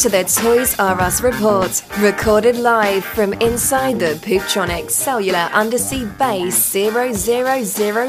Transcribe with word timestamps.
To 0.00 0.08
the 0.08 0.24
Toys 0.24 0.78
R 0.78 0.98
Us 0.98 1.20
report, 1.20 1.82
recorded 1.98 2.56
live 2.56 3.04
from 3.04 3.34
inside 3.34 3.98
the 3.98 4.14
Pooptronic 4.22 4.90
Cellular 4.90 5.50
Undersea 5.52 6.06
Base 6.18 6.72
0001, 6.72 7.16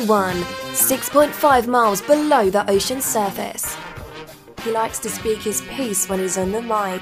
6.5 0.07 1.67
miles 1.67 2.01
below 2.01 2.49
the 2.49 2.69
ocean 2.71 3.01
surface. 3.01 3.75
He 4.63 4.71
likes 4.71 4.99
to 4.99 5.09
speak 5.09 5.39
his 5.39 5.59
piece 5.75 6.07
when 6.07 6.19
he's 6.19 6.37
on 6.37 6.53
the 6.53 6.61
mic. 6.61 7.01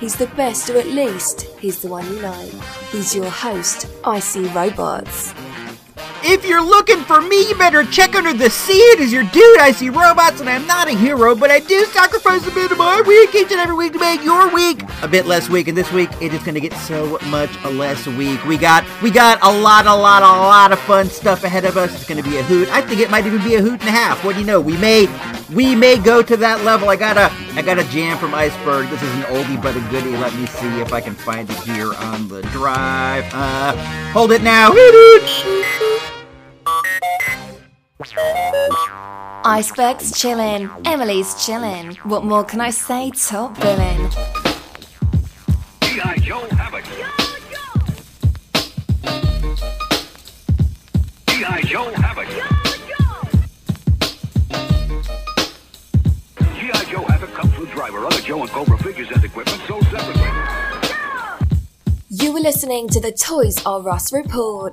He's 0.00 0.16
the 0.16 0.28
best, 0.28 0.70
or 0.70 0.78
at 0.78 0.86
least, 0.86 1.42
he's 1.58 1.82
the 1.82 1.88
one 1.88 2.10
you 2.10 2.22
know. 2.22 2.50
He's 2.92 3.14
your 3.14 3.28
host, 3.28 3.88
IC 4.06 4.54
Robots. 4.54 5.34
If 6.22 6.44
you're 6.44 6.62
looking 6.62 6.98
for 6.98 7.22
me, 7.22 7.48
you 7.48 7.54
better 7.56 7.84
check 7.84 8.14
under 8.14 8.34
the 8.34 8.50
sea. 8.50 8.78
It 8.92 9.00
is 9.00 9.10
your 9.12 9.24
dude. 9.24 9.58
I 9.58 9.72
see 9.72 9.88
robots, 9.88 10.40
and 10.40 10.50
I'm 10.50 10.66
not 10.66 10.86
a 10.86 10.92
hero, 10.92 11.34
but 11.34 11.50
I 11.50 11.60
do 11.60 11.84
sacrifice 11.86 12.46
a 12.46 12.50
bit 12.50 12.70
of 12.70 12.78
my 12.78 13.00
week 13.00 13.34
each 13.34 13.50
and 13.50 13.60
every 13.60 13.74
week 13.74 13.94
to 13.94 13.98
make 13.98 14.22
your 14.22 14.52
week 14.52 14.82
a 15.02 15.08
bit 15.08 15.26
less 15.26 15.48
week. 15.48 15.68
And 15.68 15.76
this 15.76 15.90
week, 15.92 16.10
it 16.20 16.34
is 16.34 16.42
going 16.42 16.54
to 16.54 16.60
get 16.60 16.74
so 16.74 17.18
much 17.26 17.50
less 17.64 18.06
week. 18.06 18.44
We 18.44 18.58
got 18.58 18.84
we 19.02 19.10
got 19.10 19.38
a 19.42 19.50
lot, 19.50 19.86
a 19.86 19.94
lot, 19.94 20.22
a 20.22 20.26
lot 20.26 20.72
of 20.72 20.78
fun 20.80 21.08
stuff 21.08 21.42
ahead 21.42 21.64
of 21.64 21.78
us. 21.78 21.94
It's 21.94 22.06
going 22.06 22.22
to 22.22 22.28
be 22.28 22.36
a 22.36 22.42
hoot. 22.42 22.68
I 22.68 22.82
think 22.82 23.00
it 23.00 23.10
might 23.10 23.26
even 23.26 23.42
be 23.42 23.54
a 23.54 23.62
hoot 23.62 23.80
and 23.80 23.88
a 23.88 23.92
half. 23.92 24.22
What 24.22 24.34
do 24.34 24.40
you 24.40 24.46
know? 24.46 24.60
We 24.60 24.76
may 24.76 25.06
we 25.52 25.74
may 25.74 25.98
go 25.98 26.22
to 26.22 26.36
that 26.36 26.64
level. 26.64 26.88
I 26.88 26.96
got 26.96 27.16
a 27.16 27.30
I 27.54 27.62
got 27.62 27.78
a 27.78 27.84
jam 27.84 28.18
from 28.18 28.34
Iceberg. 28.34 28.88
This 28.88 29.02
is 29.02 29.12
an 29.14 29.22
oldie 29.22 29.60
but 29.60 29.76
a 29.76 29.80
goodie. 29.90 30.16
Let 30.16 30.34
me 30.34 30.46
see 30.46 30.80
if 30.80 30.92
I 30.92 31.00
can 31.00 31.14
find 31.14 31.48
it 31.50 31.56
here 31.58 31.92
on 31.94 32.28
the 32.28 32.42
drive. 32.42 33.24
Uh, 33.32 33.76
hold 34.12 34.32
it 34.32 34.42
now. 34.42 34.70
Iceberg's 39.42 40.12
chillin', 40.12 40.70
Emily's 40.86 41.34
chillin'. 41.34 41.96
What 42.04 42.24
more 42.24 42.44
can 42.44 42.60
I 42.60 42.70
say? 42.70 43.10
Top 43.10 43.58
billin'. 43.58 44.10
G.I. 45.82 46.18
Joe 46.18 46.46
have 46.50 46.74
it. 46.74 46.84
G.I. 51.28 51.62
Joe 51.62 51.90
have 51.92 52.49
Joe 58.30 58.42
and 58.42 58.50
Cobra 58.50 58.78
figures 58.78 59.10
and 59.10 59.24
equipment 59.24 59.60
sold 59.66 59.82
separately. 59.86 60.22
You 62.10 62.32
were 62.32 62.38
listening 62.38 62.88
to 62.90 63.00
the 63.00 63.10
Toys 63.10 63.60
R 63.66 63.88
Us 63.88 64.12
report. 64.12 64.72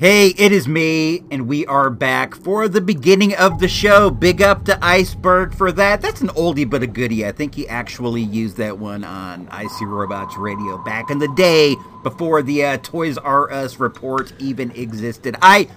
Hey, 0.00 0.30
it 0.36 0.50
is 0.50 0.66
me, 0.66 1.22
and 1.30 1.46
we 1.46 1.64
are 1.66 1.88
back 1.88 2.34
for 2.34 2.66
the 2.66 2.80
beginning 2.80 3.36
of 3.36 3.60
the 3.60 3.68
show. 3.68 4.10
Big 4.10 4.42
up 4.42 4.64
to 4.64 4.84
Iceberg 4.84 5.54
for 5.54 5.70
that. 5.70 6.00
That's 6.00 6.20
an 6.20 6.30
oldie 6.30 6.68
but 6.68 6.82
a 6.82 6.88
goodie. 6.88 7.24
I 7.24 7.30
think 7.30 7.54
he 7.54 7.68
actually 7.68 8.22
used 8.22 8.56
that 8.56 8.78
one 8.78 9.04
on 9.04 9.46
IC 9.52 9.82
Robots 9.82 10.36
Radio 10.36 10.78
back 10.78 11.10
in 11.10 11.20
the 11.20 11.32
day 11.36 11.76
before 12.02 12.42
the 12.42 12.64
uh, 12.64 12.78
Toys 12.78 13.18
R 13.18 13.52
Us 13.52 13.78
report 13.78 14.32
even 14.40 14.72
existed. 14.72 15.36
I 15.42 15.68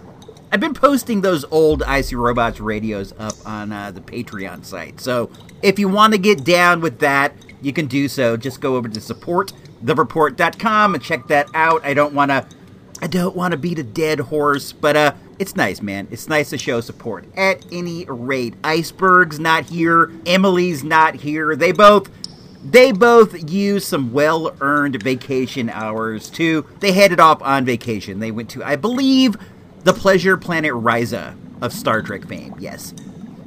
I've 0.54 0.60
been 0.60 0.76
posting 0.76 1.22
those 1.22 1.44
old 1.46 1.82
IC 1.82 2.12
Robots 2.12 2.60
radios 2.60 3.12
up 3.18 3.34
on 3.44 3.72
uh, 3.72 3.90
the 3.90 4.02
Patreon 4.02 4.64
site. 4.64 5.02
So 5.02 5.32
if 5.64 5.80
you 5.80 5.90
want 5.90 6.14
to 6.14 6.20
get 6.20 6.44
down 6.44 6.80
with 6.80 7.00
that, 7.00 7.34
you 7.64 7.74
can 7.74 7.88
do 7.88 8.08
so. 8.08 8.38
Just 8.38 8.62
go 8.62 8.76
over 8.76 8.88
to 8.88 9.00
supportthereport.com 9.00 10.94
and 10.94 11.04
check 11.04 11.26
that 11.30 11.48
out. 11.56 11.84
I 11.84 11.96
don't 11.96 12.14
want 12.14 12.30
to 12.30 12.46
I 13.02 13.08
don't 13.08 13.36
want 13.36 13.54
to 13.54 13.58
beat 13.58 13.80
a 13.80 13.84
dead 13.84 14.20
horse, 14.20 14.74
but 14.74 14.96
uh 14.96 15.16
it's 15.40 15.56
nice, 15.56 15.82
man. 15.82 16.08
It's 16.12 16.30
nice 16.30 16.52
to 16.52 16.60
show 16.60 16.82
support. 16.82 17.26
At 17.36 17.66
any 17.72 18.06
rate, 18.06 18.54
Iceberg's 18.64 19.40
not 19.40 19.66
here, 19.66 20.12
Emily's 20.28 20.84
not 20.84 21.16
here. 21.16 21.56
They 21.56 21.72
both 21.72 22.12
they 22.64 22.92
both 22.92 23.52
used 23.52 23.88
some 23.88 24.14
well-earned 24.14 25.02
vacation 25.02 25.70
hours 25.72 26.30
too. 26.30 26.66
They 26.80 26.92
headed 26.92 27.20
off 27.20 27.42
on 27.42 27.66
vacation. 27.66 28.20
They 28.20 28.32
went 28.32 28.52
to 28.52 28.64
I 28.64 28.76
believe 28.76 29.36
the 29.84 29.94
Pleasure 29.94 30.38
Planet 30.38 30.74
Risa 30.74 31.36
of 31.62 31.74
Star 31.74 32.02
Trek 32.02 32.26
fame. 32.26 32.56
Yes. 32.60 32.94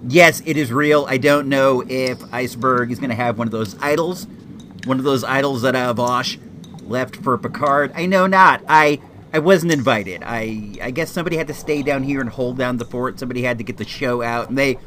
Yes, 0.08 0.42
it 0.46 0.56
is 0.56 0.72
real. 0.72 1.06
I 1.08 1.16
don't 1.16 1.48
know 1.48 1.82
if 1.88 2.22
Iceberg 2.32 2.92
is 2.92 2.98
going 2.98 3.10
to 3.10 3.16
have 3.16 3.38
one 3.38 3.48
of 3.48 3.52
those 3.52 3.76
idols, 3.80 4.26
one 4.84 4.98
of 4.98 5.04
those 5.04 5.24
idols 5.24 5.62
that 5.62 5.74
uh, 5.74 5.92
Vash 5.92 6.38
left 6.82 7.16
for 7.16 7.36
Picard. 7.38 7.92
I 7.94 8.06
know 8.06 8.26
not. 8.26 8.62
I 8.68 9.00
I 9.32 9.40
wasn't 9.40 9.72
invited. 9.72 10.22
I 10.24 10.74
I 10.80 10.90
guess 10.92 11.10
somebody 11.10 11.36
had 11.36 11.48
to 11.48 11.54
stay 11.54 11.82
down 11.82 12.04
here 12.04 12.20
and 12.20 12.30
hold 12.30 12.56
down 12.58 12.76
the 12.76 12.84
fort. 12.84 13.18
Somebody 13.18 13.42
had 13.42 13.58
to 13.58 13.64
get 13.64 13.78
the 13.78 13.86
show 13.86 14.22
out, 14.22 14.48
and 14.48 14.56
they 14.56 14.78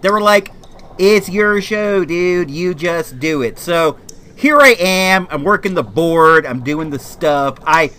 they 0.00 0.10
were 0.10 0.20
like, 0.20 0.52
"It's 0.98 1.28
your 1.28 1.60
show, 1.60 2.04
dude. 2.04 2.50
You 2.50 2.74
just 2.74 3.18
do 3.18 3.42
it." 3.42 3.58
So 3.58 3.98
here 4.36 4.58
I 4.60 4.76
am. 4.78 5.26
I'm 5.30 5.42
working 5.42 5.74
the 5.74 5.82
board. 5.82 6.46
I'm 6.46 6.62
doing 6.62 6.90
the 6.90 6.98
stuff. 6.98 7.58
I 7.66 7.90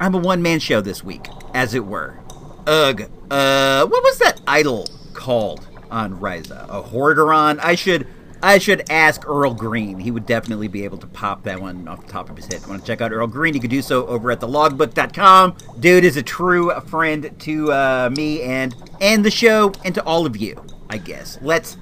I'm 0.00 0.14
a 0.14 0.18
one 0.18 0.42
man 0.42 0.58
show 0.58 0.80
this 0.80 1.04
week, 1.04 1.28
as 1.54 1.72
it 1.72 1.86
were. 1.86 2.18
Ugh. 2.66 3.02
Uh, 3.30 3.86
what 3.86 4.02
was 4.02 4.18
that 4.18 4.40
idol 4.46 4.88
called 5.14 5.66
on 5.90 6.18
Risa? 6.18 6.64
A 6.68 6.82
Horderon? 6.82 7.58
I 7.62 7.74
should 7.74 8.06
I 8.42 8.58
should 8.58 8.90
ask 8.90 9.26
Earl 9.26 9.54
Green. 9.54 9.98
He 9.98 10.10
would 10.10 10.26
definitely 10.26 10.68
be 10.68 10.84
able 10.84 10.98
to 10.98 11.06
pop 11.06 11.42
that 11.44 11.60
one 11.60 11.88
off 11.88 12.04
the 12.04 12.12
top 12.12 12.28
of 12.28 12.36
his 12.36 12.46
head. 12.46 12.66
Want 12.66 12.80
to 12.80 12.86
check 12.86 13.00
out 13.00 13.12
Earl 13.12 13.26
Green? 13.26 13.54
You 13.54 13.60
can 13.60 13.70
do 13.70 13.82
so 13.82 14.06
over 14.06 14.30
at 14.30 14.40
thelogbook.com. 14.40 15.56
Dude 15.80 16.04
is 16.04 16.16
a 16.16 16.22
true 16.22 16.70
friend 16.82 17.34
to 17.40 17.72
uh, 17.72 18.10
me 18.14 18.42
and 18.42 18.74
and 19.00 19.24
the 19.24 19.30
show 19.30 19.72
and 19.84 19.94
to 19.94 20.04
all 20.04 20.26
of 20.26 20.36
you. 20.36 20.64
I 20.90 20.98
guess. 20.98 21.38
Let's 21.42 21.76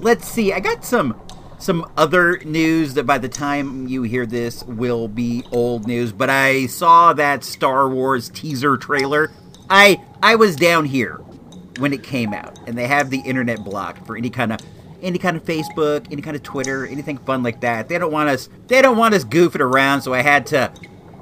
let's 0.00 0.28
see. 0.28 0.52
I 0.52 0.60
got 0.60 0.84
some 0.84 1.20
some 1.58 1.90
other 1.96 2.38
news 2.38 2.94
that 2.94 3.04
by 3.04 3.18
the 3.18 3.28
time 3.28 3.86
you 3.86 4.02
hear 4.02 4.24
this 4.24 4.64
will 4.64 5.08
be 5.08 5.44
old 5.52 5.86
news. 5.86 6.12
But 6.12 6.30
I 6.30 6.66
saw 6.66 7.12
that 7.14 7.44
Star 7.44 7.88
Wars 7.88 8.30
teaser 8.30 8.76
trailer. 8.76 9.30
I 9.70 10.02
I 10.22 10.34
was 10.34 10.56
down 10.56 10.84
here 10.84 11.16
when 11.78 11.92
it 11.92 12.02
came 12.02 12.34
out, 12.34 12.58
and 12.66 12.76
they 12.76 12.86
have 12.86 13.08
the 13.08 13.20
internet 13.20 13.64
blocked 13.64 14.06
for 14.06 14.16
any 14.16 14.28
kind 14.28 14.52
of 14.52 14.60
any 15.00 15.18
kind 15.18 15.36
of 15.36 15.44
Facebook, 15.44 16.06
any 16.10 16.20
kind 16.20 16.36
of 16.36 16.42
Twitter, 16.42 16.86
anything 16.86 17.16
fun 17.18 17.42
like 17.42 17.60
that. 17.60 17.88
They 17.88 17.98
don't 17.98 18.12
want 18.12 18.28
us 18.28 18.48
they 18.66 18.82
don't 18.82 18.96
want 18.96 19.14
us 19.14 19.24
goofing 19.24 19.60
around, 19.60 20.02
so 20.02 20.12
I 20.12 20.22
had 20.22 20.46
to 20.48 20.70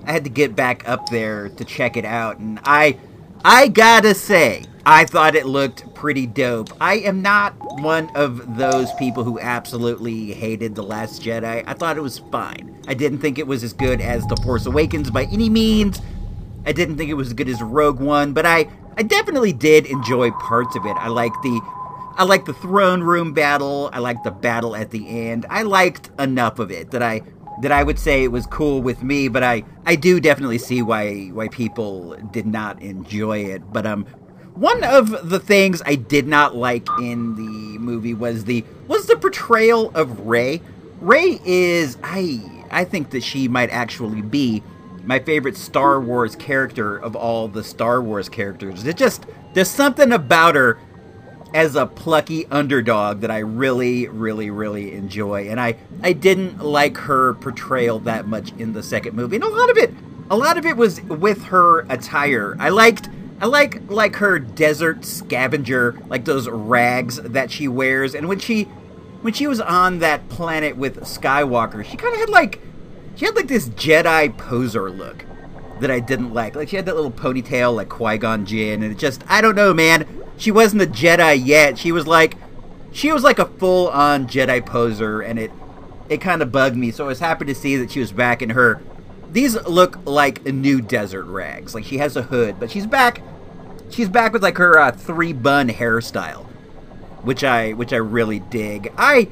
I 0.05 0.13
had 0.13 0.25
to 0.25 0.31
get 0.31 0.57
back 0.57 0.89
up 0.89 1.11
there 1.11 1.51
to 1.51 1.65
check 1.65 1.97
it 1.97 2.05
out 2.05 2.39
and 2.39 2.59
I 2.65 2.99
I 3.45 3.69
gotta 3.69 4.15
say, 4.15 4.65
I 4.85 5.05
thought 5.05 5.37
it 5.37 5.47
looked 5.47 5.95
pretty 5.95 6.27
dope. 6.27 6.71
I 6.81 6.95
am 6.95 7.23
not 7.23 7.55
one 7.81 8.11
of 8.17 8.57
those 8.57 8.93
people 8.95 9.23
who 9.23 9.39
absolutely 9.39 10.33
hated 10.33 10.75
The 10.75 10.83
Last 10.83 11.23
Jedi. 11.23 11.63
I 11.65 11.73
thought 11.75 11.97
it 11.97 12.01
was 12.01 12.19
fine. 12.19 12.83
I 12.89 12.95
didn't 12.95 13.19
think 13.19 13.39
it 13.39 13.47
was 13.47 13.63
as 13.63 13.73
good 13.73 14.01
as 14.01 14.27
The 14.27 14.37
Force 14.39 14.67
Awakens 14.67 15.11
by 15.11 15.25
any 15.27 15.49
means. 15.49 16.01
I 16.69 16.73
didn't 16.73 16.99
think 16.99 17.09
it 17.09 17.15
was 17.15 17.29
as 17.29 17.33
good 17.33 17.49
as 17.49 17.63
Rogue 17.63 17.99
One, 17.99 18.35
but 18.35 18.45
I 18.45 18.69
I 18.99 19.03
definitely 19.03 19.55
did 19.55 19.87
enjoy 19.87 20.33
parts 20.33 20.77
of 20.77 20.85
it. 20.85 20.97
I 20.99 21.09
like 21.09 21.33
the 21.41 21.63
I 22.15 22.25
like 22.25 22.45
the 22.45 22.53
throne 22.53 23.03
room 23.03 23.33
battle. 23.33 23.89
I 23.91 24.01
like 24.01 24.23
the 24.23 24.31
battle 24.31 24.77
at 24.77 24.91
the 24.91 25.09
end. 25.09 25.47
I 25.49 25.63
liked 25.63 26.11
enough 26.21 26.59
of 26.59 26.71
it 26.71 26.91
that 26.91 27.03
I 27.03 27.23
that 27.63 27.73
I 27.73 27.83
would 27.83 27.99
say 27.99 28.23
it 28.23 28.33
was 28.33 28.45
cool 28.45 28.83
with 28.83 29.03
me, 29.03 29.29
but 29.29 29.43
I 29.43 29.65
I 29.87 29.97
do 29.97 30.21
definitely 30.21 30.59
see 30.59 30.83
why 30.83 31.29
why 31.29 31.49
people 31.49 32.17
did 32.33 32.47
not 32.47 32.83
enjoy 32.83 33.47
it. 33.47 33.73
But 33.73 33.87
um 33.87 34.05
one 34.55 34.85
of 34.85 35.31
the 35.31 35.41
things 35.41 35.81
I 35.87 35.95
did 35.95 36.27
not 36.27 36.55
like 36.55 36.87
in 37.01 37.35
the 37.37 37.79
movie 37.79 38.13
was 38.13 38.45
the 38.45 38.63
was 38.89 39.07
the 39.07 39.17
portrayal 39.17 39.91
of 39.95 40.27
Rey. 40.27 40.61
Ray 41.01 41.41
is 41.47 41.97
I 42.03 42.43
I 42.71 42.85
think 42.85 43.09
that 43.11 43.23
she 43.23 43.49
might 43.49 43.71
actually 43.71 44.21
be 44.21 44.63
my 45.09 45.19
favorite 45.19 45.57
Star 45.57 45.99
Wars 45.99 46.37
character 46.37 46.95
of 46.99 47.17
all 47.17 47.49
the 47.49 47.65
Star 47.65 48.03
Wars 48.03 48.29
characters. 48.29 48.87
It 48.87 48.99
just 48.99 49.25
there's 49.55 49.71
something 49.71 50.13
about 50.13 50.55
her 50.55 50.79
as 51.55 51.77
a 51.77 51.87
plucky 51.87 52.45
underdog 52.49 53.23
that 53.23 53.31
I 53.31 53.39
really, 53.39 54.07
really, 54.07 54.51
really 54.51 54.93
enjoy. 54.93 55.49
And 55.49 55.59
I, 55.59 55.77
I 56.03 56.13
didn't 56.13 56.63
like 56.63 56.99
her 56.99 57.33
portrayal 57.33 58.01
that 58.01 58.29
much 58.29 58.53
in 58.59 58.75
the 58.75 58.83
second 58.83 59.17
movie. 59.17 59.37
And 59.37 59.45
a 59.47 59.49
lot 59.49 59.71
of 59.71 59.79
it 59.79 59.95
a 60.31 60.37
lot 60.37 60.59
of 60.59 60.67
it 60.67 60.77
was 60.77 61.01
with 61.01 61.45
her 61.45 61.87
attire. 61.91 62.55
I 62.61 62.69
liked 62.69 63.09
I 63.41 63.47
like 63.47 63.91
like 63.91 64.17
her 64.17 64.39
desert 64.39 65.07
scavenger, 65.07 65.99
like 66.09 66.27
those 66.27 66.51
rags 66.51 67.17
that 67.23 67.51
she 67.51 67.67
wears. 67.67 68.15
And 68.15 68.29
when 68.29 68.41
she 68.41 68.65
when 69.23 69.33
she 69.33 69.47
was 69.47 69.63
on 69.63 70.01
that 70.01 70.29
planet 70.29 70.77
with 70.77 71.01
Skywalker, 71.01 71.83
she 71.83 71.97
kind 71.97 72.13
of 72.13 72.21
had 72.21 72.29
like 72.29 72.61
she 73.19 73.25
had 73.27 73.35
like 73.35 73.49
this 73.49 73.69
Jedi 73.71 74.37
poser 74.39 74.89
look 74.89 75.25
that 75.81 75.91
I 75.91 75.99
didn't 75.99 76.33
like. 76.33 76.55
Like 76.55 76.69
she 76.69 76.77
had 76.77 76.87
that 76.87 76.95
little 76.95 77.11
ponytail 77.11 77.75
like 77.75 77.89
Qui 77.89 78.17
Gon 78.17 78.47
Jinn, 78.47 78.85
and 78.85 78.93
it 78.93 78.99
just 78.99 79.25
I 79.29 79.41
don't 79.41 79.57
know, 79.57 79.75
man. 79.75 80.07
She 80.37 80.53
wasn't 80.53 80.83
a 80.83 80.87
Jedi 80.87 81.45
yet. 81.45 81.79
She 81.79 81.91
was 81.91 82.07
like 82.07 82.37
she 82.93 83.11
was 83.11 83.25
like 83.25 83.41
a 83.41 83.47
full 83.47 83.89
on 83.89 84.29
Jedi 84.29 84.65
poser, 84.65 85.21
and 85.21 85.37
it 85.37 85.51
it 86.09 86.21
kind 86.21 86.43
of 86.43 86.53
bugged 86.53 86.77
me. 86.77 86.93
So 86.93 87.07
I 87.07 87.09
was 87.09 87.19
happy 87.19 87.45
to 87.47 87.57
see 87.57 87.75
that 87.75 87.91
she 87.91 87.99
was 87.99 88.13
back 88.13 88.41
in 88.41 88.51
her. 88.51 88.81
These 89.33 89.61
look 89.67 89.99
like 90.05 90.45
new 90.47 90.81
desert 90.81 91.25
rags. 91.25 91.75
Like 91.75 91.85
she 91.85 91.99
has 91.99 92.17
a 92.17 92.23
hood, 92.23 92.61
but 92.61 92.71
she's 92.71 92.87
back. 92.87 93.21
She's 93.91 94.09
back 94.09 94.33
with 94.33 94.45
like 94.45 94.59
her 94.59 94.79
uh, 94.79 94.93
three 94.93 95.33
bun 95.33 95.71
hairstyle, 95.71 96.45
which 97.23 97.43
I 97.43 97.73
which 97.73 97.93
I 97.93 97.97
really 97.97 98.39
dig. 98.39 98.93
I 98.97 99.29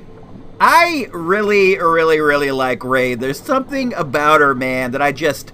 I 0.58 1.08
really, 1.12 1.78
really, 1.78 2.20
really 2.20 2.50
like 2.50 2.82
Rey. 2.82 3.14
There's 3.14 3.40
something 3.40 3.92
about 3.94 4.40
her, 4.40 4.54
man, 4.54 4.92
that 4.92 5.02
I 5.02 5.12
just 5.12 5.52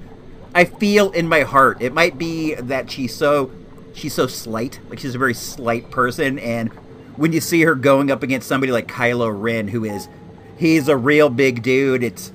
I 0.55 0.65
feel 0.65 1.11
in 1.11 1.29
my 1.29 1.41
heart. 1.41 1.81
It 1.81 1.93
might 1.93 2.19
be 2.19 2.55
that 2.55 2.91
she's 2.91 3.15
so 3.15 3.51
she's 3.95 4.15
so 4.15 4.27
slight, 4.27 4.79
like 4.89 5.01
she's 5.01 5.15
a 5.15 5.19
very 5.19 5.35
slight 5.35 5.91
person, 5.91 6.39
and 6.39 6.71
when 7.17 7.33
you 7.33 7.41
see 7.41 7.63
her 7.63 7.75
going 7.75 8.11
up 8.11 8.23
against 8.23 8.49
somebody 8.49 8.73
like 8.73 8.87
Kylo 8.87 9.33
Ren, 9.35 9.69
who 9.69 9.85
is 9.85 10.09
he's 10.57 10.89
a 10.89 10.97
real 10.97 11.29
big 11.29 11.63
dude, 11.63 12.05
it's 12.05 12.33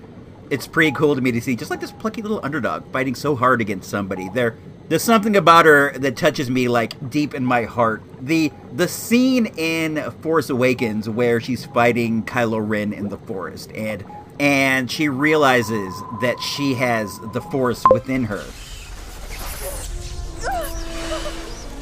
it's 0.50 0.68
pretty 0.68 0.92
cool 0.92 1.16
to 1.16 1.22
me 1.22 1.32
to 1.32 1.42
see 1.42 1.56
just 1.56 1.72
like 1.72 1.80
this 1.80 1.92
plucky 1.92 2.22
little 2.22 2.42
underdog 2.44 2.92
fighting 2.92 3.16
so 3.16 3.36
hard 3.36 3.62
against 3.62 3.90
somebody. 3.90 4.30
There 4.34 4.56
there's 4.90 5.04
something 5.04 5.36
about 5.36 5.66
her 5.66 5.92
that 5.98 6.16
touches 6.16 6.50
me 6.50 6.68
like 6.68 7.10
deep 7.10 7.34
in 7.34 7.44
my 7.44 7.64
heart. 7.64 8.02
The 8.22 8.52
the 8.74 8.88
scene 8.88 9.48
in 9.58 10.12
Force 10.22 10.50
Awakens 10.50 11.10
where 11.10 11.42
she's 11.42 11.66
fighting 11.66 12.24
Kylo 12.24 12.66
Ren 12.66 12.94
in 12.94 13.10
the 13.10 13.18
forest 13.18 13.72
and 13.74 14.06
and 14.40 14.90
she 14.90 15.10
realizes 15.10 15.94
that 16.22 16.40
she 16.40 16.76
has 16.76 17.20
the 17.34 17.42
force 17.42 17.84
within 17.92 18.26
her. 18.26 18.44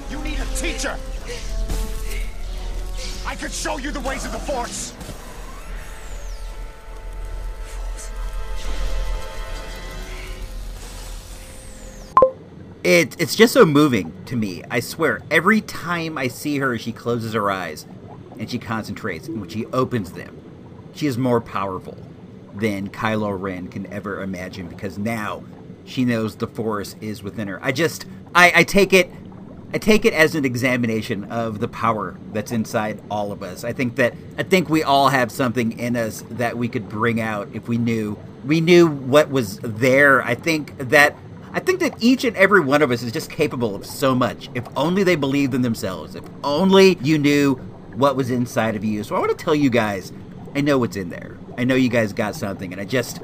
You 0.10 0.24
need 0.24 0.40
a 0.40 0.46
teacher! 0.56 0.98
I 3.28 3.36
could 3.36 3.52
show 3.52 3.78
you 3.78 3.92
the 3.92 4.00
ways 4.00 4.26
of 4.26 4.32
the 4.32 4.40
Force! 4.40 4.94
It, 12.86 13.20
it's 13.20 13.36
just 13.36 13.54
so 13.54 13.66
moving 13.66 14.14
to 14.28 14.36
me. 14.36 14.64
I 14.70 14.80
swear, 14.80 15.24
every 15.32 15.60
time 15.60 16.20
I 16.20 16.28
see 16.28 16.60
her, 16.60 16.78
she 16.78 16.92
closes 16.92 17.34
her 17.34 17.50
eyes 17.50 17.88
and 18.38 18.48
she 18.48 18.60
concentrates. 18.60 19.28
And 19.28 19.42
when 19.42 19.50
she 19.50 19.66
opens 19.68 20.12
them, 20.12 20.40
she 20.94 21.08
is 21.08 21.18
more 21.18 21.42
powerful 21.42 21.98
than 22.54 22.92
Kylo 22.92 23.42
Ren 23.42 23.70
can 23.70 23.92
ever 23.92 24.22
imagine 24.22 24.68
because 24.68 25.00
now 25.00 25.44
she 25.84 26.06
knows 26.06 26.36
the 26.36 26.46
Force 26.46 26.96
is 27.02 27.24
within 27.24 27.48
her. 27.48 27.60
I 27.64 27.72
just, 27.72 28.06
I, 28.36 28.52
I 28.58 28.64
take 28.64 28.94
it. 28.94 29.10
I 29.74 29.80
take 29.80 30.06
it 30.06 30.14
as 30.14 30.36
an 30.36 30.46
examination 30.46 31.24
of 31.26 31.60
the 31.60 31.68
power 31.68 32.16
that's 32.34 32.52
inside 32.52 33.02
all 33.10 33.32
of 33.32 33.42
us. 33.42 33.64
I 33.64 33.74
think 33.74 33.96
that 33.96 34.14
I 34.38 34.44
think 34.44 34.70
we 34.70 34.84
all 34.84 35.10
have 35.10 35.32
something 35.32 35.80
in 35.80 35.96
us 35.98 36.24
that 36.30 36.56
we 36.56 36.68
could 36.68 36.88
bring 36.88 37.20
out 37.20 37.50
if 37.52 37.68
we 37.68 37.80
knew 37.80 38.16
we 38.46 38.62
knew 38.62 38.88
what 38.88 39.30
was 39.32 39.58
there. 39.62 40.22
I 40.22 40.36
think 40.36 40.78
that 40.78 41.16
I 41.56 41.60
think 41.62 41.80
that 41.80 41.96
each 42.02 42.26
and 42.26 42.36
every 42.36 42.60
one 42.60 42.82
of 42.82 42.92
us 42.92 43.02
is 43.02 43.14
just 43.14 43.32
capable 43.32 43.76
of 43.76 43.86
so 43.86 44.14
much 44.14 44.50
if 44.54 44.68
only 44.76 45.04
they 45.06 45.16
believed 45.16 45.54
in 45.54 45.62
themselves. 45.62 46.14
If 46.14 46.26
only 46.44 46.98
you 47.02 47.18
knew 47.18 47.56
what 47.96 48.18
was 48.18 48.30
inside 48.30 48.76
of 48.76 48.84
you. 48.84 49.06
So 49.06 49.16
I 49.16 49.20
want 49.20 49.32
to 49.32 49.42
tell 49.42 49.56
you 49.56 49.70
guys, 49.70 50.12
I 50.54 50.60
know 50.60 50.78
what's 50.78 50.98
in 50.98 51.10
there. 51.10 51.38
I 51.58 51.64
know 51.64 51.76
you 51.76 51.88
guys 51.88 52.12
got 52.12 52.36
something 52.36 52.74
and 52.74 52.82
I 52.82 52.84
just 52.84 53.22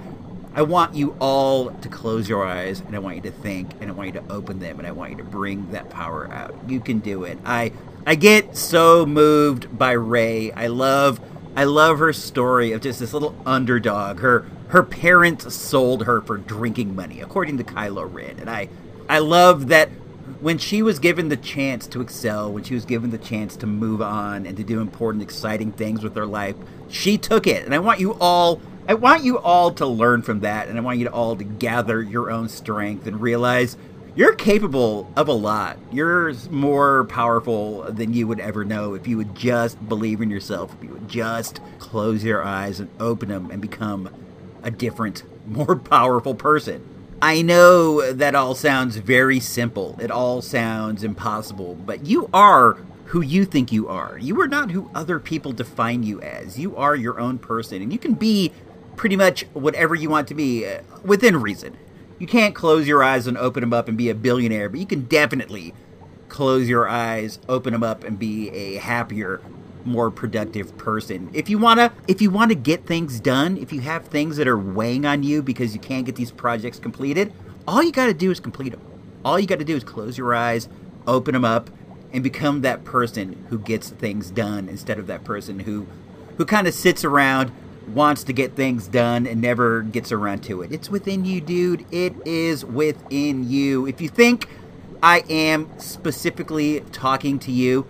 I 0.53 0.61
want 0.61 0.95
you 0.95 1.13
all 1.19 1.71
to 1.71 1.89
close 1.89 2.29
your 2.29 2.45
eyes 2.45 2.79
and 2.79 2.95
I 2.95 2.99
want 2.99 3.17
you 3.17 3.21
to 3.23 3.31
think 3.31 3.69
and 3.81 3.89
I 3.89 3.93
want 3.93 4.13
you 4.13 4.21
to 4.21 4.31
open 4.31 4.59
them 4.59 4.79
and 4.79 4.87
I 4.87 4.91
want 4.91 5.11
you 5.11 5.17
to 5.17 5.25
bring 5.25 5.69
that 5.71 5.89
power 5.89 6.31
out. 6.31 6.55
You 6.69 6.79
can 6.79 6.99
do 6.99 7.25
it. 7.25 7.37
I 7.43 7.73
I 8.07 8.15
get 8.15 8.55
so 8.55 9.05
moved 9.05 9.77
by 9.77 9.91
Rey. 9.91 10.53
I 10.53 10.67
love 10.67 11.19
I 11.55 11.65
love 11.65 11.99
her 11.99 12.13
story 12.13 12.71
of 12.71 12.81
just 12.81 12.99
this 12.99 13.13
little 13.13 13.35
underdog. 13.45 14.19
Her 14.19 14.45
her 14.69 14.83
parents 14.83 15.53
sold 15.53 16.05
her 16.05 16.21
for 16.21 16.37
drinking 16.37 16.95
money, 16.95 17.19
according 17.19 17.57
to 17.57 17.63
Kylo 17.63 18.11
Ren. 18.11 18.39
And 18.39 18.49
I 18.49 18.69
I 19.09 19.19
love 19.19 19.67
that 19.67 19.89
when 20.39 20.57
she 20.57 20.81
was 20.81 20.97
given 20.97 21.29
the 21.29 21.37
chance 21.37 21.87
to 21.87 22.01
excel, 22.01 22.51
when 22.51 22.63
she 22.63 22.73
was 22.73 22.85
given 22.85 23.11
the 23.11 23.17
chance 23.17 23.55
to 23.57 23.67
move 23.67 24.01
on 24.01 24.45
and 24.45 24.55
to 24.57 24.63
do 24.63 24.79
important, 24.79 25.21
exciting 25.21 25.71
things 25.71 26.03
with 26.03 26.15
her 26.15 26.25
life, 26.25 26.55
she 26.89 27.17
took 27.17 27.45
it. 27.45 27.65
And 27.65 27.75
I 27.75 27.79
want 27.79 27.99
you 27.99 28.17
all 28.19 28.61
I 28.87 28.95
want 28.95 29.23
you 29.23 29.37
all 29.37 29.71
to 29.73 29.85
learn 29.85 30.21
from 30.21 30.39
that, 30.39 30.67
and 30.67 30.77
I 30.77 30.81
want 30.81 30.97
you 30.99 31.05
to 31.05 31.11
all 31.11 31.35
to 31.35 31.43
gather 31.43 32.01
your 32.01 32.31
own 32.31 32.49
strength 32.49 33.05
and 33.05 33.21
realize 33.21 33.77
you're 34.13 34.35
capable 34.35 35.11
of 35.15 35.27
a 35.27 35.33
lot. 35.33 35.77
You're 35.91 36.33
more 36.49 37.05
powerful 37.05 37.83
than 37.83 38.13
you 38.13 38.27
would 38.27 38.39
ever 38.39 38.65
know 38.65 38.93
if 38.93 39.07
you 39.07 39.17
would 39.17 39.35
just 39.35 39.87
believe 39.87 40.21
in 40.21 40.29
yourself, 40.29 40.73
if 40.77 40.83
you 40.83 40.89
would 40.89 41.07
just 41.07 41.61
close 41.79 42.23
your 42.23 42.43
eyes 42.43 42.79
and 42.79 42.89
open 42.99 43.29
them 43.29 43.49
and 43.51 43.61
become 43.61 44.09
a 44.63 44.71
different, 44.71 45.23
more 45.47 45.75
powerful 45.75 46.35
person. 46.35 46.87
I 47.21 47.41
know 47.41 48.11
that 48.11 48.35
all 48.35 48.55
sounds 48.55 48.97
very 48.97 49.39
simple. 49.39 49.95
It 50.01 50.11
all 50.11 50.41
sounds 50.41 51.03
impossible, 51.03 51.75
but 51.75 52.05
you 52.05 52.29
are 52.33 52.79
who 53.05 53.21
you 53.21 53.45
think 53.45 53.71
you 53.71 53.87
are. 53.87 54.17
You 54.17 54.39
are 54.41 54.47
not 54.47 54.71
who 54.71 54.89
other 54.95 55.19
people 55.19 55.51
define 55.51 56.03
you 56.03 56.19
as. 56.21 56.57
You 56.57 56.75
are 56.75 56.95
your 56.95 57.19
own 57.19 57.37
person, 57.37 57.81
and 57.81 57.93
you 57.93 57.99
can 57.99 58.15
be 58.15 58.51
pretty 58.95 59.15
much 59.15 59.43
whatever 59.53 59.93
you 59.95 60.09
want 60.09 60.27
to 60.29 60.33
be 60.33 60.65
uh, 60.65 60.81
within 61.03 61.41
reason. 61.41 61.77
You 62.21 62.27
can't 62.27 62.53
close 62.53 62.87
your 62.87 63.03
eyes 63.03 63.25
and 63.25 63.35
open 63.35 63.61
them 63.61 63.73
up 63.73 63.87
and 63.87 63.97
be 63.97 64.07
a 64.11 64.13
billionaire, 64.13 64.69
but 64.69 64.79
you 64.79 64.85
can 64.85 65.05
definitely 65.05 65.73
close 66.29 66.69
your 66.69 66.87
eyes, 66.87 67.39
open 67.49 67.73
them 67.73 67.81
up, 67.81 68.03
and 68.03 68.19
be 68.19 68.51
a 68.51 68.75
happier, 68.75 69.41
more 69.85 70.11
productive 70.11 70.77
person. 70.77 71.31
If 71.33 71.49
you 71.49 71.57
wanna, 71.57 71.91
if 72.07 72.21
you 72.21 72.29
want 72.29 72.49
to 72.49 72.55
get 72.55 72.85
things 72.85 73.19
done, 73.19 73.57
if 73.57 73.73
you 73.73 73.81
have 73.81 74.05
things 74.05 74.37
that 74.37 74.47
are 74.47 74.55
weighing 74.55 75.03
on 75.03 75.23
you 75.23 75.41
because 75.41 75.73
you 75.73 75.79
can't 75.79 76.05
get 76.05 76.15
these 76.15 76.29
projects 76.29 76.77
completed, 76.77 77.33
all 77.67 77.81
you 77.81 77.91
got 77.91 78.05
to 78.05 78.13
do 78.13 78.29
is 78.29 78.39
complete 78.39 78.69
them. 78.69 78.81
All 79.25 79.39
you 79.39 79.47
got 79.47 79.57
to 79.57 79.65
do 79.65 79.75
is 79.75 79.83
close 79.83 80.15
your 80.15 80.35
eyes, 80.35 80.69
open 81.07 81.33
them 81.33 81.43
up, 81.43 81.71
and 82.13 82.21
become 82.21 82.61
that 82.61 82.83
person 82.83 83.47
who 83.49 83.57
gets 83.57 83.89
things 83.89 84.29
done 84.29 84.69
instead 84.69 84.99
of 84.99 85.07
that 85.07 85.23
person 85.23 85.61
who, 85.61 85.87
who 86.37 86.45
kind 86.45 86.67
of 86.67 86.75
sits 86.75 87.03
around 87.03 87.51
wants 87.93 88.23
to 88.25 88.33
get 88.33 88.55
things 88.55 88.87
done 88.87 89.27
and 89.27 89.41
never 89.41 89.81
gets 89.81 90.11
around 90.11 90.43
to 90.43 90.61
it. 90.61 90.71
It's 90.71 90.89
within 90.89 91.25
you, 91.25 91.41
dude. 91.41 91.85
It 91.91 92.15
is 92.25 92.65
within 92.65 93.49
you. 93.49 93.85
If 93.85 94.01
you 94.01 94.09
think 94.09 94.47
I 95.03 95.23
am 95.29 95.69
specifically 95.79 96.81
talking 96.91 97.39
to 97.39 97.51
you, 97.51 97.85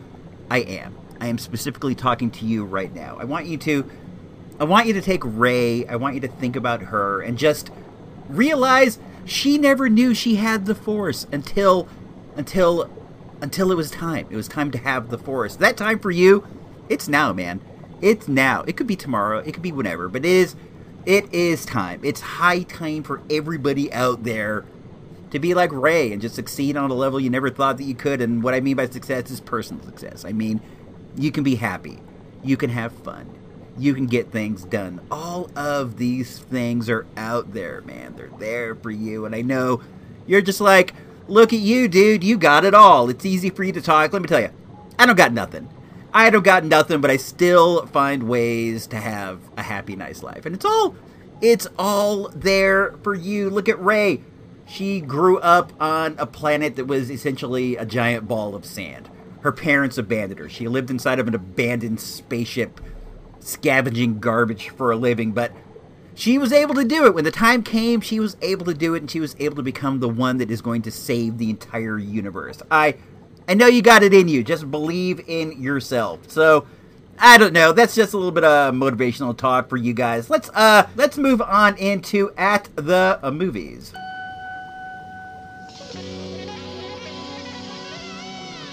I 0.49 0.59
am. 0.59 0.95
I 1.19 1.27
am 1.27 1.37
specifically 1.37 1.93
talking 1.93 2.31
to 2.31 2.45
you 2.45 2.65
right 2.65 2.93
now. 2.93 3.17
I 3.19 3.25
want 3.25 3.45
you 3.45 3.57
to 3.59 3.89
I 4.59 4.63
want 4.63 4.85
you 4.85 4.93
to 4.93 5.01
take 5.01 5.21
Rey, 5.23 5.87
I 5.87 5.95
want 5.95 6.15
you 6.15 6.21
to 6.21 6.27
think 6.27 6.55
about 6.55 6.83
her 6.83 7.21
and 7.21 7.37
just 7.37 7.71
realize 8.29 8.99
she 9.25 9.57
never 9.57 9.89
knew 9.89 10.13
she 10.13 10.35
had 10.35 10.65
the 10.65 10.75
force 10.75 11.25
until 11.31 11.87
until 12.35 12.89
until 13.41 13.71
it 13.71 13.75
was 13.75 13.91
time. 13.91 14.27
It 14.29 14.35
was 14.35 14.47
time 14.47 14.71
to 14.71 14.77
have 14.77 15.09
the 15.09 15.17
force. 15.17 15.55
That 15.55 15.77
time 15.77 15.99
for 15.99 16.11
you, 16.11 16.45
it's 16.89 17.07
now, 17.07 17.33
man. 17.33 17.59
It's 18.01 18.27
now. 18.27 18.63
It 18.67 18.77
could 18.77 18.87
be 18.87 18.95
tomorrow. 18.95 19.39
It 19.39 19.53
could 19.53 19.63
be 19.63 19.71
whenever. 19.71 20.09
But 20.09 20.25
it 20.25 20.31
is. 20.31 20.55
It 21.05 21.33
is 21.33 21.65
time. 21.65 22.01
It's 22.03 22.21
high 22.21 22.61
time 22.61 23.01
for 23.01 23.21
everybody 23.29 23.91
out 23.91 24.23
there 24.23 24.65
to 25.31 25.39
be 25.39 25.53
like 25.53 25.71
Rey 25.71 26.11
and 26.11 26.21
just 26.21 26.35
succeed 26.35 26.77
on 26.77 26.91
a 26.91 26.93
level 26.93 27.19
you 27.19 27.29
never 27.29 27.49
thought 27.49 27.77
that 27.77 27.85
you 27.85 27.95
could. 27.95 28.21
And 28.21 28.43
what 28.43 28.53
I 28.53 28.59
mean 28.59 28.75
by 28.75 28.87
success 28.87 29.31
is 29.31 29.39
personal 29.39 29.83
success. 29.83 30.25
I 30.25 30.31
mean, 30.31 30.61
you 31.15 31.31
can 31.31 31.43
be 31.43 31.55
happy. 31.55 31.99
You 32.43 32.55
can 32.57 32.69
have 32.69 32.91
fun. 32.91 33.29
You 33.77 33.95
can 33.95 34.05
get 34.05 34.31
things 34.31 34.63
done. 34.63 35.01
All 35.09 35.49
of 35.55 35.97
these 35.97 36.37
things 36.37 36.89
are 36.89 37.07
out 37.17 37.53
there, 37.53 37.81
man. 37.81 38.15
They're 38.15 38.29
there 38.37 38.75
for 38.75 38.91
you. 38.91 39.25
And 39.25 39.33
I 39.33 39.41
know 39.41 39.81
you're 40.27 40.41
just 40.41 40.61
like, 40.61 40.93
look 41.27 41.53
at 41.53 41.59
you, 41.59 41.87
dude. 41.87 42.23
You 42.23 42.37
got 42.37 42.65
it 42.65 42.73
all. 42.73 43.09
It's 43.09 43.25
easy 43.25 43.49
for 43.49 43.63
you 43.63 43.71
to 43.71 43.81
talk. 43.81 44.13
Let 44.13 44.21
me 44.21 44.27
tell 44.27 44.41
you, 44.41 44.51
I 44.99 45.05
don't 45.05 45.17
got 45.17 45.33
nothing. 45.33 45.67
I 46.13 46.29
don't 46.29 46.43
gotten 46.43 46.69
nothing, 46.69 47.01
but 47.01 47.09
I 47.09 47.17
still 47.17 47.85
find 47.87 48.23
ways 48.23 48.87
to 48.87 48.97
have 48.97 49.39
a 49.57 49.63
happy, 49.63 49.95
nice 49.95 50.23
life. 50.23 50.45
And 50.45 50.53
it's 50.55 50.65
all, 50.65 50.95
it's 51.41 51.67
all 51.79 52.29
there 52.29 52.93
for 53.03 53.13
you. 53.13 53.49
Look 53.49 53.69
at 53.69 53.79
Rey. 53.79 54.21
She 54.67 55.01
grew 55.01 55.37
up 55.39 55.73
on 55.81 56.15
a 56.17 56.25
planet 56.25 56.75
that 56.75 56.85
was 56.85 57.09
essentially 57.09 57.75
a 57.75 57.85
giant 57.85 58.27
ball 58.27 58.55
of 58.55 58.65
sand. 58.65 59.09
Her 59.41 59.51
parents 59.51 59.97
abandoned 59.97 60.39
her. 60.39 60.49
She 60.49 60.67
lived 60.67 60.89
inside 60.89 61.19
of 61.19 61.27
an 61.27 61.35
abandoned 61.35 61.99
spaceship, 61.99 62.79
scavenging 63.39 64.19
garbage 64.19 64.69
for 64.69 64.91
a 64.91 64.95
living, 64.95 65.31
but 65.31 65.51
she 66.13 66.37
was 66.37 66.53
able 66.53 66.75
to 66.75 66.83
do 66.83 67.05
it. 67.05 67.15
When 67.15 67.23
the 67.23 67.31
time 67.31 67.63
came, 67.63 68.01
she 68.01 68.19
was 68.19 68.37
able 68.41 68.65
to 68.65 68.73
do 68.73 68.93
it, 68.93 69.01
and 69.01 69.09
she 69.09 69.19
was 69.19 69.35
able 69.39 69.55
to 69.55 69.63
become 69.63 69.99
the 69.99 70.09
one 70.09 70.37
that 70.37 70.51
is 70.51 70.61
going 70.61 70.83
to 70.83 70.91
save 70.91 71.37
the 71.37 71.49
entire 71.49 71.97
universe. 71.97 72.61
I, 72.69 72.97
I 73.47 73.53
know 73.53 73.67
you 73.67 73.81
got 73.81 74.03
it 74.03 74.13
in 74.13 74.27
you. 74.27 74.43
Just 74.43 74.69
believe 74.69 75.21
in 75.27 75.61
yourself. 75.61 76.29
So, 76.29 76.65
I 77.19 77.37
don't 77.37 77.53
know. 77.53 77.71
That's 77.71 77.93
just 77.93 78.13
a 78.13 78.17
little 78.17 78.31
bit 78.31 78.43
of 78.43 78.73
motivational 78.73 79.37
talk 79.37 79.69
for 79.69 79.77
you 79.77 79.93
guys. 79.93 80.29
Let's 80.29 80.49
uh, 80.49 80.87
let's 80.95 81.17
move 81.17 81.41
on 81.41 81.77
into 81.77 82.31
at 82.37 82.67
the 82.75 83.19
movies. 83.31 83.93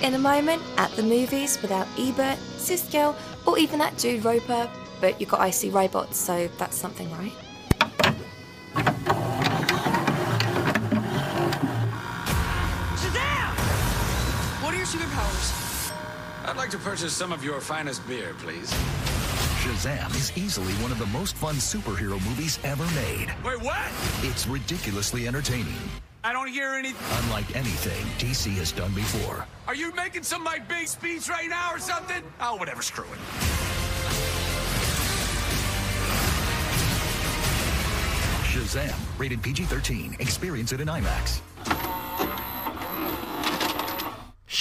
In 0.00 0.14
a 0.14 0.18
moment, 0.18 0.62
at 0.76 0.90
the 0.92 1.02
movies 1.02 1.60
without 1.60 1.88
Ebert, 1.98 2.38
Siskel, 2.56 3.16
or 3.46 3.58
even 3.58 3.80
that 3.80 3.96
dude 3.98 4.24
Roper, 4.24 4.70
but 5.00 5.20
you've 5.20 5.28
got 5.28 5.46
IC 5.46 5.74
Robots, 5.74 6.16
so 6.16 6.48
that's 6.56 6.76
something, 6.76 7.10
right? 7.12 7.32
Superpowers? 14.88 15.92
I'd 16.46 16.56
like 16.56 16.70
to 16.70 16.78
purchase 16.78 17.12
some 17.12 17.30
of 17.30 17.44
your 17.44 17.60
finest 17.60 18.06
beer, 18.08 18.34
please. 18.38 18.72
Shazam 19.60 20.14
is 20.16 20.36
easily 20.36 20.72
one 20.74 20.90
of 20.90 20.98
the 20.98 21.06
most 21.06 21.36
fun 21.36 21.56
superhero 21.56 22.12
movies 22.26 22.58
ever 22.64 22.84
made. 22.94 23.30
Wait, 23.44 23.60
what? 23.60 23.92
It's 24.22 24.46
ridiculously 24.46 25.28
entertaining, 25.28 25.76
I 26.24 26.32
don't 26.32 26.48
hear 26.48 26.70
any. 26.70 26.94
unlike 27.22 27.54
anything 27.54 28.04
DC 28.18 28.50
has 28.56 28.72
done 28.72 28.92
before. 28.92 29.46
Are 29.66 29.74
you 29.74 29.94
making 29.94 30.22
some 30.22 30.40
of 30.40 30.46
my 30.46 30.58
big 30.58 30.88
speech 30.88 31.28
right 31.28 31.48
now 31.48 31.72
or 31.72 31.78
something? 31.78 32.22
Oh, 32.40 32.56
whatever, 32.56 32.80
screw 32.82 33.04
it. 33.04 33.18
Shazam, 38.48 38.96
rated 39.18 39.42
PG 39.42 39.64
13. 39.64 40.16
Experience 40.18 40.72
it 40.72 40.80
in 40.80 40.88
IMAX. 40.88 41.40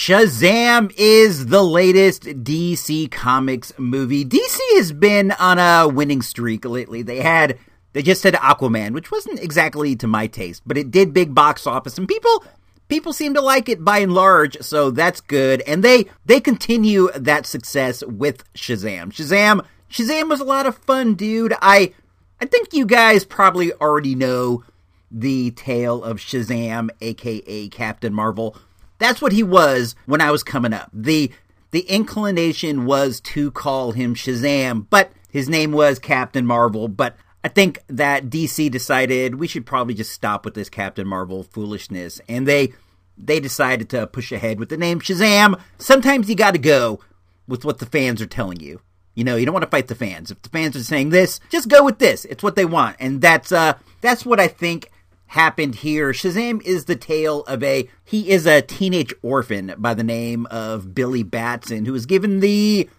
Shazam 0.07 0.93
is 0.95 1.47
the 1.47 1.61
latest 1.61 2.23
DC 2.23 3.11
Comics 3.11 3.73
movie. 3.77 4.23
DC 4.23 4.57
has 4.75 4.93
been 4.93 5.33
on 5.33 5.59
a 5.59 5.85
winning 5.85 6.21
streak 6.21 6.63
lately. 6.63 7.01
They 7.01 7.19
had 7.19 7.59
they 7.91 8.01
just 8.01 8.23
had 8.23 8.35
Aquaman, 8.35 8.93
which 8.93 9.11
wasn't 9.11 9.43
exactly 9.43 9.97
to 9.97 10.07
my 10.07 10.27
taste, 10.27 10.61
but 10.65 10.77
it 10.77 10.91
did 10.91 11.13
big 11.13 11.35
box 11.35 11.67
office 11.67 11.97
and 11.97 12.07
people 12.07 12.45
people 12.87 13.11
seem 13.11 13.33
to 13.33 13.41
like 13.41 13.67
it 13.67 13.83
by 13.83 13.97
and 13.97 14.13
large, 14.13 14.55
so 14.61 14.91
that's 14.91 15.19
good. 15.19 15.61
And 15.67 15.83
they 15.83 16.05
they 16.25 16.39
continue 16.39 17.11
that 17.13 17.45
success 17.45 18.01
with 18.01 18.49
Shazam. 18.53 19.11
Shazam 19.11 19.65
Shazam 19.91 20.29
was 20.29 20.39
a 20.39 20.45
lot 20.45 20.67
of 20.67 20.77
fun, 20.77 21.15
dude. 21.15 21.53
I 21.61 21.93
I 22.39 22.45
think 22.45 22.71
you 22.71 22.85
guys 22.85 23.25
probably 23.25 23.73
already 23.73 24.15
know 24.15 24.63
the 25.11 25.51
tale 25.51 26.01
of 26.01 26.19
Shazam, 26.19 26.91
aka 27.01 27.67
Captain 27.67 28.13
Marvel. 28.13 28.55
That's 28.97 29.21
what 29.21 29.31
he 29.31 29.43
was 29.43 29.95
when 30.05 30.21
I 30.21 30.31
was 30.31 30.43
coming 30.43 30.73
up. 30.73 30.89
The 30.93 31.31
the 31.71 31.81
inclination 31.81 32.85
was 32.85 33.19
to 33.19 33.51
call 33.51 33.91
him 33.91 34.15
Shazam, 34.15 34.87
but 34.89 35.11
his 35.29 35.49
name 35.49 35.71
was 35.71 35.99
Captain 35.99 36.45
Marvel, 36.45 36.87
but 36.87 37.15
I 37.43 37.49
think 37.49 37.83
that 37.87 38.25
DC 38.25 38.71
decided 38.71 39.35
we 39.35 39.47
should 39.47 39.65
probably 39.65 39.93
just 39.93 40.11
stop 40.11 40.45
with 40.45 40.53
this 40.53 40.69
Captain 40.69 41.07
Marvel 41.07 41.43
foolishness 41.43 42.19
and 42.27 42.47
they 42.47 42.73
they 43.17 43.39
decided 43.39 43.89
to 43.89 44.07
push 44.07 44.31
ahead 44.31 44.59
with 44.59 44.69
the 44.69 44.77
name 44.77 44.99
Shazam. 44.99 45.59
Sometimes 45.77 46.29
you 46.29 46.35
got 46.35 46.51
to 46.51 46.59
go 46.59 46.99
with 47.47 47.65
what 47.65 47.79
the 47.79 47.85
fans 47.85 48.21
are 48.21 48.27
telling 48.27 48.59
you. 48.59 48.81
You 49.15 49.23
know, 49.23 49.35
you 49.35 49.45
don't 49.45 49.53
want 49.53 49.63
to 49.63 49.71
fight 49.71 49.87
the 49.87 49.95
fans. 49.95 50.29
If 50.29 50.41
the 50.43 50.49
fans 50.49 50.75
are 50.75 50.83
saying 50.83 51.09
this, 51.09 51.39
just 51.49 51.69
go 51.69 51.83
with 51.83 51.97
this. 51.97 52.25
It's 52.25 52.43
what 52.43 52.55
they 52.55 52.65
want. 52.65 52.97
And 52.99 53.21
that's 53.21 53.51
uh 53.51 53.73
that's 54.01 54.25
what 54.25 54.39
I 54.39 54.47
think 54.47 54.89
happened 55.27 55.75
here. 55.75 56.11
Shazam 56.11 56.61
is 56.63 56.85
the 56.85 56.95
tale 56.95 57.43
of 57.43 57.63
a 57.63 57.89
he 58.03 58.29
is 58.29 58.45
a 58.45 58.61
teenage 58.61 59.13
orphan 59.21 59.73
by 59.77 59.93
the 59.93 60.03
name 60.03 60.45
of 60.47 60.95
Billy 60.95 61.23
Batson 61.23 61.85
who 61.85 61.93
was 61.93 62.05
given 62.05 62.39
the 62.39 62.89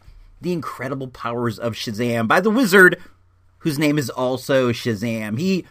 the 0.40 0.52
incredible 0.52 1.08
powers 1.08 1.58
of 1.58 1.74
Shazam 1.74 2.28
by 2.28 2.40
the 2.40 2.50
wizard 2.50 3.00
whose 3.58 3.78
name 3.78 3.98
is 3.98 4.10
also 4.10 4.72
Shazam. 4.72 5.38
He 5.38 5.64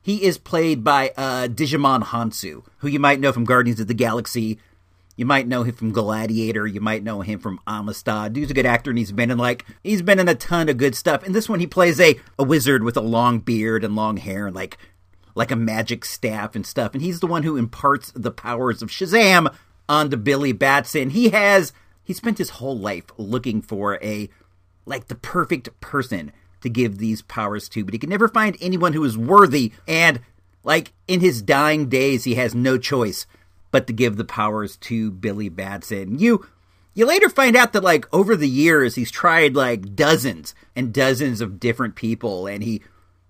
he 0.00 0.22
is 0.22 0.38
played 0.38 0.84
by 0.84 1.12
uh, 1.16 1.48
Djimon 1.48 2.04
Hounsou, 2.04 2.64
who 2.78 2.88
you 2.88 3.00
might 3.00 3.18
know 3.18 3.32
from 3.32 3.44
Guardians 3.44 3.80
of 3.80 3.88
the 3.88 3.94
Galaxy. 3.94 4.60
You 5.16 5.26
might 5.26 5.48
know 5.48 5.62
him 5.64 5.74
from 5.74 5.92
Gladiator. 5.92 6.66
You 6.66 6.80
might 6.80 7.02
know 7.02 7.22
him 7.22 7.40
from 7.40 7.58
Amistad. 7.66 8.34
Dude's 8.34 8.50
a 8.50 8.54
good 8.54 8.66
actor, 8.66 8.90
and 8.90 8.98
he's 8.98 9.10
been 9.10 9.30
in 9.30 9.38
like 9.38 9.64
he's 9.82 10.02
been 10.02 10.20
in 10.20 10.28
a 10.28 10.34
ton 10.34 10.68
of 10.68 10.76
good 10.76 10.94
stuff. 10.94 11.24
In 11.24 11.32
this 11.32 11.48
one, 11.48 11.58
he 11.58 11.66
plays 11.66 11.98
a 11.98 12.20
a 12.38 12.44
wizard 12.44 12.84
with 12.84 12.96
a 12.96 13.00
long 13.00 13.40
beard 13.40 13.82
and 13.82 13.96
long 13.96 14.18
hair, 14.18 14.46
and 14.46 14.54
like 14.54 14.78
like 15.36 15.52
a 15.52 15.56
magic 15.56 16.04
staff 16.04 16.56
and 16.56 16.66
stuff. 16.66 16.94
And 16.94 17.02
he's 17.02 17.20
the 17.20 17.26
one 17.28 17.44
who 17.44 17.56
imparts 17.56 18.10
the 18.12 18.32
powers 18.32 18.82
of 18.82 18.88
Shazam 18.88 19.54
onto 19.88 20.16
Billy 20.16 20.52
Batson. 20.52 21.10
He 21.10 21.28
has 21.28 21.72
he 22.02 22.12
spent 22.12 22.38
his 22.38 22.50
whole 22.50 22.76
life 22.76 23.04
looking 23.18 23.62
for 23.62 24.02
a 24.02 24.28
like 24.86 25.08
the 25.08 25.14
perfect 25.14 25.78
person 25.80 26.32
to 26.62 26.70
give 26.70 26.98
these 26.98 27.22
powers 27.22 27.68
to, 27.68 27.84
but 27.84 27.92
he 27.92 27.98
can 27.98 28.10
never 28.10 28.28
find 28.28 28.56
anyone 28.60 28.94
who 28.94 29.04
is 29.04 29.18
worthy. 29.18 29.72
And 29.86 30.20
like 30.64 30.92
in 31.06 31.20
his 31.20 31.42
dying 31.42 31.88
days, 31.88 32.24
he 32.24 32.36
has 32.36 32.54
no 32.54 32.78
choice 32.78 33.26
but 33.70 33.86
to 33.86 33.92
give 33.92 34.16
the 34.16 34.24
powers 34.24 34.76
to 34.78 35.10
Billy 35.10 35.50
Batson. 35.50 36.18
You 36.18 36.46
you 36.94 37.04
later 37.04 37.28
find 37.28 37.56
out 37.56 37.74
that 37.74 37.84
like 37.84 38.12
over 38.12 38.36
the 38.36 38.48
years 38.48 38.94
he's 38.94 39.10
tried 39.10 39.54
like 39.54 39.94
dozens 39.94 40.54
and 40.74 40.94
dozens 40.94 41.42
of 41.42 41.60
different 41.60 41.94
people 41.94 42.46
and 42.46 42.64
he 42.64 42.82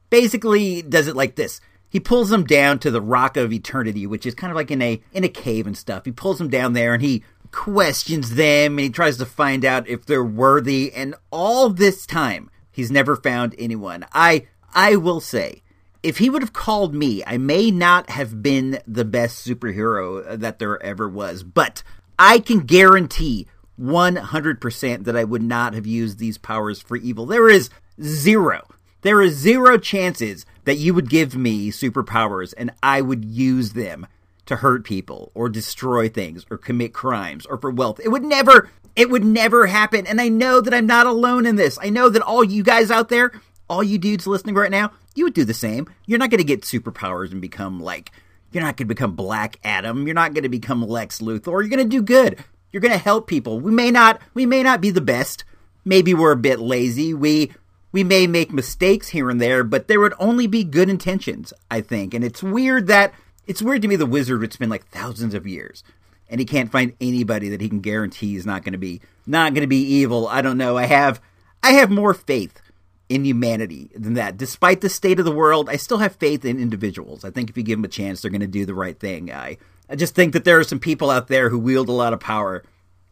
basically 0.09 0.83
does 0.83 1.09
it 1.09 1.17
like 1.17 1.35
this. 1.35 1.61
He 1.89 2.01
pulls 2.01 2.31
them 2.31 2.45
down 2.45 2.79
to 2.81 2.91
the 2.91 3.01
rock 3.01 3.37
of 3.37 3.53
eternity, 3.53 4.07
which 4.07 4.27
is 4.27 4.35
kind 4.35 4.51
of 4.51 4.57
like 4.57 4.71
in 4.71 4.83
a 4.83 5.01
in 5.13 5.25
a 5.25 5.29
cave 5.29 5.67
and 5.67 5.77
stuff. 5.77 6.05
He 6.05 6.13
pulls 6.13 6.39
them 6.39 6.49
down 6.49 6.73
there 6.73 6.95
and 6.95 7.03
he 7.03 7.25
questions 7.53 8.35
them 8.35 8.73
and 8.73 8.81
he 8.81 8.91
tries 8.91 9.17
to 9.19 9.27
find 9.27 9.65
out 9.65 9.89
if 9.89 10.05
they're 10.05 10.25
worthy 10.25 10.93
and 10.93 11.15
all 11.31 11.71
this 11.71 12.05
time 12.05 12.51
he's 12.71 12.91
never 12.91 13.17
found 13.17 13.55
anyone. 13.59 14.05
I 14.13 14.47
I 14.75 14.97
will 14.97 15.21
say 15.21 15.63
if 16.03 16.19
he 16.19 16.31
would 16.31 16.43
have 16.43 16.53
called 16.53 16.95
me, 16.95 17.25
I 17.27 17.39
may 17.39 17.71
not 17.71 18.11
have 18.11 18.43
been 18.43 18.79
the 18.87 19.05
best 19.05 19.47
superhero 19.47 20.39
that 20.39 20.59
there 20.59 20.81
ever 20.83 21.09
was, 21.09 21.43
but 21.43 21.83
I 22.19 22.39
can 22.39 22.61
guarantee 22.61 23.49
100% 23.81 25.05
that 25.05 25.17
I 25.17 25.25
would 25.25 25.43
not 25.43 25.75
have 25.75 25.87
used 25.87 26.19
these 26.19 26.39
powers 26.39 26.81
for 26.81 26.97
evil. 26.97 27.27
There 27.27 27.49
is 27.49 27.71
zero. 28.01 28.69
There 29.03 29.23
is 29.23 29.35
zero 29.35 29.79
chances 29.79 30.47
that 30.65 30.79
you 30.79 30.95
would 30.95 31.09
give 31.09 31.37
me 31.37 31.71
superpowers 31.71 32.55
and 32.57 32.73
I 32.83 33.01
would 33.01 33.25
use 33.25 33.73
them 33.73 34.07
to 34.47 34.57
hurt 34.57 34.85
people 34.85 35.31
or 35.35 35.49
destroy 35.49 36.09
things 36.09 36.47
or 36.51 36.57
commit 36.57 36.93
crimes 36.93 37.47
or 37.47 37.59
for 37.59 37.71
wealth. 37.71 38.01
It 38.03 38.09
would 38.09 38.25
never 38.25 38.71
it 38.95 39.11
would 39.11 39.25
never 39.25 39.67
happen. 39.67 40.07
And 40.07 40.21
I 40.21 40.29
know 40.29 40.61
that 40.61 40.73
I'm 40.73 40.87
not 40.87 41.07
alone 41.07 41.45
in 41.45 41.57
this. 41.57 41.79
I 41.81 41.91
know 41.91 42.09
that 42.09 42.23
all 42.23 42.43
you 42.43 42.63
guys 42.63 42.91
out 42.91 43.11
there, 43.11 43.33
all 43.69 43.83
you 43.83 43.99
dudes 43.99 44.27
listening 44.27 44.55
right 44.55 44.71
now, 44.71 44.93
you 45.15 45.25
would 45.25 45.35
do 45.35 45.45
the 45.45 45.55
same. 45.55 45.87
You're 46.07 46.19
not 46.19 46.31
going 46.31 46.39
to 46.39 46.45
get 46.45 46.63
superpowers 46.63 47.31
and 47.31 47.41
become 47.41 47.79
like 47.79 48.11
you're 48.53 48.63
not 48.63 48.77
going 48.77 48.89
to 48.89 48.95
become 48.95 49.15
Black 49.15 49.59
Adam. 49.65 50.07
You're 50.07 50.15
not 50.15 50.33
going 50.33 50.45
to 50.45 50.49
become 50.49 50.83
Lex 50.83 51.21
Luthor. 51.21 51.61
You're 51.61 51.69
going 51.69 51.79
to 51.79 51.85
do 51.85 52.01
good. 52.01 52.43
You're 52.73 52.81
going 52.81 52.93
to 52.93 52.99
help 52.99 53.27
people. 53.27 53.61
We 53.61 53.71
may 53.71 53.91
not 53.91 54.21
we 54.33 54.47
may 54.47 54.63
not 54.63 54.81
be 54.81 54.91
the 54.91 55.01
best. 55.01 55.45
Maybe 55.85 56.15
we're 56.15 56.33
a 56.33 56.37
bit 56.37 56.59
lazy. 56.59 57.13
We 57.13 57.53
we 57.93 58.05
may 58.05 58.27
make 58.27 58.53
mistakes 58.53 59.09
here 59.09 59.31
and 59.31 59.41
there, 59.41 59.65
but 59.65 59.89
there 59.89 60.01
would 60.01 60.15
only 60.19 60.47
be 60.47 60.65
good 60.65 60.89
intentions, 60.89 61.53
I 61.71 61.81
think. 61.81 62.15
And 62.15 62.25
it's 62.25 62.43
weird 62.43 62.87
that 62.89 63.15
it's 63.47 63.63
weird 63.63 63.83
to 63.83 63.89
me 63.89 63.97
the 63.97 64.07
wizard 64.07 64.41
would 64.41 64.53
spend 64.53 64.71
like 64.71 64.87
thousands 64.89 65.35
of 65.35 65.47
years 65.47 65.85
and 66.29 66.41
he 66.41 66.47
can't 66.47 66.73
find 66.73 66.95
anybody 67.01 67.49
that 67.49 67.61
he 67.61 67.69
can 67.69 67.81
guarantee 67.81 68.37
is 68.37 68.47
not 68.47 68.65
going 68.65 68.73
to 68.73 68.79
be 68.79 69.01
not 69.27 69.55
going 69.55 69.63
to 69.63 69.69
be 69.69 69.83
evil. 69.83 70.27
I 70.29 70.43
don't 70.43 70.59
know. 70.59 70.77
I 70.77 70.87
have 70.87 71.21
I 71.63 71.73
have 71.73 71.91
more 71.91 72.15
faith 72.15 72.61
in 73.09 73.25
humanity 73.25 73.91
than 73.95 74.15
that. 74.15 74.37
Despite 74.37 74.81
the 74.81 74.89
state 74.89 75.19
of 75.19 75.25
the 75.25 75.33
world, 75.33 75.69
I 75.69 75.77
still 75.77 75.99
have 75.99 76.17
faith 76.17 76.45
in 76.45 76.61
individuals. 76.61 77.25
I 77.25 77.31
think 77.31 77.51
if 77.51 77.57
you 77.57 77.63
give 77.63 77.79
them 77.79 77.85
a 77.85 77.89
chance, 77.89 78.21
they're 78.21 78.31
going 78.31 78.41
to 78.41 78.47
do 78.47 78.67
the 78.67 78.75
right 78.75 78.99
thing. 78.99 79.33
I 79.33 79.59
I 79.89 79.97
just 79.97 80.15
think 80.15 80.33
that 80.33 80.45
there 80.45 80.59
are 80.59 80.65
some 80.65 80.81
people 80.81 81.11
out 81.11 81.29
there 81.29 81.51
who 81.51 81.59
wield 81.59 81.89
a 81.89 81.93
lot 81.93 82.13
of 82.13 82.21
power 82.21 82.65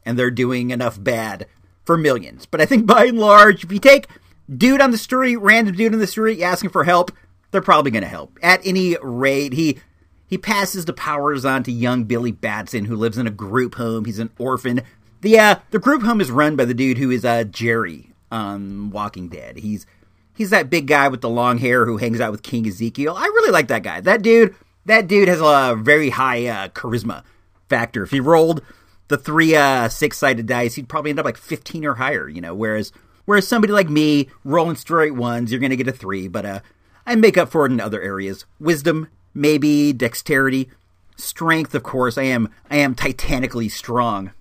and 0.05 0.19
they're 0.19 0.31
doing 0.31 0.71
enough 0.71 1.03
bad 1.03 1.47
for 1.85 1.97
millions. 1.97 2.47
But 2.47 2.61
I 2.61 2.67
think 2.67 2.87
by 2.87 3.07
and 3.07 3.19
large, 3.19 3.65
if 3.65 3.73
you 3.73 3.79
take 3.79 4.09
dude 4.55 4.81
on 4.81 4.91
the 4.91 4.99
street, 4.99 5.37
random 5.37 5.75
dude 5.75 5.93
on 5.93 5.99
the 5.99 6.07
street 6.07 6.43
asking 6.43 6.71
for 6.71 6.85
help, 6.85 7.11
they're 7.51 7.61
probably 7.61 7.91
going 7.91 8.03
to 8.03 8.09
help. 8.09 8.39
At 8.43 8.67
any 8.67 8.97
rate, 9.03 9.53
he 9.53 9.79
he 10.27 10.39
passes 10.39 10.85
the 10.85 10.93
powers 10.93 11.45
on 11.45 11.63
to 11.65 11.73
young 11.73 12.05
Billy 12.05 12.33
Batson, 12.33 12.87
who 12.87 12.97
lives 12.97 13.19
in 13.19 13.27
a 13.27 13.31
group 13.31 13.77
home. 13.77 14.05
He's 14.05 14.19
an 14.19 14.31
orphan. 14.39 14.83
The 15.21 15.39
uh, 15.39 15.57
the 15.71 15.79
group 15.79 16.03
home 16.03 16.21
is 16.21 16.31
run 16.31 16.57
by 16.57 16.65
the 16.65 16.75
dude 16.75 16.99
who 16.99 17.11
is 17.11 17.25
uh, 17.25 17.45
Jerry 17.45 18.13
on 18.31 18.91
Walking 18.91 19.29
Dead. 19.29 19.59
He's 19.59 19.87
he's 20.35 20.51
that 20.51 20.71
big 20.71 20.87
guy 20.87 21.09
with 21.09 21.21
the 21.21 21.31
long 21.31 21.59
hair 21.59 21.87
who 21.87 21.97
hangs 21.97 22.21
out 22.21 22.33
with 22.33 22.43
King 22.43 22.67
Ezekiel. 22.67 23.15
I 23.17 23.25
really 23.25 23.53
like 23.53 23.69
that 23.69 23.83
guy. 23.83 24.01
That 24.01 24.23
dude 24.23 24.55
that 24.87 25.07
dude 25.07 25.29
has 25.29 25.41
a 25.41 25.77
very 25.77 26.11
high 26.11 26.47
uh, 26.47 26.69
charisma 26.69 27.23
factor. 27.69 28.03
If 28.03 28.11
he 28.11 28.21
rolled 28.21 28.63
the 29.09 29.17
three 29.17 29.55
uh, 29.55 29.89
six 29.89 30.19
sided 30.19 30.47
dice, 30.47 30.75
he'd 30.75 30.89
probably 30.89 31.11
end 31.11 31.19
up 31.21 31.25
like 31.25 31.39
fifteen 31.39 31.85
or 31.85 31.95
higher. 31.95 32.29
You 32.29 32.41
know, 32.41 32.55
whereas 32.55 32.93
whereas 33.25 33.47
somebody 33.47 33.73
like 33.73 33.89
me 33.89 34.29
rolling 34.45 34.77
straight 34.77 35.15
ones, 35.15 35.51
you're 35.51 35.61
gonna 35.61 35.77
get 35.77 35.89
a 35.89 35.93
three, 35.93 36.29
but 36.29 36.45
uh, 36.45 36.61
I 37.07 37.15
make 37.15 37.37
up 37.37 37.51
for 37.51 37.67
it 37.67 37.73
in 37.73 37.81
other 37.81 38.01
areas. 38.01 38.47
Wisdom, 38.59 39.09
maybe 39.35 39.93
dexterity, 39.93 40.71
strength. 41.17 41.75
Of 41.75 41.83
course, 41.83 42.17
I 42.17 42.25
am 42.25 42.51
I 42.71 42.77
am 42.77 42.95
titanically 42.95 43.69
strong, 43.69 44.33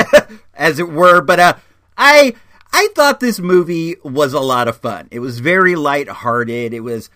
as 0.54 0.78
it 0.78 0.88
were. 0.90 1.20
But 1.20 1.40
uh, 1.40 1.54
I 1.96 2.34
I 2.72 2.88
thought 2.94 3.20
this 3.20 3.38
movie 3.38 3.96
was 4.02 4.32
a 4.32 4.40
lot 4.40 4.68
of 4.68 4.78
fun. 4.78 5.08
It 5.10 5.20
was 5.20 5.40
very 5.40 5.74
lighthearted. 5.74 6.72
It 6.74 6.80
was 6.80 7.10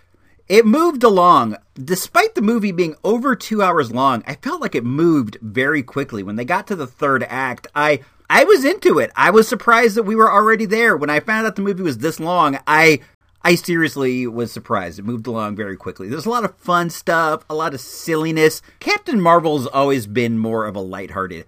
it 0.49 0.64
moved 0.64 1.02
along. 1.02 1.56
Despite 1.75 2.35
the 2.35 2.42
movie 2.42 2.73
being 2.73 2.94
over 3.02 3.35
two 3.35 3.62
hours 3.62 3.92
long, 3.92 4.23
I 4.26 4.37
felt 4.37 4.61
like 4.61 4.75
it 4.75 4.85
moved 4.85 5.38
very 5.42 5.82
quickly. 5.82 6.23
When 6.23 6.37
they 6.37 6.44
got 6.44 6.66
to 6.68 6.76
the 6.76 6.87
third 6.87 7.25
act, 7.25 7.66
I 7.75 8.00
I 8.28 8.45
was 8.45 8.64
into 8.64 8.99
it. 8.99 9.11
I 9.16 9.30
was 9.30 9.49
surprised 9.49 9.97
that 9.97 10.02
we 10.02 10.16
were 10.16 10.30
already 10.30 10.66
there. 10.66 10.97
When 10.97 11.11
I 11.11 11.21
found 11.21 11.47
out 11.47 11.56
the 11.56 11.62
movie 11.62 11.83
was 11.83 11.99
this 11.99 12.21
long, 12.21 12.59
I 12.66 13.00
I 13.42 13.54
seriously 13.54 14.26
was 14.26 14.50
surprised. 14.50 14.99
It 14.99 15.04
moved 15.04 15.26
along 15.26 15.54
very 15.54 15.76
quickly. 15.76 16.09
There's 16.09 16.26
a 16.26 16.30
lot 16.30 16.45
of 16.45 16.56
fun 16.56 16.90
stuff, 16.90 17.45
a 17.49 17.54
lot 17.54 17.75
of 17.75 17.80
silliness. 17.80 18.61
Captain 18.80 19.21
Marvel's 19.21 19.68
always 19.68 20.06
been 20.09 20.38
more 20.38 20.66
of 20.66 20.75
a 20.75 20.80
lighthearted 20.80 21.47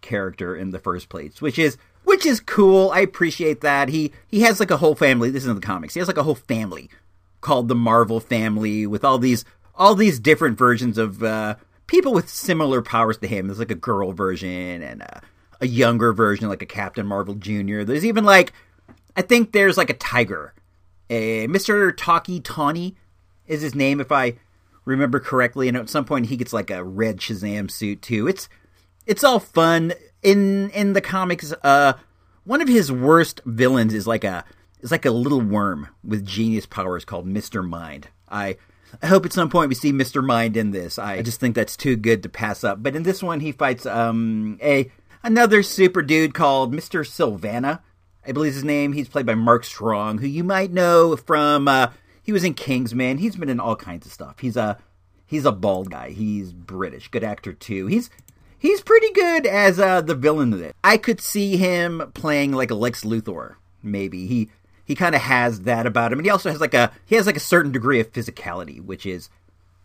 character 0.00 0.54
in 0.54 0.70
the 0.70 0.78
first 0.78 1.08
place, 1.08 1.42
which 1.42 1.58
is 1.58 1.76
which 2.04 2.24
is 2.24 2.40
cool. 2.40 2.90
I 2.90 3.00
appreciate 3.00 3.60
that. 3.62 3.88
He 3.88 4.12
he 4.28 4.42
has 4.42 4.60
like 4.60 4.70
a 4.70 4.76
whole 4.76 4.94
family. 4.94 5.30
This 5.30 5.42
is 5.42 5.48
in 5.48 5.56
the 5.56 5.60
comics. 5.60 5.94
He 5.94 6.00
has 6.00 6.08
like 6.08 6.16
a 6.16 6.22
whole 6.22 6.34
family 6.34 6.88
called 7.40 7.68
the 7.68 7.74
Marvel 7.74 8.20
family 8.20 8.86
with 8.86 9.04
all 9.04 9.18
these 9.18 9.44
all 9.74 9.94
these 9.94 10.20
different 10.20 10.58
versions 10.58 10.98
of 10.98 11.22
uh, 11.22 11.56
people 11.86 12.12
with 12.12 12.28
similar 12.28 12.82
powers 12.82 13.18
to 13.18 13.26
him. 13.26 13.46
There's 13.46 13.58
like 13.58 13.70
a 13.70 13.74
girl 13.74 14.12
version 14.12 14.82
and 14.82 15.02
a, 15.02 15.22
a 15.60 15.66
younger 15.66 16.12
version, 16.12 16.48
like 16.48 16.62
a 16.62 16.66
Captain 16.66 17.06
Marvel 17.06 17.34
Jr. 17.34 17.82
There's 17.82 18.04
even 18.04 18.24
like 18.24 18.52
I 19.16 19.22
think 19.22 19.52
there's 19.52 19.76
like 19.76 19.90
a 19.90 19.94
tiger. 19.94 20.54
A 21.08 21.46
Mr. 21.48 21.96
Tawky 21.96 22.40
Tawny 22.40 22.96
is 23.46 23.62
his 23.62 23.74
name 23.74 24.00
if 24.00 24.12
I 24.12 24.34
remember 24.84 25.20
correctly, 25.20 25.68
and 25.68 25.76
at 25.76 25.90
some 25.90 26.04
point 26.04 26.26
he 26.26 26.36
gets 26.36 26.52
like 26.52 26.70
a 26.70 26.84
red 26.84 27.18
Shazam 27.18 27.70
suit 27.70 28.02
too. 28.02 28.28
It's 28.28 28.48
it's 29.06 29.24
all 29.24 29.40
fun. 29.40 29.92
In 30.22 30.70
in 30.70 30.92
the 30.92 31.00
comics, 31.00 31.52
uh 31.62 31.94
one 32.44 32.60
of 32.60 32.68
his 32.68 32.92
worst 32.92 33.40
villains 33.44 33.94
is 33.94 34.06
like 34.06 34.24
a 34.24 34.44
is 34.80 34.90
like 34.90 35.04
a 35.04 35.10
little 35.10 35.40
worm 35.40 35.88
with 36.04 36.26
genius 36.26 36.66
powers 36.66 37.04
called 37.04 37.26
Mr. 37.26 37.66
Mind. 37.66 38.08
I 38.28 38.56
I 39.02 39.06
hope 39.06 39.24
at 39.24 39.32
some 39.32 39.48
point 39.48 39.68
we 39.68 39.74
see 39.74 39.92
Mr. 39.92 40.24
Mind 40.24 40.56
in 40.56 40.70
this. 40.70 40.98
I 40.98 41.22
just 41.22 41.40
think 41.40 41.54
that's 41.54 41.76
too 41.76 41.96
good 41.96 42.22
to 42.22 42.28
pass 42.28 42.64
up. 42.64 42.82
But 42.82 42.96
in 42.96 43.02
this 43.02 43.22
one 43.22 43.40
he 43.40 43.52
fights 43.52 43.86
um 43.86 44.58
a 44.62 44.90
another 45.22 45.62
super 45.62 46.02
dude 46.02 46.34
called 46.34 46.72
Mr. 46.72 47.00
Sivana. 47.06 47.80
I 48.26 48.32
believe 48.32 48.54
his 48.54 48.64
name. 48.64 48.92
He's 48.92 49.08
played 49.08 49.26
by 49.26 49.34
Mark 49.34 49.64
Strong, 49.64 50.18
who 50.18 50.26
you 50.26 50.44
might 50.44 50.72
know 50.72 51.16
from 51.16 51.68
uh 51.68 51.88
he 52.22 52.32
was 52.32 52.44
in 52.44 52.54
Kingsman. 52.54 53.18
He's 53.18 53.36
been 53.36 53.48
in 53.48 53.60
all 53.60 53.76
kinds 53.76 54.06
of 54.06 54.12
stuff. 54.12 54.40
He's 54.40 54.56
a 54.56 54.78
he's 55.26 55.44
a 55.44 55.52
bald 55.52 55.90
guy. 55.90 56.10
He's 56.10 56.52
British. 56.52 57.08
Good 57.08 57.24
actor 57.24 57.52
too. 57.52 57.86
He's 57.86 58.10
he's 58.58 58.82
pretty 58.82 59.12
good 59.12 59.46
as 59.46 59.80
uh, 59.80 60.00
the 60.00 60.14
villain 60.14 60.52
of 60.52 60.60
it. 60.60 60.76
I 60.84 60.96
could 60.96 61.20
see 61.20 61.56
him 61.56 62.12
playing 62.14 62.52
like 62.52 62.70
a 62.70 62.74
Lex 62.74 63.04
Luthor. 63.04 63.56
Maybe 63.82 64.26
he 64.26 64.50
he 64.84 64.94
kind 64.94 65.14
of 65.14 65.22
has 65.22 65.62
that 65.62 65.86
about 65.86 66.12
him, 66.12 66.18
and 66.18 66.26
he 66.26 66.30
also 66.30 66.50
has 66.50 66.60
like 66.60 66.74
a 66.74 66.92
he 67.06 67.16
has 67.16 67.26
like 67.26 67.36
a 67.36 67.40
certain 67.40 67.72
degree 67.72 68.00
of 68.00 68.12
physicality, 68.12 68.80
which 68.80 69.06
is 69.06 69.30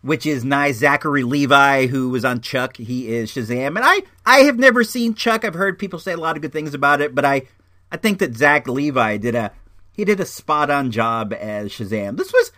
which 0.05 0.27
is 0.27 0.45
nice. 0.45 0.77
Zachary 0.77 1.23
Levi, 1.23 1.87
who 1.87 2.09
was 2.09 2.23
on 2.23 2.39
Chuck, 2.39 2.77
he 2.77 3.07
is 3.07 3.31
Shazam, 3.31 3.75
and 3.75 3.79
I 3.83 4.03
I 4.23 4.41
have 4.41 4.59
never 4.59 4.83
seen 4.83 5.15
Chuck. 5.15 5.43
I've 5.43 5.55
heard 5.55 5.79
people 5.79 5.97
say 5.97 6.13
a 6.13 6.17
lot 6.17 6.35
of 6.35 6.43
good 6.43 6.53
things 6.53 6.75
about 6.75 7.01
it, 7.01 7.15
but 7.15 7.25
I 7.25 7.43
I 7.91 7.97
think 7.97 8.19
that 8.19 8.37
Zach 8.37 8.67
Levi 8.67 9.17
did 9.17 9.33
a 9.33 9.51
he 9.93 10.05
did 10.05 10.19
a 10.19 10.25
spot 10.25 10.69
on 10.69 10.91
job 10.91 11.33
as 11.33 11.71
Shazam. 11.71 12.17
This 12.17 12.31
was 12.31 12.51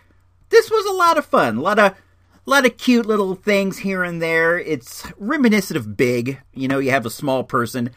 this 0.50 0.70
was 0.70 0.84
a 0.84 0.92
lot 0.92 1.16
of 1.16 1.24
fun, 1.24 1.56
a 1.56 1.62
lot 1.62 1.78
of 1.78 1.92
a 1.92 2.50
lot 2.50 2.66
of 2.66 2.76
cute 2.76 3.06
little 3.06 3.34
things 3.34 3.78
here 3.78 4.04
and 4.04 4.20
there. 4.20 4.58
It's 4.58 5.10
reminiscent 5.16 5.78
of 5.78 5.96
Big. 5.96 6.38
You 6.52 6.68
know, 6.68 6.78
you 6.78 6.90
have 6.90 7.06
a 7.06 7.10
small 7.10 7.44
person 7.44 7.92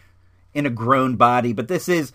in 0.54 0.66
a 0.66 0.70
grown 0.70 1.18
body, 1.18 1.52
but 1.52 1.68
this 1.68 1.90
is 1.90 2.14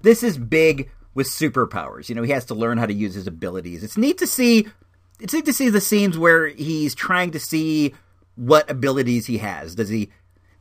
this 0.00 0.22
is 0.22 0.38
Big 0.38 0.90
with 1.12 1.26
superpowers. 1.26 2.08
You 2.08 2.14
know, 2.14 2.22
he 2.22 2.32
has 2.32 2.46
to 2.46 2.54
learn 2.54 2.78
how 2.78 2.86
to 2.86 2.94
use 2.94 3.12
his 3.12 3.26
abilities. 3.26 3.84
It's 3.84 3.98
neat 3.98 4.16
to 4.18 4.26
see 4.26 4.66
it's 5.20 5.32
neat 5.32 5.44
to 5.46 5.52
see 5.52 5.68
the 5.68 5.80
scenes 5.80 6.18
where 6.18 6.48
he's 6.48 6.94
trying 6.94 7.30
to 7.32 7.40
see 7.40 7.94
what 8.36 8.70
abilities 8.70 9.26
he 9.26 9.38
has. 9.38 9.74
Does 9.74 9.88
he 9.88 10.10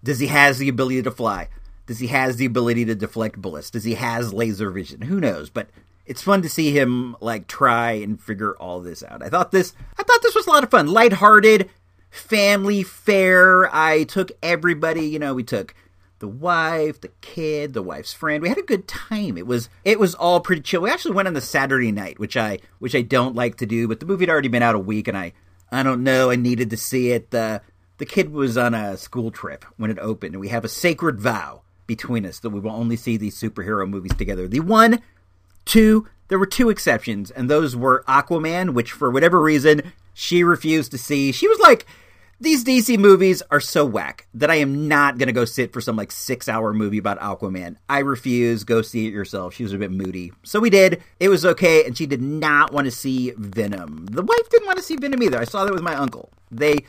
does 0.03 0.19
he 0.19 0.27
has 0.27 0.57
the 0.57 0.69
ability 0.69 1.01
to 1.03 1.11
fly? 1.11 1.49
Does 1.85 1.99
he 1.99 2.07
has 2.07 2.35
the 2.37 2.45
ability 2.45 2.85
to 2.85 2.95
deflect 2.95 3.41
bullets? 3.41 3.71
Does 3.71 3.83
he 3.83 3.95
has 3.95 4.33
laser 4.33 4.69
vision? 4.69 5.01
Who 5.01 5.19
knows? 5.19 5.49
But 5.49 5.69
it's 6.05 6.21
fun 6.21 6.41
to 6.41 6.49
see 6.49 6.71
him 6.71 7.15
like 7.19 7.47
try 7.47 7.91
and 7.93 8.21
figure 8.21 8.55
all 8.57 8.79
this 8.79 9.03
out. 9.03 9.23
I 9.23 9.29
thought 9.29 9.51
this 9.51 9.73
I 9.97 10.03
thought 10.03 10.21
this 10.21 10.35
was 10.35 10.47
a 10.47 10.49
lot 10.49 10.63
of 10.63 10.71
fun. 10.71 10.87
Lighthearted, 10.87 11.69
family 12.09 12.83
fair. 12.83 13.73
I 13.73 14.03
took 14.03 14.31
everybody, 14.41 15.05
you 15.05 15.19
know, 15.19 15.33
we 15.33 15.43
took 15.43 15.73
the 16.19 16.27
wife, 16.27 17.01
the 17.01 17.11
kid, 17.21 17.73
the 17.73 17.81
wife's 17.81 18.13
friend. 18.13 18.41
We 18.41 18.49
had 18.49 18.57
a 18.57 18.63
good 18.63 18.87
time. 18.87 19.37
It 19.37 19.47
was 19.47 19.69
it 19.83 19.99
was 19.99 20.15
all 20.15 20.39
pretty 20.39 20.61
chill. 20.61 20.81
We 20.81 20.89
actually 20.89 21.15
went 21.15 21.27
on 21.27 21.33
the 21.33 21.41
Saturday 21.41 21.91
night, 21.91 22.19
which 22.19 22.37
I 22.37 22.59
which 22.79 22.95
I 22.95 23.01
don't 23.01 23.35
like 23.35 23.55
to 23.57 23.65
do, 23.65 23.87
but 23.87 23.99
the 23.99 24.05
movie 24.05 24.23
had 24.23 24.29
already 24.29 24.49
been 24.49 24.63
out 24.63 24.75
a 24.75 24.79
week 24.79 25.07
and 25.07 25.17
I 25.17 25.33
I 25.71 25.83
don't 25.83 26.03
know, 26.03 26.31
I 26.31 26.35
needed 26.35 26.69
to 26.71 26.77
see 26.77 27.11
it. 27.11 27.31
The 27.31 27.61
the 27.97 28.05
kid 28.05 28.31
was 28.31 28.57
on 28.57 28.73
a 28.73 28.97
school 28.97 29.31
trip 29.31 29.65
when 29.77 29.91
it 29.91 29.99
opened, 29.99 30.35
and 30.35 30.41
we 30.41 30.49
have 30.49 30.63
a 30.63 30.69
sacred 30.69 31.19
vow 31.19 31.61
between 31.85 32.25
us 32.25 32.39
that 32.39 32.51
we 32.51 32.59
will 32.59 32.71
only 32.71 32.95
see 32.95 33.17
these 33.17 33.39
superhero 33.39 33.89
movies 33.89 34.15
together. 34.15 34.47
The 34.47 34.59
one 34.61 35.01
Two, 35.69 36.07
there 36.29 36.39
were 36.39 36.47
two 36.47 36.71
exceptions, 36.71 37.29
and 37.29 37.47
those 37.47 37.75
were 37.75 38.03
Aquaman, 38.07 38.73
which 38.73 38.91
for 38.91 39.11
whatever 39.11 39.39
reason 39.39 39.93
she 40.15 40.43
refused 40.43 40.89
to 40.89 40.97
see. 40.97 41.31
She 41.31 41.47
was 41.47 41.59
like, 41.59 41.85
these 42.41 42.63
DC 42.63 42.97
movies 42.97 43.41
are 43.51 43.59
so 43.59 43.85
whack 43.85 44.27
that 44.33 44.49
I 44.49 44.55
am 44.55 44.87
not 44.87 45.17
going 45.17 45.27
to 45.27 45.33
go 45.33 45.45
sit 45.45 45.73
for 45.73 45.81
some 45.81 45.95
like 45.95 46.11
six 46.11 46.47
hour 46.47 46.73
movie 46.73 46.97
about 46.97 47.19
Aquaman. 47.19 47.75
I 47.89 47.99
refuse. 47.99 48.63
Go 48.63 48.81
see 48.81 49.07
it 49.07 49.13
yourself. 49.13 49.53
She 49.53 49.63
was 49.63 49.73
a 49.73 49.77
bit 49.77 49.91
moody. 49.91 50.31
So 50.43 50.59
we 50.59 50.69
did. 50.69 51.03
It 51.19 51.29
was 51.29 51.45
okay. 51.45 51.85
And 51.85 51.97
she 51.97 52.05
did 52.05 52.21
not 52.21 52.71
want 52.71 52.85
to 52.85 52.91
see 52.91 53.31
Venom. 53.37 54.05
The 54.05 54.23
wife 54.23 54.49
didn't 54.49 54.67
want 54.67 54.77
to 54.77 54.83
see 54.83 54.95
Venom 54.95 55.21
either. 55.21 55.39
I 55.39 55.43
saw 55.43 55.65
that 55.65 55.73
with 55.73 55.83
my 55.83 55.95
uncle. 55.95 56.29
They. 56.51 56.79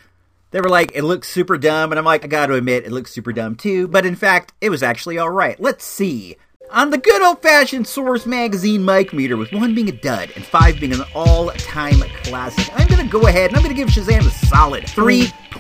They 0.53 0.61
were 0.61 0.69
like, 0.69 0.91
it 0.97 1.05
looks 1.05 1.29
super 1.29 1.57
dumb. 1.59 1.93
And 1.93 1.99
I'm 2.01 2.05
like, 2.05 2.25
I 2.25 2.27
got 2.27 2.47
to 2.47 2.55
admit, 2.55 2.85
it 2.85 2.91
looks 2.91 3.13
super 3.13 3.33
dumb 3.33 3.55
too. 3.55 3.87
But 3.87 4.05
in 4.05 4.17
fact, 4.17 4.53
it 4.61 4.69
was 4.69 4.83
actually 4.83 5.17
all 5.17 5.31
right. 5.31 5.61
Let's 5.61 5.85
see 5.85 6.37
on 6.73 6.91
the 6.91 6.99
good 6.99 7.23
old 7.23 7.43
fashioned 7.43 7.87
Source 7.87 8.27
Magazine 8.27 8.85
mic 8.85 9.13
meter, 9.13 9.37
with 9.37 9.53
one 9.53 9.75
being 9.75 9.89
a 9.89 9.93
dud 9.93 10.31
and 10.37 10.45
five 10.45 10.79
being 10.79 10.93
an 10.93 11.03
all 11.15 11.51
time 11.51 12.01
classic, 12.23 12.69
I'm 12.75 12.87
going 12.89 13.05
to 13.05 13.11
go 13.11 13.27
ahead 13.27 13.51
and 13.51 13.57
I'm 13.57 13.63
going 13.63 13.75
to 13.75 13.81
give 13.81 13.89
Shazam 13.89 14.27
a 14.27 14.47
solid 14.47 14.89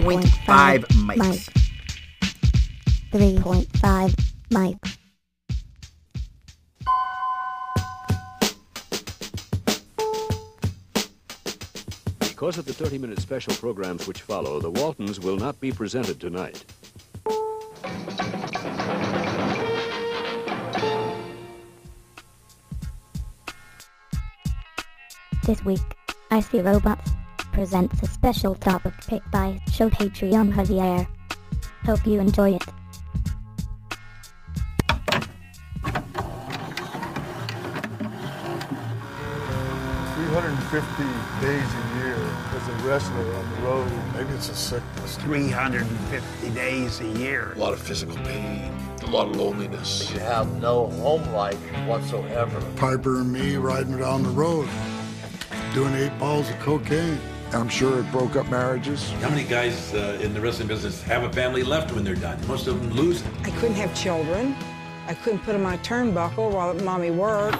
3.5 0.01 0.85
mics. 1.05 1.51
3.5 3.13 4.15
mics. 4.51 4.97
Because 12.19 12.57
of 12.57 12.65
the 12.65 12.73
30 12.73 12.97
minute 12.97 13.21
special 13.21 13.53
programs 13.53 14.07
which 14.07 14.23
follow, 14.23 14.59
the 14.59 14.71
Waltons 14.71 15.21
will 15.21 15.37
not 15.37 15.61
be 15.61 15.71
presented 15.71 16.19
tonight. 16.19 16.65
This 25.45 25.63
week, 25.67 25.81
I 26.31 26.41
See 26.41 26.61
Robots 26.63 27.11
presents 27.53 28.03
a 28.03 28.07
special 28.07 28.55
topic 28.55 28.95
picked 29.07 29.31
by 29.31 29.61
Shohei 29.71 30.13
Trium 30.15 30.53
Javier. 30.53 31.07
Hope 31.85 32.07
you 32.07 32.21
enjoy 32.21 32.55
it. 32.55 32.63
Three 40.15 40.29
hundred 40.35 40.51
and 40.51 40.63
fifty 40.65 41.09
days 41.41 41.71
a 41.75 41.99
year 41.99 42.17
as 42.57 42.69
a 42.69 42.73
wrestler 42.87 43.35
on 43.35 43.51
the 43.51 43.57
road. 43.63 43.93
Maybe 44.15 44.31
it's 44.35 44.49
a 44.49 44.55
sickness. 44.55 45.17
350 45.17 46.51
days 46.51 47.01
a 47.01 47.07
year. 47.19 47.53
A 47.55 47.59
lot 47.59 47.73
of 47.73 47.81
physical 47.81 48.17
pain, 48.17 48.73
a 49.03 49.07
lot 49.07 49.29
of 49.29 49.37
loneliness. 49.37 50.11
You 50.13 50.21
have 50.21 50.61
no 50.61 50.89
home 50.89 51.25
life 51.33 51.59
whatsoever. 51.87 52.61
Piper 52.77 53.21
and 53.21 53.33
me 53.33 53.57
riding 53.57 53.99
down 53.99 54.23
the 54.23 54.31
road, 54.31 54.69
doing 55.75 55.95
eight 55.95 56.17
balls 56.19 56.49
of 56.51 56.59
cocaine. 56.61 57.19
I'm 57.53 57.69
sure 57.69 57.99
it 57.99 58.11
broke 58.13 58.37
up 58.37 58.49
marriages. 58.49 59.11
How 59.13 59.29
many 59.29 59.45
guys 59.45 59.93
uh, 59.93 60.21
in 60.23 60.33
the 60.33 60.41
wrestling 60.41 60.69
business 60.69 61.03
have 61.03 61.25
a 61.25 61.33
family 61.33 61.65
left 61.65 61.93
when 61.93 62.05
they're 62.05 62.15
done? 62.15 62.39
Most 62.47 62.69
of 62.69 62.81
them 62.81 62.93
lose 62.93 63.23
it. 63.23 63.29
I 63.43 63.51
couldn't 63.51 63.75
have 63.75 63.93
children. 63.95 64.55
I 65.09 65.15
couldn't 65.15 65.41
put 65.41 65.57
on 65.57 65.63
my 65.63 65.77
turnbuckle 65.79 66.53
while 66.53 66.75
mommy 66.75 67.11
worked. 67.11 67.59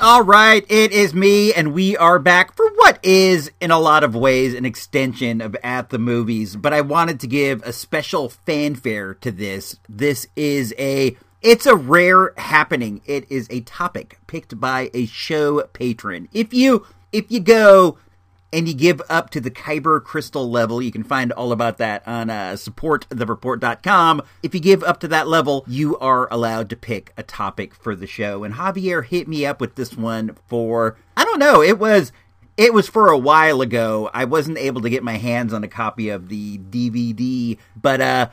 All 0.00 0.22
right, 0.22 0.64
it 0.70 0.92
is 0.92 1.12
me, 1.12 1.52
and 1.52 1.74
we 1.74 1.94
are 1.96 2.18
back 2.18 2.56
for 2.56 2.68
what 2.76 2.98
is, 3.02 3.52
in 3.60 3.70
a 3.70 3.78
lot 3.78 4.02
of 4.02 4.14
ways, 4.14 4.54
an 4.54 4.64
extension 4.64 5.40
of 5.42 5.54
At 5.62 5.90
the 5.90 5.98
Movies. 5.98 6.56
But 6.56 6.72
I 6.72 6.80
wanted 6.80 7.20
to 7.20 7.26
give 7.26 7.62
a 7.62 7.72
special 7.72 8.30
fanfare 8.30 9.14
to 9.14 9.30
this. 9.30 9.76
This 9.88 10.26
is 10.34 10.74
a. 10.78 11.16
It's 11.42 11.64
a 11.64 11.74
rare 11.74 12.34
happening. 12.36 13.00
It 13.06 13.30
is 13.30 13.46
a 13.48 13.60
topic 13.60 14.18
picked 14.26 14.60
by 14.60 14.90
a 14.92 15.06
show 15.06 15.62
patron. 15.72 16.28
If 16.32 16.52
you 16.52 16.86
if 17.12 17.30
you 17.30 17.40
go 17.40 17.96
and 18.52 18.68
you 18.68 18.74
give 18.74 19.00
up 19.08 19.30
to 19.30 19.40
the 19.40 19.50
Kyber 19.50 20.04
crystal 20.04 20.50
level, 20.50 20.82
you 20.82 20.92
can 20.92 21.02
find 21.02 21.32
all 21.32 21.52
about 21.52 21.78
that 21.78 22.06
on 22.06 22.28
uh, 22.28 22.52
supportthereport.com. 22.52 24.22
If 24.42 24.54
you 24.54 24.60
give 24.60 24.82
up 24.82 25.00
to 25.00 25.08
that 25.08 25.28
level, 25.28 25.64
you 25.66 25.96
are 25.98 26.28
allowed 26.30 26.68
to 26.70 26.76
pick 26.76 27.12
a 27.16 27.22
topic 27.22 27.74
for 27.74 27.94
the 27.96 28.06
show. 28.06 28.44
And 28.44 28.54
Javier 28.54 29.04
hit 29.04 29.28
me 29.28 29.46
up 29.46 29.60
with 29.60 29.76
this 29.76 29.96
one 29.96 30.36
for, 30.46 30.98
I 31.16 31.24
don't 31.24 31.38
know, 31.38 31.62
it 31.62 31.78
was. 31.78 32.12
It 32.56 32.74
was 32.74 32.88
for 32.88 33.08
a 33.08 33.16
while 33.16 33.62
ago. 33.62 34.10
I 34.12 34.26
wasn't 34.26 34.58
able 34.58 34.82
to 34.82 34.90
get 34.90 35.02
my 35.02 35.16
hands 35.16 35.54
on 35.54 35.64
a 35.64 35.68
copy 35.68 36.10
of 36.10 36.28
the 36.28 36.58
DVD, 36.58 37.56
but 37.74 38.02
uh 38.02 38.28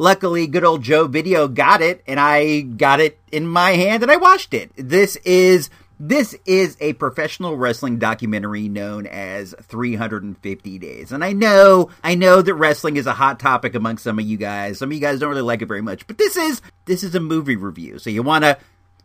luckily 0.00 0.46
good 0.46 0.64
old 0.64 0.82
Joe 0.82 1.06
Video 1.06 1.46
got 1.46 1.82
it 1.82 2.02
and 2.06 2.18
I 2.18 2.62
got 2.62 3.00
it 3.00 3.18
in 3.30 3.46
my 3.46 3.72
hand 3.72 4.02
and 4.02 4.10
I 4.10 4.16
watched 4.16 4.54
it. 4.54 4.72
This 4.74 5.16
is 5.26 5.68
this 6.02 6.34
is 6.46 6.78
a 6.80 6.94
professional 6.94 7.58
wrestling 7.58 7.98
documentary 7.98 8.70
known 8.70 9.06
as 9.06 9.54
350 9.60 10.78
Days. 10.78 11.12
And 11.12 11.22
I 11.22 11.34
know, 11.34 11.90
I 12.02 12.14
know 12.14 12.40
that 12.40 12.54
wrestling 12.54 12.96
is 12.96 13.06
a 13.06 13.12
hot 13.12 13.38
topic 13.38 13.74
among 13.74 13.98
some 13.98 14.18
of 14.18 14.24
you 14.24 14.38
guys. 14.38 14.78
Some 14.78 14.88
of 14.88 14.94
you 14.94 15.00
guys 15.00 15.20
don't 15.20 15.28
really 15.28 15.42
like 15.42 15.60
it 15.60 15.66
very 15.66 15.82
much, 15.82 16.06
but 16.06 16.16
this 16.16 16.38
is 16.38 16.62
this 16.86 17.04
is 17.04 17.14
a 17.14 17.20
movie 17.20 17.56
review. 17.56 17.98
So 17.98 18.08
you 18.08 18.22
want 18.22 18.44
to 18.44 18.56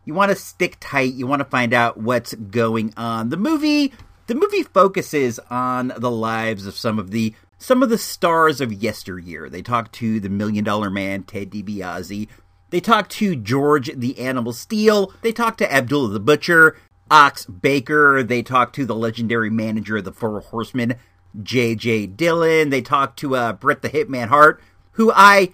you 0.06 0.14
want 0.14 0.30
to 0.30 0.36
stick 0.36 0.78
tight. 0.80 1.12
You 1.12 1.26
want 1.26 1.40
to 1.40 1.44
find 1.44 1.74
out 1.74 1.98
what's 1.98 2.32
going 2.32 2.94
on. 2.96 3.28
The 3.28 3.36
movie 3.36 3.92
the 4.28 4.34
movie 4.34 4.62
focuses 4.62 5.38
on 5.50 5.92
the 5.98 6.10
lives 6.10 6.66
of 6.66 6.76
some 6.76 6.98
of 6.98 7.10
the 7.10 7.34
some 7.58 7.82
of 7.82 7.88
the 7.88 7.98
stars 7.98 8.60
of 8.60 8.72
yesteryear. 8.72 9.48
They 9.48 9.62
talk 9.62 9.92
to 9.92 10.20
the 10.20 10.28
Million 10.28 10.64
Dollar 10.64 10.90
Man, 10.90 11.22
Ted 11.22 11.50
DiBiase. 11.50 12.28
They 12.70 12.80
talk 12.80 13.08
to 13.10 13.36
George 13.36 13.90
the 13.94 14.18
Animal 14.18 14.52
Steele. 14.52 15.12
They 15.22 15.32
talk 15.32 15.56
to 15.58 15.72
Abdullah 15.72 16.10
the 16.10 16.20
Butcher, 16.20 16.76
Ox 17.10 17.46
Baker. 17.46 18.22
They 18.22 18.42
talk 18.42 18.72
to 18.74 18.84
the 18.84 18.94
legendary 18.94 19.50
manager 19.50 19.98
of 19.98 20.04
the 20.04 20.12
Four 20.12 20.40
Horsemen, 20.40 20.96
J.J. 21.42 22.08
Dillon. 22.08 22.70
They 22.70 22.82
talk 22.82 23.16
to 23.16 23.36
uh, 23.36 23.52
Bret 23.52 23.82
the 23.82 23.90
Hitman 23.90 24.28
Hart, 24.28 24.60
who 24.92 25.12
I 25.14 25.52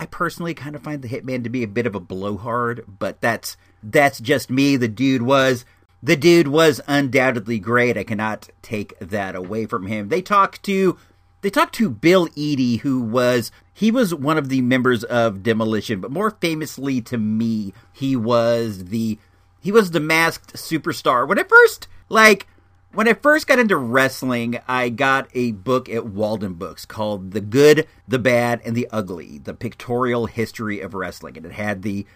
I 0.00 0.06
personally 0.06 0.54
kind 0.54 0.76
of 0.76 0.82
find 0.82 1.02
the 1.02 1.08
Hitman 1.08 1.42
to 1.44 1.50
be 1.50 1.62
a 1.62 1.68
bit 1.68 1.86
of 1.86 1.94
a 1.94 2.00
blowhard, 2.00 2.84
but 2.86 3.20
that's 3.20 3.56
that's 3.82 4.20
just 4.20 4.50
me. 4.50 4.76
The 4.76 4.88
dude 4.88 5.22
was 5.22 5.64
the 6.02 6.16
dude 6.16 6.48
was 6.48 6.80
undoubtedly 6.86 7.58
great. 7.58 7.96
I 7.96 8.04
cannot 8.04 8.48
take 8.62 8.98
that 9.00 9.34
away 9.34 9.66
from 9.66 9.86
him. 9.86 10.08
They 10.08 10.22
talked 10.22 10.62
to 10.64 10.96
they 11.40 11.50
talked 11.50 11.74
to 11.76 11.90
Bill 11.90 12.28
Eadie, 12.28 12.80
who 12.80 13.00
was 13.00 13.50
he 13.72 13.90
was 13.90 14.14
one 14.14 14.38
of 14.38 14.48
the 14.48 14.60
members 14.60 15.04
of 15.04 15.42
Demolition, 15.42 16.00
but 16.00 16.10
more 16.10 16.32
famously 16.32 17.00
to 17.02 17.18
me, 17.18 17.72
he 17.92 18.16
was 18.16 18.86
the 18.86 19.18
he 19.60 19.72
was 19.72 19.90
the 19.90 20.00
masked 20.00 20.54
superstar. 20.54 21.26
When 21.26 21.38
I 21.38 21.44
first 21.44 21.88
like 22.08 22.46
when 22.92 23.06
I 23.06 23.12
first 23.12 23.46
got 23.46 23.58
into 23.58 23.76
wrestling, 23.76 24.58
I 24.66 24.88
got 24.88 25.28
a 25.34 25.52
book 25.52 25.88
at 25.88 26.06
Walden 26.06 26.54
Books 26.54 26.86
called 26.86 27.32
The 27.32 27.40
Good, 27.40 27.86
the 28.06 28.18
Bad, 28.18 28.60
and 28.64 28.74
the 28.74 28.88
Ugly: 28.90 29.38
The 29.38 29.54
Pictorial 29.54 30.26
History 30.26 30.80
of 30.80 30.94
Wrestling, 30.94 31.36
and 31.36 31.46
it 31.46 31.52
had 31.52 31.82
the 31.82 32.06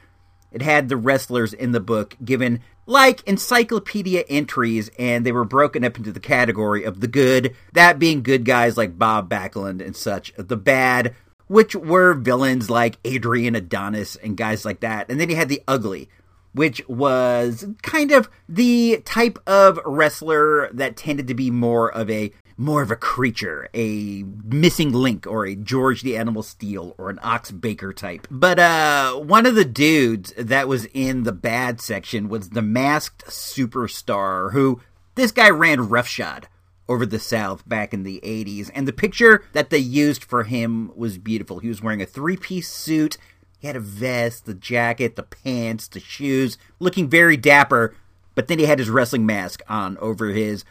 it 0.53 0.63
had 0.63 0.89
the 0.89 0.97
wrestlers 0.97 1.53
in 1.53 1.73
the 1.73 1.81
book 1.81 2.17
given 2.25 2.61
like 2.87 3.23
encyclopedia 3.29 4.25
entries, 4.29 4.91
and 4.99 5.25
they 5.25 5.33
were 5.33 5.45
broken 5.45 5.85
up 5.85 5.97
into 5.97 6.13
the 6.13 6.21
category 6.21 6.85
of 6.85 7.01
the 7.01 7.09
good, 7.09 7.55
that 7.73 7.99
being 7.99 8.23
good 8.23 8.45
guys 8.45 8.77
like 8.77 8.99
Bob 8.99 9.31
Backlund 9.31 9.85
and 9.85 9.95
such, 9.95 10.33
the 10.37 10.57
bad, 10.57 11.15
which 11.47 11.77
were 11.77 12.15
villains 12.15 12.71
like 12.71 12.99
Adrian 13.05 13.55
Adonis 13.55 14.17
and 14.17 14.37
guys 14.37 14.65
like 14.65 14.81
that, 14.81 15.09
and 15.11 15.21
then 15.21 15.31
you 15.31 15.37
had 15.37 15.49
the 15.49 15.63
ugly, 15.69 16.09
which 16.55 16.87
was 16.89 17.67
kind 17.83 18.11
of 18.11 18.29
the 18.49 19.01
type 19.05 19.39
of 19.47 19.79
wrestler 19.85 20.69
that 20.73 20.97
tended 20.97 21.29
to 21.29 21.35
be 21.35 21.51
more 21.51 21.91
of 21.93 22.11
a 22.11 22.33
more 22.57 22.83
of 22.83 22.91
a 22.91 22.97
creature, 22.97 23.69
a 23.75 24.25
missing 24.45 24.93
link, 24.93 25.27
or 25.27 25.47
a 25.47 25.55
George 25.55 26.03
the 26.03 26.17
Animal 26.17 26.43
Steele, 26.43 26.95
or 26.99 27.11
an 27.11 27.19
Ox 27.23 27.51
Baker 27.51 27.93
type. 27.93 28.27
But 28.31 28.59
uh, 28.59 29.15
one 29.15 29.47
of 29.47 29.55
the 29.55 29.65
dudes 29.65 30.33
that 30.37 30.69
was 30.69 30.87
in 30.87 31.25
the 31.25 31.33
bad 31.33 31.81
section 31.81 32.29
was 32.29 32.51
the 32.51 32.63
masked 32.63 33.27
superstar 33.27 34.53
who 34.53 34.81
this 35.15 35.33
guy 35.33 35.51
ran 35.51 35.89
roughshod 35.89 36.49
over 36.89 37.07
the 37.07 37.19
South 37.19 37.67
back 37.69 37.95
in 37.95 38.03
the 38.03 38.21
80s. 38.23 38.71
And 38.75 38.87
the 38.87 38.93
picture 38.93 39.45
that 39.53 39.71
they 39.71 39.79
used 39.79 40.25
for 40.25 40.45
him 40.45 40.93
was 40.95 41.19
beautiful. 41.19 41.59
He 41.59 41.69
was 41.69 41.83
wearing 41.83 42.03
a 42.03 42.07
three 42.07 42.37
piece 42.37 42.69
suit, 42.69 43.17
he 43.59 43.67
had 43.69 43.77
a 43.77 43.81
vest, 43.81 44.45
the 44.45 44.55
jacket, 44.55 45.17
the 45.17 45.23
pants, 45.23 45.87
the 45.87 46.01
shoes, 46.01 46.59
looking 46.81 47.09
very 47.09 47.37
dapper. 47.37 47.95
But 48.35 48.49
then 48.49 48.59
he 48.59 48.65
had 48.65 48.79
his 48.79 48.91
wrestling 48.91 49.25
mask 49.25 49.63
on 49.69 49.97
over 49.99 50.31
his 50.31 50.65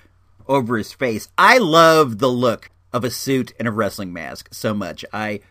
over 0.47 0.77
his 0.77 0.93
face. 0.93 1.29
I 1.37 1.57
love 1.57 2.19
the 2.19 2.29
look 2.29 2.69
of 2.93 3.03
a 3.03 3.09
suit 3.09 3.53
and 3.59 3.67
a 3.67 3.71
wrestling 3.71 4.13
mask 4.13 4.49
so 4.51 4.73
much. 4.73 5.05
I 5.13 5.41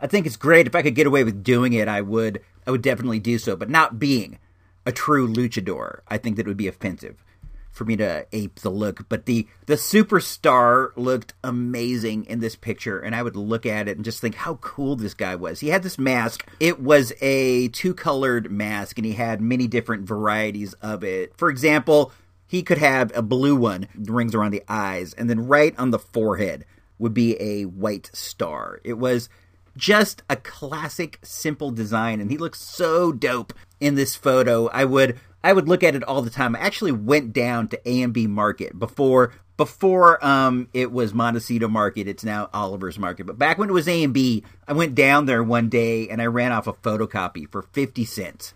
I 0.00 0.06
think 0.06 0.26
it's 0.26 0.36
great. 0.36 0.66
If 0.66 0.74
I 0.74 0.82
could 0.82 0.94
get 0.94 1.06
away 1.06 1.24
with 1.24 1.42
doing 1.42 1.72
it, 1.72 1.88
I 1.88 2.00
would 2.00 2.40
I 2.66 2.70
would 2.70 2.82
definitely 2.82 3.20
do 3.20 3.38
so, 3.38 3.56
but 3.56 3.70
not 3.70 3.98
being 3.98 4.38
a 4.86 4.92
true 4.92 5.28
luchador. 5.28 6.00
I 6.08 6.18
think 6.18 6.36
that 6.36 6.46
would 6.46 6.56
be 6.56 6.68
offensive 6.68 7.24
for 7.70 7.84
me 7.84 7.96
to 7.96 8.26
ape 8.32 8.56
the 8.56 8.70
look, 8.70 9.08
but 9.08 9.26
the 9.26 9.46
the 9.66 9.74
superstar 9.74 10.90
looked 10.96 11.34
amazing 11.44 12.24
in 12.24 12.40
this 12.40 12.56
picture 12.56 12.98
and 12.98 13.14
I 13.14 13.22
would 13.22 13.36
look 13.36 13.64
at 13.64 13.86
it 13.88 13.96
and 13.96 14.04
just 14.04 14.20
think 14.20 14.34
how 14.34 14.56
cool 14.56 14.96
this 14.96 15.14
guy 15.14 15.36
was. 15.36 15.60
He 15.60 15.68
had 15.68 15.84
this 15.84 15.98
mask. 15.98 16.46
It 16.58 16.80
was 16.80 17.12
a 17.20 17.68
two-colored 17.68 18.50
mask 18.50 18.98
and 18.98 19.06
he 19.06 19.12
had 19.12 19.40
many 19.40 19.68
different 19.68 20.06
varieties 20.06 20.74
of 20.74 21.04
it. 21.04 21.32
For 21.36 21.50
example, 21.50 22.12
he 22.48 22.62
could 22.62 22.78
have 22.78 23.14
a 23.14 23.22
blue 23.22 23.54
one, 23.54 23.86
rings 23.94 24.34
around 24.34 24.52
the 24.52 24.64
eyes, 24.68 25.12
and 25.12 25.28
then 25.28 25.46
right 25.46 25.78
on 25.78 25.90
the 25.90 25.98
forehead 25.98 26.64
would 26.98 27.14
be 27.14 27.40
a 27.40 27.66
white 27.66 28.10
star. 28.14 28.80
It 28.82 28.94
was 28.94 29.28
just 29.76 30.22
a 30.28 30.34
classic, 30.34 31.18
simple 31.22 31.70
design, 31.70 32.20
and 32.20 32.30
he 32.30 32.38
looks 32.38 32.60
so 32.60 33.12
dope 33.12 33.52
in 33.80 33.94
this 33.94 34.16
photo. 34.16 34.68
I 34.68 34.86
would 34.86 35.20
I 35.44 35.52
would 35.52 35.68
look 35.68 35.84
at 35.84 35.94
it 35.94 36.02
all 36.02 36.22
the 36.22 36.30
time. 36.30 36.56
I 36.56 36.60
actually 36.60 36.90
went 36.92 37.32
down 37.32 37.68
to 37.68 37.80
A&B 37.88 38.26
Market 38.26 38.76
before 38.78 39.32
before 39.56 40.24
um 40.24 40.68
it 40.72 40.90
was 40.90 41.12
Montecito 41.12 41.68
Market. 41.68 42.08
It's 42.08 42.24
now 42.24 42.48
Oliver's 42.54 42.98
Market. 42.98 43.26
But 43.26 43.38
back 43.38 43.58
when 43.58 43.68
it 43.68 43.74
was 43.74 43.88
A 43.88 44.02
and 44.02 44.14
B, 44.14 44.42
I 44.66 44.72
went 44.72 44.94
down 44.94 45.26
there 45.26 45.44
one 45.44 45.68
day 45.68 46.08
and 46.08 46.22
I 46.22 46.26
ran 46.26 46.52
off 46.52 46.66
a 46.66 46.72
photocopy 46.72 47.50
for 47.50 47.60
50 47.60 48.06
cents 48.06 48.54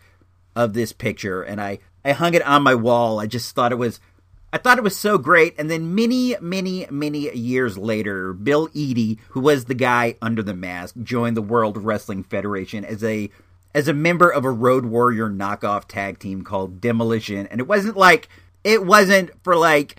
of 0.57 0.73
this 0.73 0.93
picture 0.93 1.43
and 1.43 1.61
I 1.61 1.79
I 2.05 2.13
hung 2.13 2.35
it 2.35 2.47
on 2.47 2.63
my 2.63 2.75
wall. 2.75 3.21
I 3.21 3.27
just 3.27 3.55
thought 3.55 3.73
it 3.73 3.77
was 3.77 4.01
I 4.53 4.59
thought 4.59 4.77
it 4.77 4.85
was 4.85 4.97
so 4.97 5.17
great. 5.17 5.55
And 5.59 5.71
then 5.71 5.95
many, 5.95 6.37
many, 6.41 6.87
many 6.91 7.35
years 7.35 7.79
later, 7.79 8.35
Bill 8.35 8.69
Eadie, 8.75 9.19
who 9.31 9.41
was 9.41 9.65
the 9.65 9.75
guy 9.75 10.17
under 10.21 10.43
the 10.43 10.55
mask, 10.55 10.95
joined 11.03 11.37
the 11.37 11.43
World 11.43 11.79
Wrestling 11.79 12.23
Federation 12.23 12.85
as 12.85 13.03
a 13.03 13.31
as 13.75 13.89
a 13.89 13.95
member 13.95 14.29
of 14.29 14.45
a 14.45 14.51
Road 14.51 14.85
Warrior 14.85 15.31
knockoff 15.31 15.87
tag 15.89 16.19
team 16.19 16.43
called 16.43 16.81
Demolition. 16.81 17.47
And 17.47 17.61
it 17.61 17.67
wasn't 17.67 17.97
like 17.97 18.29
it 18.63 18.85
wasn't 18.85 19.31
for 19.43 19.57
like 19.57 19.97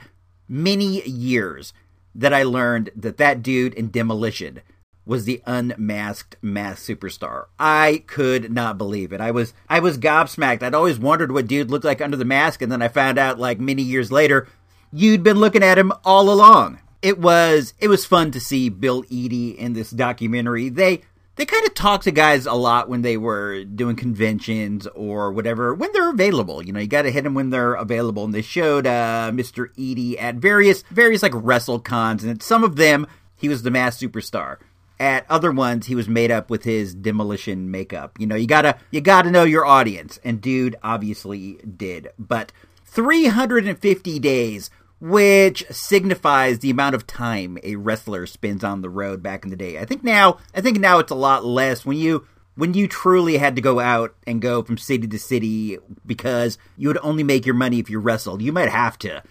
many 0.47 1.01
years 1.01 1.73
that 2.13 2.33
I 2.33 2.43
learned 2.43 2.91
that 2.95 3.17
that 3.17 3.41
dude 3.41 3.73
in 3.73 3.89
Demolition 3.89 4.61
was 5.05 5.25
the 5.25 5.41
unmasked 5.45 6.37
masked 6.41 6.87
superstar. 6.87 7.45
I 7.59 8.03
could 8.07 8.51
not 8.51 8.77
believe 8.77 9.11
it. 9.11 9.21
I 9.21 9.31
was 9.31 9.53
I 9.69 9.79
was 9.79 9.97
gobsmacked. 9.97 10.63
I'd 10.63 10.75
always 10.75 10.99
wondered 10.99 11.31
what 11.31 11.47
dude 11.47 11.71
looked 11.71 11.85
like 11.85 12.01
under 12.01 12.17
the 12.17 12.25
mask, 12.25 12.61
and 12.61 12.71
then 12.71 12.81
I 12.81 12.87
found 12.87 13.17
out 13.17 13.39
like 13.39 13.59
many 13.59 13.81
years 13.81 14.11
later, 14.11 14.47
you'd 14.91 15.23
been 15.23 15.37
looking 15.37 15.63
at 15.63 15.77
him 15.77 15.91
all 16.05 16.29
along. 16.29 16.79
It 17.01 17.19
was 17.19 17.73
it 17.79 17.89
was 17.89 18.05
fun 18.05 18.31
to 18.31 18.39
see 18.39 18.69
Bill 18.69 19.03
Eadie 19.09 19.57
in 19.57 19.73
this 19.73 19.91
documentary. 19.91 20.69
They 20.69 21.01
they 21.35 21.45
kind 21.45 21.65
of 21.65 21.73
talked 21.73 22.05
to 22.05 22.11
guys 22.11 22.45
a 22.45 22.53
lot 22.53 22.87
when 22.87 23.01
they 23.01 23.17
were 23.17 23.63
doing 23.65 23.95
conventions 23.95 24.87
or 24.87 25.31
whatever 25.33 25.73
when 25.73 25.91
they're 25.91 26.11
available. 26.11 26.63
You 26.63 26.71
know, 26.71 26.79
you 26.79 26.87
got 26.87 27.01
to 27.01 27.11
hit 27.11 27.25
them 27.25 27.33
when 27.33 27.49
they're 27.49 27.73
available. 27.73 28.23
And 28.23 28.33
they 28.33 28.41
showed 28.41 28.87
uh, 28.87 29.31
Mr. 29.33 29.69
Eadie 29.75 30.17
at 30.17 30.35
various 30.35 30.83
various 30.91 31.23
like 31.23 31.33
wrestle 31.35 31.79
cons, 31.79 32.23
and 32.23 32.41
some 32.41 32.63
of 32.63 32.77
them 32.77 33.05
he 33.35 33.49
was 33.49 33.63
the 33.63 33.71
masked 33.71 34.01
superstar 34.01 34.59
at 34.99 35.25
other 35.29 35.51
ones 35.51 35.87
he 35.87 35.95
was 35.95 36.07
made 36.07 36.31
up 36.31 36.49
with 36.49 36.63
his 36.63 36.93
demolition 36.93 37.69
makeup 37.69 38.17
you 38.19 38.27
know 38.27 38.35
you 38.35 38.47
gotta 38.47 38.77
you 38.91 39.01
gotta 39.01 39.31
know 39.31 39.43
your 39.43 39.65
audience 39.65 40.19
and 40.23 40.41
dude 40.41 40.75
obviously 40.83 41.59
did 41.77 42.09
but 42.17 42.51
350 42.85 44.19
days 44.19 44.69
which 45.03 45.65
signifies 45.69 46.59
the 46.59 46.69
amount 46.69 46.95
of 46.95 47.05
time 47.05 47.57
a 47.61 47.75
wrestler 47.75 48.25
spends 48.25 48.63
on 48.63 48.81
the 48.81 48.89
road 48.89 49.21
back 49.21 49.43
in 49.43 49.49
the 49.49 49.57
day. 49.57 49.77
I 49.77 49.83
think 49.83 50.01
now, 50.01 50.37
I 50.55 50.61
think 50.61 50.79
now 50.79 50.99
it's 50.99 51.11
a 51.11 51.15
lot 51.15 51.43
less 51.43 51.85
when 51.85 51.97
you 51.97 52.25
when 52.55 52.73
you 52.73 52.87
truly 52.87 53.37
had 53.37 53.57
to 53.57 53.61
go 53.61 53.81
out 53.81 54.15
and 54.25 54.41
go 54.41 54.63
from 54.63 54.77
city 54.77 55.05
to 55.05 55.19
city 55.19 55.77
because 56.05 56.57
you 56.77 56.87
would 56.87 56.99
only 57.03 57.21
make 57.21 57.45
your 57.45 57.53
money 57.53 57.79
if 57.79 57.89
you 57.89 57.99
wrestled. 57.99 58.41
You 58.41 58.53
might 58.53 58.69
have 58.69 58.97
to 58.99 59.21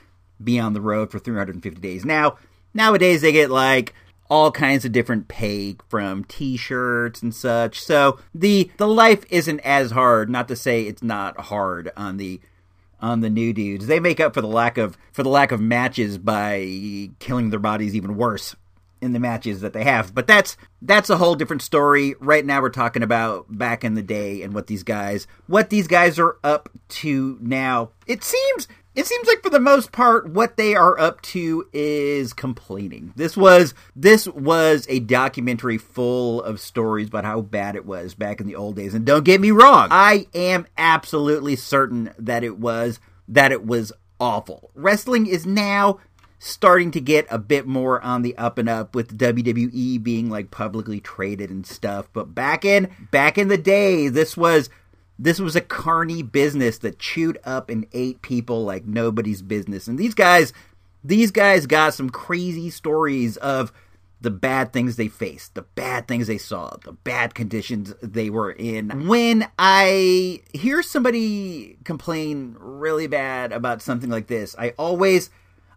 be 0.45 0.59
on 0.61 0.75
the 0.75 0.81
road 0.83 1.11
for 1.11 1.19
350 1.19 1.81
days. 1.81 2.05
Now, 2.05 2.37
nowadays 2.75 3.23
they 3.23 3.33
get 3.33 3.51
like 3.51 3.95
all 4.33 4.51
kinds 4.51 4.87
of 4.87 4.93
different 4.93 5.29
pay 5.29 5.77
from 5.91 6.25
t-shirts 6.25 7.21
and 7.21 7.35
such. 7.35 7.79
So 7.83 8.19
the 8.35 8.71
the 8.79 8.89
life 8.89 9.27
isn't 9.29 9.61
as 9.61 9.91
hard, 9.91 10.31
not 10.31 10.49
to 10.49 10.57
say 10.57 10.85
it's 10.85 11.03
not 11.03 11.39
hard 11.39 11.93
on 11.99 12.17
the 12.17 12.41
on 12.99 13.21
the 13.21 13.29
new 13.29 13.53
dudes. 13.53 13.89
They 13.89 14.01
make 14.01 14.21
up 14.21 14.33
for 14.33 14.41
the 14.41 14.47
lack 14.47 14.79
of 14.79 14.97
for 15.13 15.23
the 15.23 15.29
lack 15.29 15.53
of 15.53 15.61
matches 15.61 16.17
by 16.17 17.11
killing 17.19 17.51
their 17.51 17.61
bodies 17.61 17.95
even 17.95 18.17
worse 18.17 18.57
in 19.03 19.13
the 19.13 19.21
matches 19.21 19.61
that 19.61 19.75
they 19.75 19.85
have. 19.85 20.15
But 20.15 20.27
that's 20.27 20.57
that's 20.81 21.11
a 21.11 21.19
whole 21.19 21.35
different 21.35 21.61
story. 21.61 22.15
Right 22.19 22.47
now 22.47 22.63
we're 22.63 22.71
talking 22.71 23.03
about 23.03 23.55
back 23.55 23.85
in 23.85 23.93
the 23.93 24.03
day 24.03 24.41
and 24.41 24.55
what 24.55 24.67
these 24.67 24.83
guys 24.83 25.27
what 25.47 25.69
these 25.69 25.89
guys 25.89 26.19
are 26.19 26.39
up 26.43 26.71
to 26.89 27.37
now. 27.43 27.91
It 28.07 28.25
seems 28.25 28.67
it 28.95 29.07
seems 29.07 29.27
like 29.27 29.43
for 29.43 29.51
the 29.51 29.61
most 29.61 29.93
part 29.93 30.29
what 30.29 30.57
they 30.57 30.75
are 30.75 30.99
up 30.99 31.23
to 31.23 31.67
is 31.73 32.33
complaining. 32.33 33.13
This 33.17 33.37
was 33.37 33.75
this 33.97 34.27
was 34.29 34.87
a 34.89 35.01
documentary 35.01 35.79
full 35.79 36.43
of 36.43 36.61
stories 36.61 37.09
about 37.09 37.25
how 37.25 37.41
bad 37.41 37.77
it 37.77 37.87
was 37.87 38.15
back 38.15 38.41
in 38.41 38.47
the 38.47 38.57
old 38.57 38.77
days. 38.77 38.95
And 38.95 39.07
don't 39.07 39.25
get 39.25 39.41
me 39.41 39.51
wrong, 39.51 39.89
I 39.91 40.27
am 40.35 40.67
absolutely 40.77 41.57
certain 41.57 42.13
that 42.19 42.45
it 42.45 42.59
was 42.59 43.01
that 43.29 43.53
it 43.53 43.65
was 43.65 43.93
awful. 44.21 44.71
Wrestling 44.75 45.27
is 45.27 45.47
now 45.47 45.99
starting 46.39 46.91
to 46.91 47.01
get 47.01 47.25
a 47.31 47.39
bit 47.39 47.69
more 47.69 48.01
on 48.03 48.23
the 48.23 48.37
up 48.37 48.59
and 48.59 48.69
up 48.69 48.97
with 48.97 49.17
WWE 49.17 50.03
being 50.03 50.29
like 50.29 50.51
publicly 50.51 51.01
traded 51.01 51.51
and 51.51 51.65
stuff. 51.65 52.09
But 52.13 52.35
back 52.35 52.65
in 52.65 52.91
back 53.11 53.39
in 53.39 53.49
the 53.49 53.57
day, 53.57 54.09
this 54.09 54.37
was 54.37 54.69
this 55.23 55.39
was 55.39 55.55
a 55.55 55.61
carny 55.61 56.23
business 56.23 56.79
that 56.79 56.99
chewed 56.99 57.39
up 57.45 57.71
and 57.71 57.87
ate 57.93 58.23
people 58.23 58.65
like 58.65 58.85
nobody's 58.85 59.41
business. 59.41 59.87
And 59.87 59.97
these 59.97 60.15
guys 60.15 60.53
these 61.05 61.31
guys 61.31 61.67
got 61.67 61.95
some 61.95 62.11
crazy 62.11 62.71
stories 62.71 63.37
of 63.39 63.73
the 64.21 64.31
bad 64.31 64.73
things 64.73 64.97
they 64.97 65.09
faced, 65.09 65.55
the 65.55 65.63
bad 65.63 66.07
things 66.07 66.29
they 66.29 66.39
saw, 66.39 66.77
the 66.85 66.93
bad 66.93 67.35
conditions 67.35 67.93
they 68.01 68.31
were 68.31 68.53
in. 68.53 69.09
When 69.09 69.49
I 69.59 70.43
hear 70.53 70.81
somebody 70.83 71.77
complain 71.85 72.57
really 72.59 73.09
bad 73.09 73.51
about 73.51 73.83
something 73.83 74.11
like 74.11 74.29
this, 74.29 74.55
I 74.59 74.71
always 74.79 75.31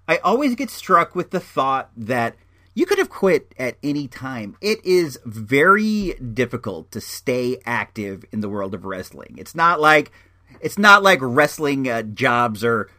I 0.08 0.17
always 0.17 0.55
get 0.55 0.69
struck 0.69 1.15
with 1.15 1.31
the 1.31 1.39
thought 1.39 1.89
that 1.97 2.36
you 2.75 2.85
could 2.85 2.99
have 2.99 3.09
quit 3.09 3.55
at 3.57 3.77
any 3.81 4.07
time. 4.07 4.55
It 4.61 4.85
is 4.85 5.17
very 5.25 6.13
difficult 6.13 6.91
to 6.91 7.01
stay 7.01 7.57
active 7.65 8.25
in 8.31 8.41
the 8.41 8.49
world 8.49 8.75
of 8.75 8.85
wrestling. 8.85 9.35
It's 9.38 9.55
not 9.55 9.81
like 9.81 10.11
it's 10.61 10.77
not 10.77 11.01
like 11.01 11.19
wrestling 11.21 11.89
uh, 11.89 12.03
jobs 12.03 12.63
are 12.63 12.89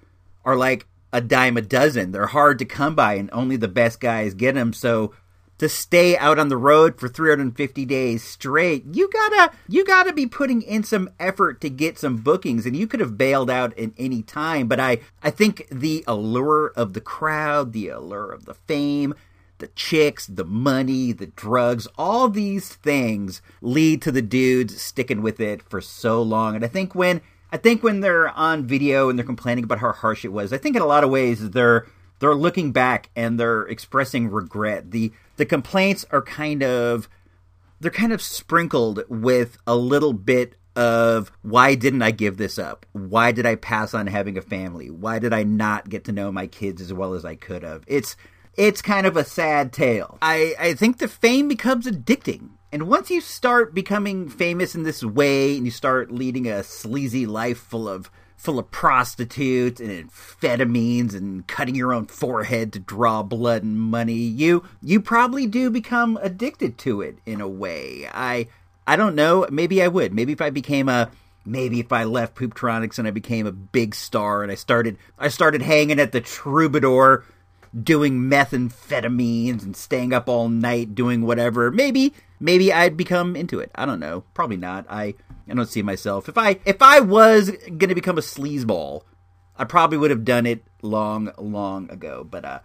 are 0.44 0.56
like 0.56 0.86
a 1.12 1.20
dime 1.20 1.56
a 1.56 1.62
dozen. 1.62 2.10
They're 2.10 2.26
hard 2.26 2.58
to 2.58 2.64
come 2.64 2.94
by, 2.94 3.14
and 3.14 3.30
only 3.32 3.56
the 3.56 3.68
best 3.68 4.00
guys 4.00 4.34
get 4.34 4.54
them. 4.54 4.72
So 4.72 5.12
to 5.58 5.68
stay 5.68 6.16
out 6.18 6.38
on 6.38 6.48
the 6.48 6.56
road 6.56 6.98
for 6.98 7.08
350 7.08 7.84
days 7.86 8.22
straight 8.22 8.84
you 8.92 9.08
gotta 9.10 9.50
you 9.68 9.84
gotta 9.84 10.12
be 10.12 10.26
putting 10.26 10.60
in 10.60 10.82
some 10.82 11.08
effort 11.18 11.60
to 11.60 11.70
get 11.70 11.98
some 11.98 12.18
bookings 12.18 12.66
and 12.66 12.76
you 12.76 12.86
could 12.86 13.00
have 13.00 13.16
bailed 13.16 13.48
out 13.48 13.76
at 13.78 13.90
any 13.96 14.22
time 14.22 14.68
but 14.68 14.78
i 14.78 14.98
i 15.22 15.30
think 15.30 15.66
the 15.70 16.04
allure 16.06 16.68
of 16.76 16.92
the 16.92 17.00
crowd 17.00 17.72
the 17.72 17.88
allure 17.88 18.30
of 18.30 18.44
the 18.44 18.54
fame 18.54 19.14
the 19.58 19.68
chicks, 19.68 20.26
the 20.26 20.44
money, 20.44 21.12
the 21.12 21.26
drugs, 21.26 21.86
all 21.96 22.28
these 22.28 22.74
things 22.74 23.42
lead 23.60 24.02
to 24.02 24.12
the 24.12 24.22
dudes 24.22 24.80
sticking 24.80 25.22
with 25.22 25.40
it 25.40 25.62
for 25.62 25.80
so 25.80 26.22
long. 26.22 26.54
And 26.54 26.64
I 26.64 26.68
think 26.68 26.94
when 26.94 27.20
I 27.52 27.56
think 27.56 27.82
when 27.82 28.00
they're 28.00 28.28
on 28.30 28.66
video 28.66 29.08
and 29.08 29.18
they're 29.18 29.26
complaining 29.26 29.64
about 29.64 29.78
how 29.78 29.92
harsh 29.92 30.24
it 30.24 30.32
was, 30.32 30.52
I 30.52 30.58
think 30.58 30.76
in 30.76 30.82
a 30.82 30.86
lot 30.86 31.04
of 31.04 31.10
ways 31.10 31.50
they're 31.50 31.86
they're 32.18 32.34
looking 32.34 32.72
back 32.72 33.10
and 33.14 33.38
they're 33.38 33.62
expressing 33.62 34.30
regret. 34.30 34.90
The 34.90 35.12
the 35.36 35.46
complaints 35.46 36.04
are 36.10 36.22
kind 36.22 36.62
of 36.62 37.08
they're 37.80 37.90
kind 37.90 38.12
of 38.12 38.22
sprinkled 38.22 39.04
with 39.08 39.58
a 39.66 39.76
little 39.76 40.12
bit 40.12 40.56
of 40.74 41.32
why 41.42 41.74
didn't 41.74 42.02
I 42.02 42.10
give 42.10 42.36
this 42.36 42.58
up? 42.58 42.84
Why 42.92 43.32
did 43.32 43.46
I 43.46 43.54
pass 43.54 43.94
on 43.94 44.06
having 44.06 44.36
a 44.36 44.42
family? 44.42 44.90
Why 44.90 45.18
did 45.18 45.32
I 45.32 45.42
not 45.42 45.88
get 45.88 46.04
to 46.04 46.12
know 46.12 46.30
my 46.30 46.46
kids 46.46 46.82
as 46.82 46.92
well 46.92 47.14
as 47.14 47.24
I 47.24 47.34
could 47.34 47.62
have? 47.62 47.84
It's 47.86 48.16
it's 48.56 48.82
kind 48.82 49.06
of 49.06 49.16
a 49.16 49.24
sad 49.24 49.72
tale. 49.72 50.18
I, 50.22 50.54
I 50.58 50.74
think 50.74 50.98
the 50.98 51.08
fame 51.08 51.48
becomes 51.48 51.86
addicting. 51.86 52.50
And 52.72 52.88
once 52.88 53.10
you 53.10 53.20
start 53.20 53.74
becoming 53.74 54.28
famous 54.28 54.74
in 54.74 54.82
this 54.82 55.02
way 55.02 55.56
and 55.56 55.64
you 55.64 55.70
start 55.70 56.10
leading 56.10 56.46
a 56.46 56.62
sleazy 56.62 57.26
life 57.26 57.58
full 57.58 57.88
of 57.88 58.10
full 58.36 58.58
of 58.58 58.70
prostitutes 58.70 59.80
and 59.80 59.90
amphetamines 59.90 61.14
and 61.14 61.46
cutting 61.46 61.74
your 61.74 61.92
own 61.92 62.06
forehead 62.06 62.72
to 62.72 62.78
draw 62.78 63.22
blood 63.22 63.62
and 63.62 63.78
money, 63.78 64.12
you 64.12 64.62
you 64.82 65.00
probably 65.00 65.46
do 65.46 65.70
become 65.70 66.18
addicted 66.22 66.76
to 66.78 67.00
it 67.00 67.18
in 67.24 67.40
a 67.40 67.48
way. 67.48 68.08
I 68.12 68.48
I 68.86 68.96
don't 68.96 69.14
know, 69.14 69.46
maybe 69.50 69.82
I 69.82 69.88
would. 69.88 70.12
Maybe 70.12 70.32
if 70.32 70.42
I 70.42 70.50
became 70.50 70.88
a 70.88 71.10
maybe 71.46 71.80
if 71.80 71.92
I 71.92 72.04
left 72.04 72.34
Pooptronics 72.36 72.98
and 72.98 73.08
I 73.08 73.10
became 73.10 73.46
a 73.46 73.52
big 73.52 73.94
star 73.94 74.42
and 74.42 74.52
I 74.52 74.56
started 74.56 74.98
I 75.18 75.28
started 75.28 75.62
hanging 75.62 75.98
at 75.98 76.12
the 76.12 76.20
Troubadour 76.20 77.24
doing 77.83 78.20
methamphetamines 78.20 79.62
and 79.62 79.76
staying 79.76 80.12
up 80.12 80.29
all 80.29 80.48
night 80.48 80.94
doing 80.94 81.22
whatever, 81.22 81.70
maybe 81.70 82.14
maybe 82.40 82.72
I'd 82.72 82.96
become 82.96 83.37
into 83.37 83.61
it. 83.61 83.70
I 83.74 83.87
don't 83.87 84.00
know. 84.00 84.24
Probably 84.35 84.57
not. 84.57 84.87
I 84.88 85.14
I 85.48 85.55
don't 85.55 85.68
see 85.68 85.83
myself. 85.83 86.29
If 86.29 86.38
I 86.38 86.59
if 86.64 86.83
I 86.83 87.00
was 87.00 87.50
going 87.50 87.88
to 87.88 87.94
become 87.94 88.18
a 88.18 88.22
sleazeball, 88.22 89.02
I 89.57 89.64
probably 89.64 89.98
would 89.98 90.11
have 90.11 90.24
done 90.24 90.46
it 90.46 90.64
long 90.83 91.33
long 91.38 91.90
ago, 91.90 92.26
but 92.29 92.44
uh 92.44 92.59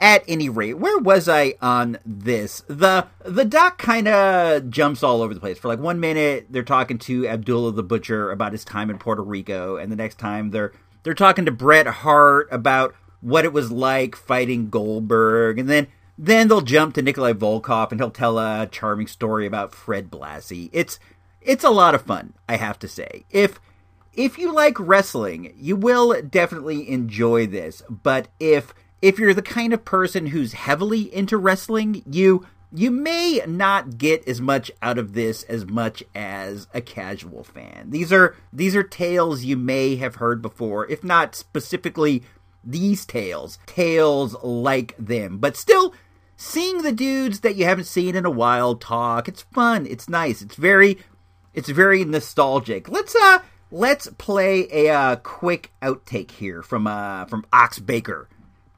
at 0.00 0.22
any 0.28 0.48
rate, 0.48 0.74
where 0.74 0.98
was 0.98 1.28
I 1.28 1.54
on 1.60 1.98
this? 2.06 2.62
The 2.68 3.08
the 3.24 3.44
doc 3.44 3.78
kind 3.78 4.06
of 4.06 4.70
jumps 4.70 5.02
all 5.02 5.22
over 5.22 5.34
the 5.34 5.40
place. 5.40 5.58
For 5.58 5.68
like 5.68 5.80
one 5.80 6.00
minute, 6.00 6.46
they're 6.50 6.62
talking 6.62 6.98
to 6.98 7.26
Abdullah 7.26 7.72
the 7.72 7.82
Butcher 7.82 8.30
about 8.30 8.52
his 8.52 8.64
time 8.64 8.90
in 8.90 8.98
Puerto 8.98 9.22
Rico, 9.22 9.76
and 9.76 9.90
the 9.90 9.96
next 9.96 10.18
time 10.18 10.50
they're 10.50 10.72
they're 11.02 11.14
talking 11.14 11.44
to 11.46 11.52
Bret 11.52 11.86
Hart 11.86 12.48
about 12.50 12.94
what 13.20 13.44
it 13.44 13.52
was 13.52 13.70
like 13.70 14.16
fighting 14.16 14.70
Goldberg, 14.70 15.58
and 15.58 15.68
then 15.68 15.88
then 16.16 16.48
they'll 16.48 16.60
jump 16.60 16.94
to 16.94 17.02
Nikolai 17.02 17.32
Volkov 17.32 17.92
and 17.92 18.00
he'll 18.00 18.10
tell 18.10 18.38
a 18.38 18.66
charming 18.66 19.06
story 19.06 19.46
about 19.46 19.72
Fred 19.72 20.10
Blassie. 20.10 20.68
It's 20.72 20.98
it's 21.40 21.64
a 21.64 21.70
lot 21.70 21.94
of 21.94 22.02
fun, 22.02 22.34
I 22.48 22.56
have 22.56 22.78
to 22.80 22.88
say. 22.88 23.24
If 23.30 23.60
if 24.12 24.36
you 24.36 24.52
like 24.52 24.74
wrestling, 24.80 25.54
you 25.56 25.76
will 25.76 26.20
definitely 26.22 26.90
enjoy 26.90 27.46
this. 27.46 27.82
But 27.88 28.28
if 28.40 28.74
if 29.00 29.18
you're 29.18 29.34
the 29.34 29.42
kind 29.42 29.72
of 29.72 29.84
person 29.84 30.26
who's 30.26 30.54
heavily 30.54 31.14
into 31.14 31.36
wrestling, 31.36 32.02
you 32.10 32.46
you 32.72 32.90
may 32.90 33.40
not 33.46 33.96
get 33.96 34.26
as 34.28 34.40
much 34.40 34.70
out 34.82 34.98
of 34.98 35.14
this 35.14 35.42
as 35.44 35.64
much 35.66 36.02
as 36.14 36.66
a 36.74 36.80
casual 36.80 37.44
fan. 37.44 37.90
These 37.90 38.12
are 38.12 38.36
these 38.52 38.74
are 38.76 38.82
tales 38.82 39.44
you 39.44 39.56
may 39.56 39.96
have 39.96 40.16
heard 40.16 40.42
before, 40.42 40.86
if 40.88 41.02
not 41.04 41.34
specifically 41.34 42.24
these 42.68 43.06
tales, 43.06 43.58
tales 43.66 44.36
like 44.42 44.94
them. 44.98 45.38
But 45.38 45.56
still, 45.56 45.94
seeing 46.36 46.82
the 46.82 46.92
dudes 46.92 47.40
that 47.40 47.56
you 47.56 47.64
haven't 47.64 47.84
seen 47.84 48.14
in 48.14 48.26
a 48.26 48.30
while 48.30 48.76
talk, 48.76 49.26
it's 49.26 49.42
fun, 49.42 49.86
it's 49.86 50.08
nice, 50.08 50.42
it's 50.42 50.54
very, 50.54 50.98
it's 51.54 51.70
very 51.70 52.04
nostalgic. 52.04 52.88
Let's 52.88 53.16
uh, 53.16 53.40
let's 53.70 54.08
play 54.18 54.68
a 54.70 54.90
uh, 54.90 55.16
quick 55.16 55.72
outtake 55.82 56.30
here 56.30 56.62
from 56.62 56.86
uh 56.86 57.24
from 57.24 57.46
Ox 57.52 57.78
Baker, 57.78 58.28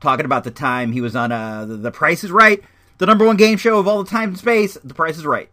talking 0.00 0.24
about 0.24 0.44
the 0.44 0.50
time 0.50 0.92
he 0.92 1.00
was 1.00 1.16
on 1.16 1.32
uh 1.32 1.64
the, 1.66 1.90
Price 1.90 2.22
is 2.24 2.30
Right, 2.30 2.62
the 2.98 3.06
number 3.06 3.26
one 3.26 3.36
game 3.36 3.58
show 3.58 3.78
of 3.78 3.88
all 3.88 4.02
the 4.02 4.10
time 4.10 4.30
and 4.30 4.38
space. 4.38 4.78
The 4.82 4.94
Price 4.94 5.18
is 5.18 5.26
Right. 5.26 5.50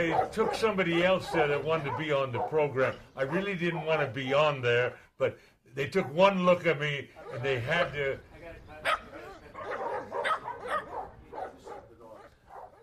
I 0.00 0.28
took 0.32 0.54
somebody 0.54 1.04
else 1.04 1.28
there 1.28 1.46
that 1.46 1.62
wanted 1.62 1.90
to 1.90 1.98
be 1.98 2.10
on 2.10 2.32
the 2.32 2.38
program. 2.38 2.94
I 3.14 3.22
really 3.22 3.54
didn't 3.54 3.84
want 3.84 4.00
to 4.00 4.06
be 4.06 4.32
on 4.32 4.62
there, 4.62 4.94
but 5.18 5.38
they 5.74 5.86
took 5.88 6.10
one 6.14 6.46
look 6.46 6.66
at 6.66 6.80
me 6.80 7.10
and 7.34 7.42
they 7.42 7.60
had 7.60 7.92
to. 7.92 8.18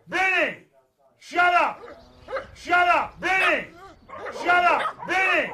Vinny! 0.08 0.58
Shut 1.18 1.54
up! 1.56 1.84
Shut 2.54 2.88
up! 2.88 3.20
Vinny! 3.20 3.66
Shut 4.44 4.64
up! 4.64 4.98
Vinny! 5.08 5.52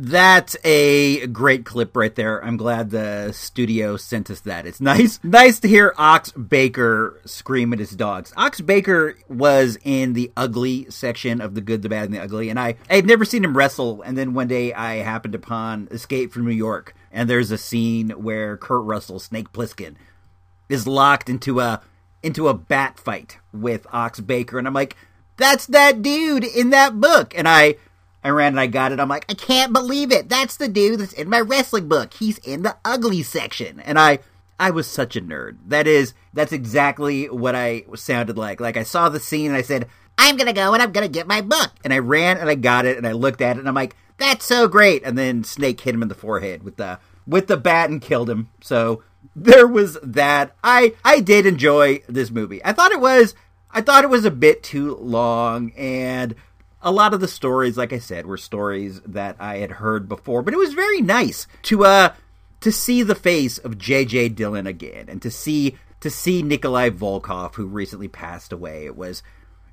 That's 0.00 0.56
a 0.62 1.26
great 1.26 1.64
clip 1.64 1.96
right 1.96 2.14
there. 2.14 2.44
I'm 2.44 2.56
glad 2.56 2.90
the 2.90 3.32
studio 3.32 3.96
sent 3.96 4.30
us 4.30 4.38
that. 4.42 4.64
It's 4.64 4.80
nice, 4.80 5.18
nice 5.24 5.58
to 5.58 5.66
hear 5.66 5.92
Ox 5.98 6.30
Baker 6.30 7.20
scream 7.24 7.72
at 7.72 7.80
his 7.80 7.96
dogs. 7.96 8.32
Ox 8.36 8.60
Baker 8.60 9.16
was 9.28 9.76
in 9.82 10.12
the 10.12 10.30
ugly 10.36 10.88
section 10.88 11.40
of 11.40 11.56
the 11.56 11.60
Good, 11.60 11.82
the 11.82 11.88
Bad, 11.88 12.04
and 12.04 12.14
the 12.14 12.22
Ugly, 12.22 12.48
and 12.48 12.60
I 12.60 12.76
I 12.88 12.94
had 12.94 13.06
never 13.06 13.24
seen 13.24 13.42
him 13.42 13.56
wrestle. 13.56 14.00
And 14.02 14.16
then 14.16 14.34
one 14.34 14.46
day 14.46 14.72
I 14.72 14.98
happened 14.98 15.34
upon 15.34 15.88
Escape 15.90 16.32
from 16.32 16.44
New 16.44 16.52
York, 16.52 16.94
and 17.10 17.28
there's 17.28 17.50
a 17.50 17.58
scene 17.58 18.10
where 18.10 18.56
Kurt 18.56 18.84
Russell, 18.84 19.18
Snake 19.18 19.52
Plissken, 19.52 19.96
is 20.68 20.86
locked 20.86 21.28
into 21.28 21.58
a 21.58 21.82
into 22.22 22.46
a 22.46 22.54
bat 22.54 23.00
fight 23.00 23.38
with 23.52 23.84
Ox 23.92 24.20
Baker, 24.20 24.60
and 24.60 24.68
I'm 24.68 24.74
like, 24.74 24.96
that's 25.36 25.66
that 25.66 26.02
dude 26.02 26.44
in 26.44 26.70
that 26.70 27.00
book, 27.00 27.36
and 27.36 27.48
I 27.48 27.74
I 28.22 28.30
ran 28.30 28.54
and 28.54 28.60
I 28.60 28.66
got 28.66 28.92
it. 28.92 29.00
I'm 29.00 29.08
like, 29.08 29.26
I 29.28 29.34
can't 29.34 29.72
believe 29.72 30.10
it. 30.12 30.28
That's 30.28 30.56
the 30.56 30.68
dude 30.68 31.00
that's 31.00 31.12
in 31.12 31.28
my 31.28 31.40
wrestling 31.40 31.88
book. 31.88 32.14
He's 32.14 32.38
in 32.38 32.62
the 32.62 32.76
ugly 32.84 33.22
section. 33.22 33.80
And 33.80 33.98
I 33.98 34.18
I 34.60 34.70
was 34.70 34.86
such 34.86 35.14
a 35.16 35.20
nerd. 35.20 35.58
That 35.66 35.86
is 35.86 36.14
that's 36.32 36.52
exactly 36.52 37.28
what 37.28 37.54
I 37.54 37.84
sounded 37.94 38.36
like. 38.36 38.60
Like 38.60 38.76
I 38.76 38.82
saw 38.82 39.08
the 39.08 39.20
scene 39.20 39.46
and 39.46 39.56
I 39.56 39.62
said, 39.62 39.88
I'm 40.18 40.36
going 40.36 40.48
to 40.48 40.52
go 40.52 40.74
and 40.74 40.82
I'm 40.82 40.92
going 40.92 41.06
to 41.06 41.12
get 41.12 41.28
my 41.28 41.40
book. 41.40 41.70
And 41.84 41.92
I 41.92 42.00
ran 42.00 42.38
and 42.38 42.50
I 42.50 42.56
got 42.56 42.84
it 42.84 42.96
and 42.96 43.06
I 43.06 43.12
looked 43.12 43.40
at 43.40 43.56
it 43.56 43.60
and 43.60 43.68
I'm 43.68 43.74
like, 43.74 43.94
that's 44.18 44.44
so 44.44 44.66
great. 44.66 45.02
And 45.04 45.16
then 45.16 45.44
Snake 45.44 45.80
hit 45.80 45.94
him 45.94 46.02
in 46.02 46.08
the 46.08 46.14
forehead 46.14 46.64
with 46.64 46.76
the 46.76 46.98
with 47.26 47.46
the 47.46 47.56
bat 47.56 47.88
and 47.88 48.02
killed 48.02 48.28
him. 48.28 48.50
So 48.60 49.04
there 49.36 49.66
was 49.66 49.96
that. 50.02 50.56
I 50.64 50.94
I 51.04 51.20
did 51.20 51.46
enjoy 51.46 52.02
this 52.08 52.30
movie. 52.30 52.60
I 52.64 52.72
thought 52.72 52.90
it 52.90 53.00
was 53.00 53.34
I 53.70 53.80
thought 53.80 54.04
it 54.04 54.10
was 54.10 54.24
a 54.24 54.30
bit 54.30 54.62
too 54.64 54.96
long 54.96 55.70
and 55.72 56.34
a 56.82 56.92
lot 56.92 57.14
of 57.14 57.20
the 57.20 57.28
stories, 57.28 57.76
like 57.76 57.92
I 57.92 57.98
said, 57.98 58.26
were 58.26 58.36
stories 58.36 59.00
that 59.06 59.36
I 59.38 59.58
had 59.58 59.72
heard 59.72 60.08
before, 60.08 60.42
but 60.42 60.54
it 60.54 60.58
was 60.58 60.74
very 60.74 61.00
nice 61.00 61.46
to 61.62 61.84
uh 61.84 62.12
to 62.60 62.72
see 62.72 63.02
the 63.02 63.14
face 63.14 63.58
of 63.58 63.78
J.J. 63.78 64.30
Dillon 64.30 64.66
again 64.66 65.06
and 65.08 65.22
to 65.22 65.30
see 65.30 65.76
to 66.00 66.10
see 66.10 66.42
Nikolai 66.42 66.90
Volkov, 66.90 67.54
who 67.54 67.66
recently 67.66 68.08
passed 68.08 68.52
away. 68.52 68.86
It 68.86 68.96
was 68.96 69.22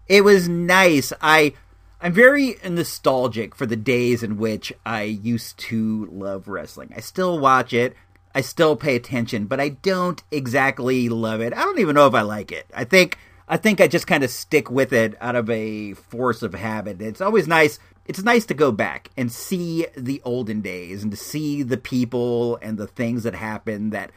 it 0.08 0.24
was 0.24 0.50
nice. 0.50 1.14
I 1.22 1.54
I'm 2.02 2.14
very 2.14 2.58
nostalgic 2.68 3.56
for 3.56 3.66
the 3.66 3.76
days 3.76 4.22
in 4.22 4.38
which 4.38 4.74
I 4.86 5.04
used 5.04 5.58
to 5.60 6.08
love 6.12 6.48
wrestling. 6.48 6.94
I 6.96 7.00
still 7.00 7.40
watch 7.40 7.74
it. 7.74 7.96
I 8.34 8.42
still 8.42 8.76
pay 8.76 8.96
attention, 8.96 9.46
but 9.46 9.62
I 9.62 9.70
don't 9.70 10.22
exactly 10.30 11.08
love 11.08 11.40
it. 11.40 11.54
I 11.54 11.62
don't 11.62 11.80
even 11.80 11.96
know 11.96 12.06
if 12.06 12.14
I 12.14 12.22
like 12.22 12.52
it. 12.52 12.68
I 12.76 12.84
think 12.84 13.18
I 13.48 13.58
think 13.58 13.80
I 13.80 13.88
just 13.88 14.08
kind 14.08 14.24
of 14.24 14.30
stick 14.30 14.72
with 14.72 14.92
it 14.92 15.16
out 15.22 15.36
of 15.36 15.50
a 15.50 15.94
force 15.94 16.42
of 16.42 16.54
habit. 16.54 17.02
It's 17.02 17.22
always 17.22 17.48
nice. 17.48 17.80
It's 18.06 18.24
nice 18.24 18.46
to 18.48 18.54
go 18.54 18.72
back 18.72 19.10
and 19.18 19.32
see 19.32 19.88
the 19.96 20.22
olden 20.24 20.62
days 20.62 21.04
and 21.04 21.12
to 21.12 21.18
see 21.18 21.64
the 21.64 21.78
people 21.78 22.58
and 22.62 22.78
the 22.78 22.88
things 22.88 23.24
that 23.24 23.36
happened 23.36 23.92
that 23.92 24.12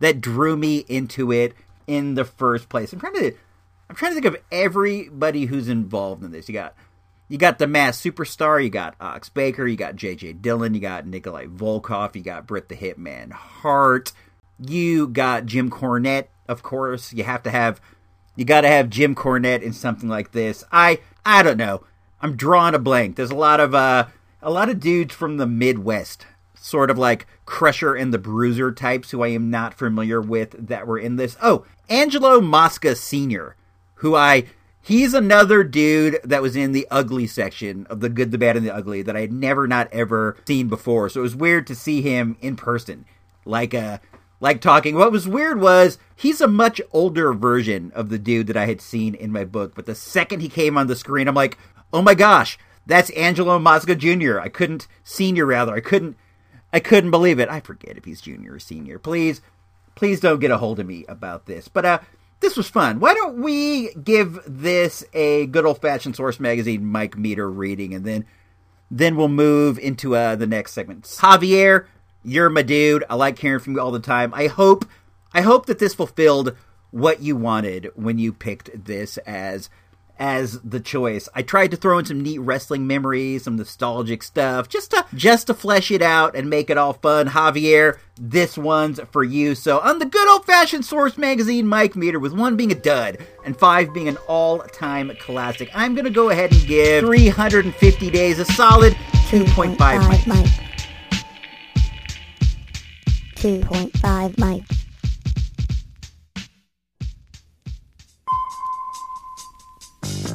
that 0.00 0.20
drew 0.20 0.56
me 0.56 0.78
into 0.88 1.32
it 1.32 1.54
in 1.86 2.14
the 2.14 2.24
first 2.24 2.68
place. 2.68 2.92
I'm 2.92 3.00
trying 3.00 3.14
to 3.14 3.32
I'm 3.88 3.96
trying 3.96 4.12
to 4.12 4.20
think 4.20 4.34
of 4.34 4.42
everybody 4.50 5.44
who's 5.46 5.68
involved 5.68 6.22
in 6.22 6.32
this. 6.32 6.48
You 6.48 6.54
got 6.54 6.74
you 7.28 7.38
got 7.38 7.58
the 7.58 7.66
Masked 7.66 8.04
Superstar, 8.04 8.62
you 8.62 8.70
got 8.70 8.96
Ox 9.00 9.28
Baker, 9.28 9.66
you 9.66 9.76
got 9.76 9.96
JJ 9.96 10.42
Dillon, 10.42 10.74
you 10.74 10.80
got 10.80 11.06
Nikolai 11.06 11.46
Volkov, 11.46 12.14
you 12.14 12.22
got 12.22 12.46
Bret 12.46 12.68
the 12.68 12.76
Hitman 12.76 13.32
Hart, 13.32 14.12
you 14.58 15.08
got 15.08 15.46
Jim 15.46 15.70
Cornette, 15.70 16.26
of 16.48 16.62
course. 16.62 17.12
You 17.12 17.24
have 17.24 17.42
to 17.44 17.50
have 17.50 17.80
you 18.36 18.44
got 18.44 18.62
to 18.62 18.68
have 18.68 18.90
Jim 18.90 19.14
Cornette 19.14 19.62
in 19.62 19.72
something 19.72 20.08
like 20.08 20.32
this. 20.32 20.64
I 20.72 21.00
I 21.24 21.42
don't 21.42 21.56
know. 21.56 21.84
I'm 22.20 22.36
drawing 22.36 22.74
a 22.74 22.78
blank. 22.78 23.16
There's 23.16 23.30
a 23.30 23.36
lot 23.36 23.60
of 23.60 23.74
uh 23.74 24.06
a 24.42 24.50
lot 24.50 24.68
of 24.68 24.80
dudes 24.80 25.14
from 25.14 25.36
the 25.36 25.46
Midwest, 25.46 26.26
sort 26.54 26.90
of 26.90 26.98
like 26.98 27.26
Crusher 27.46 27.94
and 27.94 28.12
the 28.12 28.18
Bruiser 28.18 28.72
types 28.72 29.10
who 29.10 29.22
I 29.22 29.28
am 29.28 29.50
not 29.50 29.74
familiar 29.74 30.20
with 30.20 30.68
that 30.68 30.86
were 30.86 30.98
in 30.98 31.16
this. 31.16 31.36
Oh, 31.42 31.64
Angelo 31.88 32.40
Mosca 32.40 32.96
Sr., 32.96 33.56
who 33.96 34.14
I 34.14 34.44
he's 34.82 35.14
another 35.14 35.64
dude 35.64 36.20
that 36.24 36.42
was 36.42 36.56
in 36.56 36.72
the 36.72 36.86
ugly 36.90 37.26
section 37.26 37.86
of 37.88 38.00
the 38.00 38.08
good, 38.08 38.30
the 38.30 38.38
bad, 38.38 38.56
and 38.56 38.66
the 38.66 38.74
ugly 38.74 39.02
that 39.02 39.16
I 39.16 39.20
had 39.20 39.32
never 39.32 39.66
not 39.66 39.88
ever 39.92 40.36
seen 40.46 40.68
before. 40.68 41.08
So 41.08 41.20
it 41.20 41.22
was 41.22 41.36
weird 41.36 41.66
to 41.68 41.74
see 41.74 42.02
him 42.02 42.36
in 42.40 42.56
person. 42.56 43.06
Like 43.44 43.74
uh 43.74 43.98
like 44.44 44.60
talking. 44.60 44.94
What 44.94 45.10
was 45.10 45.26
weird 45.26 45.58
was 45.58 45.96
he's 46.14 46.42
a 46.42 46.46
much 46.46 46.78
older 46.92 47.32
version 47.32 47.90
of 47.94 48.10
the 48.10 48.18
dude 48.18 48.46
that 48.48 48.58
I 48.58 48.66
had 48.66 48.82
seen 48.82 49.14
in 49.14 49.32
my 49.32 49.46
book. 49.46 49.74
But 49.74 49.86
the 49.86 49.94
second 49.94 50.40
he 50.40 50.50
came 50.50 50.76
on 50.76 50.86
the 50.86 50.94
screen, 50.94 51.28
I'm 51.28 51.34
like, 51.34 51.56
oh 51.94 52.02
my 52.02 52.14
gosh, 52.14 52.58
that's 52.84 53.08
Angelo 53.10 53.58
Mosca 53.58 53.96
Jr. 53.96 54.38
I 54.38 54.50
couldn't 54.50 54.86
senior 55.02 55.46
rather. 55.46 55.74
I 55.74 55.80
couldn't 55.80 56.18
I 56.74 56.78
couldn't 56.78 57.10
believe 57.10 57.38
it. 57.38 57.48
I 57.48 57.60
forget 57.60 57.96
if 57.96 58.04
he's 58.04 58.20
junior 58.20 58.52
or 58.52 58.58
senior. 58.58 58.98
Please, 58.98 59.40
please 59.94 60.20
don't 60.20 60.40
get 60.40 60.50
a 60.50 60.58
hold 60.58 60.78
of 60.78 60.86
me 60.86 61.06
about 61.08 61.46
this. 61.46 61.66
But 61.66 61.86
uh 61.86 61.98
this 62.40 62.54
was 62.54 62.68
fun. 62.68 63.00
Why 63.00 63.14
don't 63.14 63.40
we 63.40 63.94
give 63.94 64.40
this 64.46 65.06
a 65.14 65.46
good 65.46 65.64
old 65.64 65.80
fashioned 65.80 66.16
source 66.16 66.38
magazine 66.38 66.84
Mike 66.84 67.16
Meter 67.16 67.50
reading 67.50 67.94
and 67.94 68.04
then 68.04 68.26
then 68.90 69.16
we'll 69.16 69.28
move 69.28 69.78
into 69.78 70.14
uh, 70.14 70.36
the 70.36 70.46
next 70.46 70.72
segment. 70.72 71.04
Javier, 71.04 71.86
you're 72.24 72.50
my 72.50 72.62
dude. 72.62 73.04
I 73.08 73.14
like 73.14 73.38
hearing 73.38 73.60
from 73.60 73.74
you 73.74 73.80
all 73.80 73.90
the 73.90 74.00
time. 74.00 74.32
I 74.34 74.46
hope 74.46 74.86
I 75.32 75.42
hope 75.42 75.66
that 75.66 75.78
this 75.78 75.94
fulfilled 75.94 76.56
what 76.90 77.20
you 77.20 77.36
wanted 77.36 77.90
when 77.96 78.18
you 78.18 78.32
picked 78.32 78.84
this 78.84 79.18
as 79.18 79.68
as 80.16 80.60
the 80.60 80.78
choice. 80.78 81.28
I 81.34 81.42
tried 81.42 81.72
to 81.72 81.76
throw 81.76 81.98
in 81.98 82.04
some 82.04 82.22
neat 82.22 82.38
wrestling 82.38 82.86
memories, 82.86 83.44
some 83.44 83.56
nostalgic 83.56 84.22
stuff, 84.22 84.68
just 84.68 84.92
to 84.92 85.04
just 85.14 85.48
to 85.48 85.54
flesh 85.54 85.90
it 85.90 86.02
out 86.02 86.36
and 86.36 86.48
make 86.48 86.70
it 86.70 86.78
all 86.78 86.92
fun. 86.92 87.28
Javier, 87.28 87.98
this 88.16 88.56
one's 88.56 89.00
for 89.10 89.24
you. 89.24 89.54
So 89.54 89.80
on 89.80 89.98
the 89.98 90.06
good 90.06 90.28
old 90.28 90.46
fashioned 90.46 90.84
source 90.84 91.18
magazine 91.18 91.66
Mike 91.66 91.96
meter, 91.96 92.20
with 92.20 92.32
one 92.32 92.56
being 92.56 92.72
a 92.72 92.76
dud 92.76 93.18
and 93.44 93.56
five 93.56 93.92
being 93.92 94.08
an 94.08 94.18
all 94.28 94.60
time 94.60 95.10
classic, 95.18 95.68
I'm 95.74 95.94
gonna 95.94 96.10
go 96.10 96.30
ahead 96.30 96.52
and 96.52 96.66
give 96.66 97.04
350 97.04 98.10
days 98.10 98.38
a 98.38 98.44
solid 98.44 98.92
2.5 99.28 100.26
Mike. 100.26 100.63
Mike. 103.44 103.60
2.5 103.60 104.38
Mike. 104.38 104.64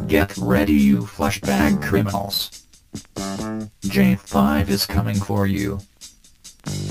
Get 0.08 0.38
ready, 0.38 0.74
you 0.74 1.00
flashbag 1.00 1.82
criminals. 1.82 2.66
J5 3.16 4.70
is 4.70 4.86
coming 4.86 5.16
for 5.16 5.48
you. 5.48 5.80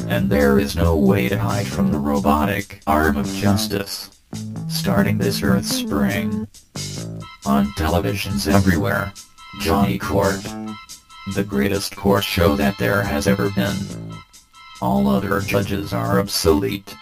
And 0.09 0.29
there 0.29 0.59
is 0.59 0.75
no 0.75 0.97
way 0.97 1.29
to 1.29 1.39
hide 1.39 1.67
from 1.67 1.93
the 1.93 1.99
robotic 1.99 2.83
arm 2.87 3.17
of 3.17 3.27
justice. 3.27 4.11
Starting 4.69 5.19
this 5.19 5.43
Earth 5.43 5.67
spring. 5.67 6.49
On 7.47 7.67
televisions 7.77 8.53
everywhere. 8.53 9.13
Johnny 9.61 9.99
Court. 9.99 10.43
The 11.35 11.45
greatest 11.45 11.95
court 11.95 12.25
show 12.25 12.57
that 12.57 12.79
there 12.79 13.03
has 13.03 13.29
ever 13.29 13.51
been. 13.51 13.77
All 14.81 15.09
other 15.09 15.41
judges 15.41 15.93
are 15.93 16.21
obsolete. 16.21 16.95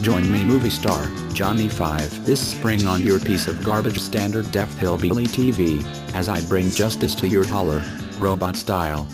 Join 0.00 0.30
me 0.30 0.44
movie 0.44 0.70
star, 0.70 1.08
Johnny 1.32 1.68
5 1.68 2.26
this 2.26 2.40
spring 2.40 2.86
on 2.86 3.02
your 3.02 3.20
piece 3.20 3.46
of 3.46 3.64
garbage 3.64 4.00
standard 4.00 4.50
def 4.50 4.76
hillbilly 4.78 5.26
TV, 5.26 5.84
as 6.14 6.28
I 6.28 6.40
bring 6.46 6.70
justice 6.70 7.14
to 7.16 7.28
your 7.28 7.46
holler, 7.46 7.82
robot 8.18 8.56
style. 8.56 9.06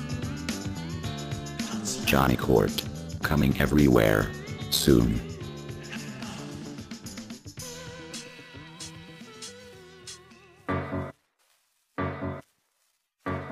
Johnny 2.07 2.37
Court. 2.37 2.73
Coming 3.23 3.59
everywhere. 3.61 4.31
Soon. 4.71 5.32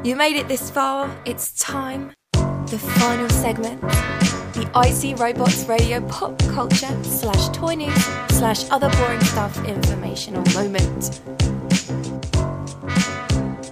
You 0.03 0.17
made 0.17 0.37
it 0.37 0.49
this 0.49 0.71
far, 0.71 1.15
it's 1.27 1.53
time. 1.61 2.13
The 2.33 2.79
final 2.79 3.29
segment. 3.29 3.83
The 4.55 4.67
IC 4.75 5.19
Robots 5.19 5.67
Radio 5.67 6.01
pop 6.09 6.39
culture 6.39 7.05
slash 7.05 7.51
toy 7.51 7.75
news 7.75 8.05
slash 8.31 8.65
other 8.71 8.89
boring 8.97 9.21
stuff 9.21 9.63
informational 9.67 10.43
moment. 10.55 11.21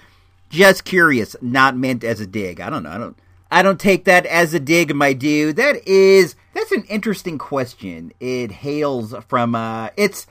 Just 0.49 0.85
curious, 0.85 1.35
not 1.39 1.77
meant 1.77 2.03
as 2.03 2.19
a 2.19 2.25
dig. 2.25 2.59
I 2.59 2.71
don't 2.71 2.81
know. 2.81 2.89
I 2.89 2.97
don't 2.97 3.19
I 3.51 3.61
don't 3.61 3.79
take 3.79 4.05
that 4.05 4.25
as 4.25 4.53
a 4.53 4.59
dig, 4.59 4.95
my 4.95 5.13
dude. 5.13 5.55
That 5.57 5.87
is 5.87 6.35
that's 6.57 6.71
an 6.71 6.83
interesting 6.89 7.37
question. 7.37 8.11
It 8.19 8.51
hails 8.51 9.13
from 9.27 9.53
uh 9.53 9.89
it's 9.95 10.25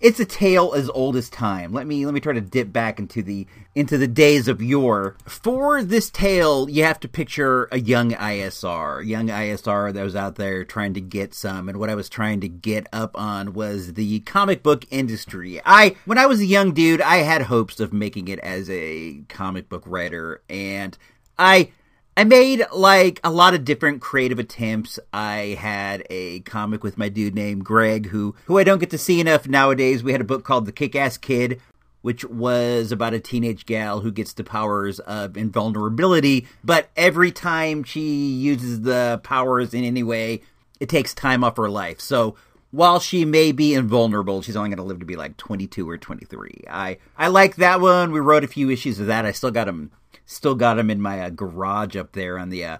it's 0.00 0.18
a 0.18 0.24
tale 0.24 0.72
as 0.74 0.88
old 0.88 1.14
as 1.16 1.28
time. 1.28 1.72
Let 1.72 1.86
me 1.86 2.04
let 2.04 2.14
me 2.14 2.20
try 2.20 2.32
to 2.32 2.40
dip 2.40 2.72
back 2.72 2.98
into 2.98 3.22
the 3.22 3.46
into 3.74 3.96
the 3.96 4.08
days 4.08 4.46
of 4.48 4.62
yore. 4.62 5.16
For 5.24 5.82
this 5.82 6.10
tale, 6.10 6.68
you 6.68 6.84
have 6.84 7.00
to 7.00 7.08
picture 7.08 7.68
a 7.70 7.78
young 7.78 8.12
ISR, 8.12 9.06
young 9.06 9.28
ISR 9.28 9.92
that 9.92 10.02
was 10.02 10.16
out 10.16 10.36
there 10.36 10.64
trying 10.64 10.94
to 10.94 11.00
get 11.00 11.34
some. 11.34 11.68
And 11.68 11.78
what 11.78 11.90
I 11.90 11.94
was 11.94 12.08
trying 12.08 12.40
to 12.40 12.48
get 12.48 12.86
up 12.92 13.18
on 13.18 13.52
was 13.54 13.94
the 13.94 14.20
comic 14.20 14.62
book 14.62 14.84
industry. 14.90 15.60
I 15.64 15.96
when 16.04 16.18
I 16.18 16.26
was 16.26 16.40
a 16.40 16.46
young 16.46 16.72
dude, 16.72 17.00
I 17.00 17.18
had 17.18 17.42
hopes 17.42 17.80
of 17.80 17.92
making 17.92 18.28
it 18.28 18.38
as 18.40 18.68
a 18.70 19.22
comic 19.28 19.68
book 19.68 19.84
writer, 19.86 20.42
and 20.48 20.96
I 21.38 21.72
I 22.16 22.24
made 22.24 22.66
like 22.72 23.20
a 23.24 23.30
lot 23.30 23.54
of 23.54 23.64
different 23.64 24.00
creative 24.00 24.38
attempts. 24.38 24.98
I 25.12 25.56
had 25.58 26.06
a 26.10 26.40
comic 26.40 26.82
with 26.82 26.98
my 26.98 27.08
dude 27.08 27.34
named 27.34 27.64
Greg, 27.64 28.06
who 28.08 28.34
who 28.46 28.58
I 28.58 28.64
don't 28.64 28.78
get 28.78 28.90
to 28.90 28.98
see 28.98 29.20
enough 29.20 29.48
nowadays. 29.48 30.02
We 30.02 30.12
had 30.12 30.20
a 30.20 30.24
book 30.24 30.44
called 30.44 30.66
The 30.66 30.72
Kick 30.72 30.94
Ass 30.96 31.16
Kid, 31.16 31.60
which 32.02 32.24
was 32.24 32.92
about 32.92 33.14
a 33.14 33.20
teenage 33.20 33.64
gal 33.64 34.00
who 34.00 34.10
gets 34.10 34.32
the 34.32 34.44
powers 34.44 34.98
of 35.00 35.36
invulnerability, 35.36 36.46
but 36.64 36.90
every 36.96 37.30
time 37.32 37.84
she 37.84 38.30
uses 38.30 38.82
the 38.82 39.20
powers 39.22 39.72
in 39.72 39.84
any 39.84 40.02
way, 40.02 40.42
it 40.78 40.88
takes 40.88 41.14
time 41.14 41.44
off 41.44 41.56
her 41.56 41.70
life. 41.70 42.00
So 42.00 42.36
while 42.70 43.00
she 43.00 43.24
may 43.24 43.52
be 43.52 43.74
invulnerable, 43.74 44.42
she's 44.42 44.56
only 44.56 44.70
going 44.70 44.78
to 44.78 44.84
live 44.84 45.00
to 45.00 45.06
be 45.06 45.16
like 45.16 45.36
22 45.36 45.88
or 45.88 45.98
23. 45.98 46.64
I 46.68 46.98
I 47.16 47.28
like 47.28 47.56
that 47.56 47.80
one. 47.80 48.12
We 48.12 48.20
wrote 48.20 48.44
a 48.44 48.48
few 48.48 48.70
issues 48.70 49.00
of 49.00 49.06
that. 49.06 49.26
I 49.26 49.32
still 49.32 49.50
got 49.50 49.66
them 49.66 49.90
still 50.30 50.54
got 50.54 50.74
them 50.74 50.90
in 50.90 51.02
my 51.02 51.20
uh, 51.20 51.30
garage 51.30 51.96
up 51.96 52.12
there 52.12 52.38
on 52.38 52.50
the 52.50 52.64
uh, 52.64 52.78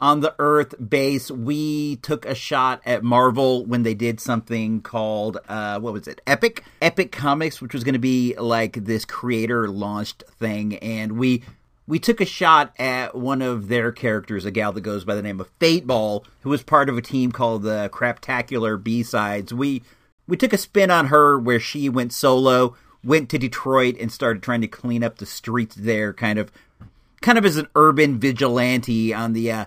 on 0.00 0.20
the 0.20 0.34
Earth 0.38 0.74
base. 0.88 1.30
We 1.30 1.96
took 1.96 2.24
a 2.24 2.34
shot 2.34 2.80
at 2.84 3.04
Marvel 3.04 3.64
when 3.64 3.82
they 3.82 3.94
did 3.94 4.20
something 4.20 4.80
called 4.80 5.38
uh, 5.48 5.78
what 5.78 5.92
was 5.92 6.08
it? 6.08 6.20
Epic 6.26 6.64
Epic 6.82 7.12
Comics, 7.12 7.60
which 7.60 7.74
was 7.74 7.84
going 7.84 7.94
to 7.94 7.98
be 7.98 8.34
like 8.36 8.84
this 8.84 9.04
creator 9.04 9.68
launched 9.68 10.24
thing, 10.38 10.76
and 10.76 11.12
we 11.12 11.42
we 11.86 11.98
took 11.98 12.20
a 12.20 12.26
shot 12.26 12.72
at 12.78 13.14
one 13.14 13.42
of 13.42 13.68
their 13.68 13.92
characters, 13.92 14.44
a 14.44 14.50
gal 14.50 14.72
that 14.72 14.80
goes 14.82 15.04
by 15.04 15.14
the 15.14 15.22
name 15.22 15.40
of 15.40 15.58
Fateball, 15.58 16.24
who 16.42 16.50
was 16.50 16.62
part 16.62 16.88
of 16.88 16.96
a 16.96 17.02
team 17.02 17.32
called 17.32 17.62
the 17.62 17.90
Craptacular 17.92 18.82
B 18.82 19.02
Sides. 19.02 19.54
We 19.54 19.82
we 20.26 20.36
took 20.36 20.52
a 20.52 20.58
spin 20.58 20.90
on 20.90 21.06
her 21.06 21.38
where 21.38 21.60
she 21.60 21.88
went 21.88 22.12
solo, 22.12 22.76
went 23.04 23.28
to 23.30 23.38
Detroit 23.38 23.96
and 24.00 24.10
started 24.10 24.42
trying 24.42 24.60
to 24.60 24.68
clean 24.68 25.04
up 25.04 25.18
the 25.18 25.26
streets 25.26 25.76
there, 25.76 26.12
kind 26.12 26.38
of 26.38 26.50
kind 27.20 27.38
of 27.38 27.44
as 27.44 27.56
an 27.56 27.68
urban 27.74 28.18
vigilante 28.18 29.12
on 29.12 29.32
the 29.32 29.52
uh, 29.52 29.64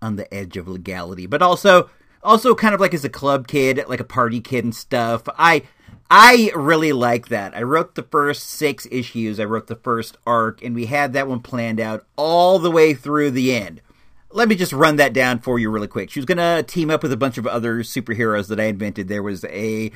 on 0.00 0.16
the 0.16 0.32
edge 0.32 0.56
of 0.56 0.68
legality, 0.68 1.26
but 1.26 1.42
also 1.42 1.90
also 2.22 2.54
kind 2.54 2.74
of 2.74 2.80
like 2.80 2.94
as 2.94 3.04
a 3.04 3.10
club 3.10 3.46
kid, 3.46 3.82
like 3.88 4.00
a 4.00 4.04
party 4.04 4.40
kid 4.40 4.64
and 4.64 4.74
stuff. 4.74 5.22
I 5.38 5.62
I 6.10 6.52
really 6.54 6.92
like 6.92 7.28
that. 7.28 7.56
I 7.56 7.62
wrote 7.62 7.94
the 7.94 8.02
first 8.02 8.44
six 8.44 8.86
issues. 8.90 9.40
I 9.40 9.44
wrote 9.44 9.66
the 9.66 9.76
first 9.76 10.16
arc, 10.26 10.62
and 10.62 10.74
we 10.74 10.86
had 10.86 11.12
that 11.12 11.28
one 11.28 11.40
planned 11.40 11.80
out 11.80 12.06
all 12.16 12.58
the 12.58 12.70
way 12.70 12.94
through 12.94 13.30
the 13.30 13.54
end. 13.54 13.80
Let 14.30 14.48
me 14.48 14.56
just 14.56 14.72
run 14.72 14.96
that 14.96 15.12
down 15.12 15.38
for 15.38 15.58
you 15.58 15.70
really 15.70 15.86
quick. 15.86 16.10
She 16.10 16.18
was 16.18 16.26
gonna 16.26 16.62
team 16.62 16.90
up 16.90 17.02
with 17.02 17.12
a 17.12 17.16
bunch 17.16 17.38
of 17.38 17.46
other 17.46 17.82
superheroes 17.82 18.48
that 18.48 18.60
I 18.60 18.64
invented. 18.64 19.08
There 19.08 19.22
was 19.22 19.44
a 19.44 19.92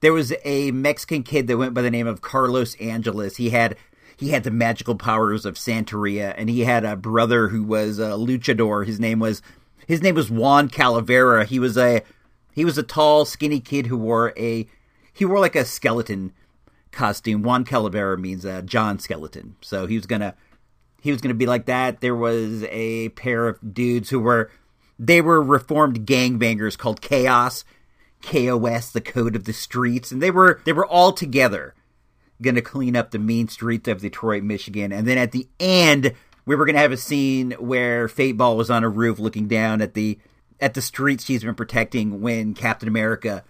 there 0.00 0.12
was 0.12 0.32
a 0.44 0.70
Mexican 0.70 1.22
kid 1.22 1.46
that 1.46 1.58
went 1.58 1.74
by 1.74 1.82
the 1.82 1.90
name 1.90 2.06
of 2.06 2.22
Carlos 2.22 2.74
Angeles. 2.76 3.36
He 3.36 3.50
had 3.50 3.76
he 4.20 4.28
had 4.28 4.44
the 4.44 4.50
magical 4.50 4.96
powers 4.96 5.46
of 5.46 5.54
Santeria, 5.54 6.34
and 6.36 6.50
he 6.50 6.60
had 6.60 6.84
a 6.84 6.94
brother 6.94 7.48
who 7.48 7.64
was 7.64 7.98
a 7.98 8.10
luchador. 8.10 8.86
His 8.86 9.00
name 9.00 9.18
was 9.18 9.40
his 9.86 10.02
name 10.02 10.14
was 10.14 10.30
Juan 10.30 10.68
Calavera. 10.68 11.46
He 11.46 11.58
was 11.58 11.78
a 11.78 12.02
he 12.52 12.66
was 12.66 12.76
a 12.76 12.82
tall, 12.82 13.24
skinny 13.24 13.60
kid 13.60 13.86
who 13.86 13.96
wore 13.96 14.34
a 14.36 14.68
he 15.10 15.24
wore 15.24 15.40
like 15.40 15.56
a 15.56 15.64
skeleton 15.64 16.34
costume. 16.92 17.42
Juan 17.42 17.64
Calavera 17.64 18.18
means 18.18 18.44
uh, 18.44 18.60
John 18.60 18.98
Skeleton, 18.98 19.56
so 19.62 19.86
he 19.86 19.96
was 19.96 20.04
gonna 20.04 20.34
he 21.00 21.10
was 21.10 21.22
gonna 21.22 21.32
be 21.32 21.46
like 21.46 21.64
that. 21.64 22.02
There 22.02 22.14
was 22.14 22.62
a 22.64 23.08
pair 23.10 23.48
of 23.48 23.72
dudes 23.72 24.10
who 24.10 24.20
were 24.20 24.50
they 24.98 25.22
were 25.22 25.42
reformed 25.42 26.06
gangbangers 26.06 26.76
called 26.76 27.00
Chaos. 27.00 27.64
KOS, 28.22 28.90
the 28.90 29.00
code 29.00 29.34
of 29.34 29.44
the 29.44 29.54
streets, 29.54 30.12
and 30.12 30.20
they 30.20 30.30
were 30.30 30.60
they 30.66 30.74
were 30.74 30.84
all 30.84 31.14
together 31.14 31.74
going 32.42 32.54
to 32.54 32.62
clean 32.62 32.96
up 32.96 33.10
the 33.10 33.18
mean 33.18 33.48
streets 33.48 33.88
of 33.88 34.00
Detroit, 34.00 34.42
Michigan. 34.42 34.92
And 34.92 35.06
then 35.06 35.18
at 35.18 35.32
the 35.32 35.48
end, 35.58 36.14
we 36.46 36.56
were 36.56 36.64
going 36.64 36.74
to 36.74 36.82
have 36.82 36.92
a 36.92 36.96
scene 36.96 37.52
where 37.52 38.08
Fate 38.08 38.36
Ball 38.36 38.56
was 38.56 38.70
on 38.70 38.84
a 38.84 38.88
roof 38.88 39.18
looking 39.18 39.48
down 39.48 39.80
at 39.80 39.94
the 39.94 40.18
at 40.60 40.74
the 40.74 40.82
streets 40.82 41.24
she's 41.24 41.42
been 41.42 41.54
protecting 41.54 42.20
when 42.20 42.52
Captain 42.52 42.88
America 42.88 43.44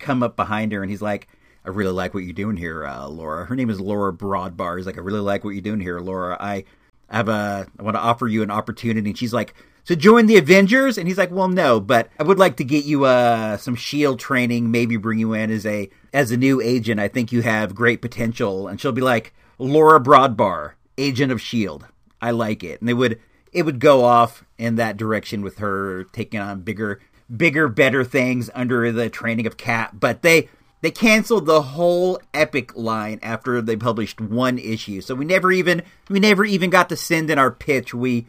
come 0.00 0.22
up 0.22 0.34
behind 0.34 0.72
her 0.72 0.82
and 0.82 0.90
he's 0.90 1.02
like, 1.02 1.28
I 1.64 1.70
really 1.70 1.92
like 1.92 2.14
what 2.14 2.24
you're 2.24 2.32
doing 2.32 2.56
here, 2.56 2.86
uh, 2.86 3.06
Laura. 3.08 3.44
Her 3.44 3.54
name 3.54 3.70
is 3.70 3.80
Laura 3.80 4.12
Broadbar. 4.12 4.76
He's 4.76 4.86
like, 4.86 4.96
I 4.96 5.00
really 5.00 5.20
like 5.20 5.44
what 5.44 5.50
you're 5.50 5.60
doing 5.60 5.80
here, 5.80 6.00
Laura. 6.00 6.36
I 6.40 6.64
have 7.10 7.28
a, 7.28 7.66
I 7.78 7.82
want 7.82 7.94
to 7.94 8.00
offer 8.00 8.26
you 8.26 8.42
an 8.42 8.50
opportunity. 8.50 9.10
And 9.10 9.18
she's 9.18 9.34
like, 9.34 9.54
to 9.88 9.96
join 9.96 10.26
the 10.26 10.36
Avengers? 10.36 10.98
And 10.98 11.08
he's 11.08 11.16
like, 11.16 11.30
well, 11.30 11.48
no, 11.48 11.80
but 11.80 12.10
I 12.18 12.22
would 12.22 12.38
like 12.38 12.56
to 12.58 12.64
get 12.64 12.84
you 12.84 13.06
uh, 13.06 13.56
some 13.56 13.74
shield 13.74 14.20
training, 14.20 14.70
maybe 14.70 14.98
bring 14.98 15.18
you 15.18 15.32
in 15.32 15.50
as 15.50 15.64
a 15.64 15.88
as 16.12 16.30
a 16.30 16.36
new 16.36 16.60
agent. 16.60 17.00
I 17.00 17.08
think 17.08 17.32
you 17.32 17.40
have 17.40 17.74
great 17.74 18.02
potential. 18.02 18.68
And 18.68 18.78
she'll 18.78 18.92
be 18.92 19.00
like, 19.00 19.32
Laura 19.58 19.98
Broadbar, 19.98 20.72
agent 20.98 21.32
of 21.32 21.40
shield. 21.40 21.86
I 22.20 22.32
like 22.32 22.62
it. 22.62 22.80
And 22.80 22.88
they 22.88 22.94
would 22.94 23.18
it 23.50 23.62
would 23.62 23.80
go 23.80 24.04
off 24.04 24.44
in 24.58 24.76
that 24.76 24.98
direction 24.98 25.40
with 25.40 25.58
her 25.58 26.04
taking 26.04 26.38
on 26.38 26.60
bigger 26.60 27.00
bigger 27.34 27.66
better 27.66 28.04
things 28.04 28.50
under 28.54 28.92
the 28.92 29.08
training 29.08 29.46
of 29.46 29.56
Cap, 29.56 29.94
but 29.98 30.20
they 30.20 30.50
they 30.82 30.90
canceled 30.90 31.46
the 31.46 31.62
whole 31.62 32.20
epic 32.34 32.76
line 32.76 33.18
after 33.22 33.62
they 33.62 33.74
published 33.74 34.20
one 34.20 34.58
issue. 34.58 35.00
So 35.00 35.14
we 35.14 35.24
never 35.24 35.50
even 35.50 35.82
we 36.10 36.20
never 36.20 36.44
even 36.44 36.68
got 36.68 36.90
to 36.90 36.96
send 36.96 37.30
in 37.30 37.38
our 37.38 37.50
pitch. 37.50 37.94
We 37.94 38.26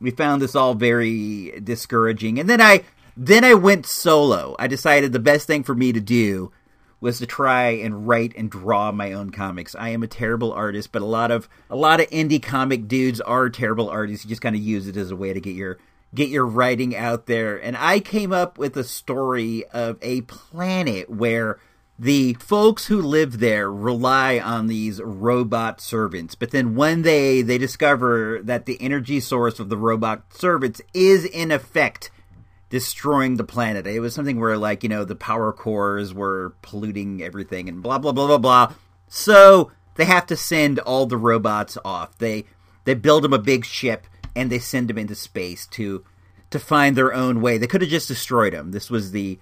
we 0.00 0.10
found 0.10 0.42
this 0.42 0.54
all 0.54 0.74
very 0.74 1.60
discouraging. 1.62 2.38
And 2.38 2.48
then 2.48 2.60
I 2.60 2.84
then 3.16 3.44
I 3.44 3.54
went 3.54 3.86
solo. 3.86 4.56
I 4.58 4.66
decided 4.66 5.12
the 5.12 5.18
best 5.18 5.46
thing 5.46 5.62
for 5.62 5.74
me 5.74 5.92
to 5.92 6.00
do 6.00 6.52
was 7.00 7.18
to 7.18 7.26
try 7.26 7.68
and 7.68 8.08
write 8.08 8.34
and 8.34 8.50
draw 8.50 8.90
my 8.90 9.12
own 9.12 9.30
comics. 9.30 9.74
I 9.78 9.90
am 9.90 10.02
a 10.02 10.08
terrible 10.08 10.52
artist, 10.52 10.90
but 10.90 11.02
a 11.02 11.06
lot 11.06 11.30
of 11.30 11.48
a 11.68 11.76
lot 11.76 12.00
of 12.00 12.08
indie 12.10 12.42
comic 12.42 12.88
dudes 12.88 13.20
are 13.20 13.50
terrible 13.50 13.90
artists. 13.90 14.24
You 14.24 14.30
just 14.30 14.42
kind 14.42 14.56
of 14.56 14.62
use 14.62 14.88
it 14.88 14.96
as 14.96 15.10
a 15.10 15.16
way 15.16 15.32
to 15.32 15.40
get 15.40 15.54
your 15.54 15.78
get 16.14 16.28
your 16.28 16.46
writing 16.46 16.96
out 16.96 17.26
there. 17.26 17.56
And 17.62 17.76
I 17.76 18.00
came 18.00 18.32
up 18.32 18.58
with 18.58 18.76
a 18.76 18.84
story 18.84 19.64
of 19.66 19.98
a 20.00 20.22
planet 20.22 21.10
where 21.10 21.58
the 21.98 22.34
folks 22.34 22.86
who 22.86 23.00
live 23.00 23.38
there 23.38 23.70
rely 23.70 24.38
on 24.38 24.66
these 24.66 25.00
robot 25.00 25.80
servants. 25.80 26.34
But 26.34 26.50
then 26.50 26.74
when 26.74 27.02
they 27.02 27.42
they 27.42 27.58
discover 27.58 28.40
that 28.42 28.66
the 28.66 28.80
energy 28.80 29.20
source 29.20 29.60
of 29.60 29.68
the 29.68 29.76
robot 29.76 30.24
servants 30.34 30.80
is 30.92 31.24
in 31.24 31.50
effect 31.50 32.10
destroying 32.74 33.36
the 33.36 33.44
planet. 33.44 33.86
It 33.86 34.00
was 34.00 34.14
something 34.14 34.40
where 34.40 34.58
like 34.58 34.82
you 34.82 34.88
know 34.88 35.04
the 35.04 35.14
power 35.14 35.52
cores 35.52 36.12
were 36.12 36.54
polluting 36.62 37.22
everything 37.22 37.68
and 37.68 37.80
blah 37.80 37.98
blah 37.98 38.10
blah 38.10 38.26
blah 38.26 38.38
blah. 38.38 38.74
So 39.06 39.70
they 39.94 40.06
have 40.06 40.26
to 40.26 40.36
send 40.36 40.80
all 40.80 41.06
the 41.06 41.16
robots 41.16 41.78
off. 41.84 42.18
They 42.18 42.44
they 42.84 42.94
build 42.94 43.22
them 43.22 43.32
a 43.32 43.38
big 43.38 43.64
ship 43.64 44.08
and 44.34 44.50
they 44.50 44.58
send 44.58 44.88
them 44.88 44.98
into 44.98 45.14
space 45.14 45.66
to 45.68 46.04
to 46.50 46.58
find 46.58 46.96
their 46.96 47.14
own 47.14 47.40
way. 47.40 47.58
They 47.58 47.68
could 47.68 47.82
have 47.82 47.90
just 47.90 48.08
destroyed 48.08 48.52
them 48.52 48.72
this 48.72 48.90
was 48.90 49.12
the 49.12 49.38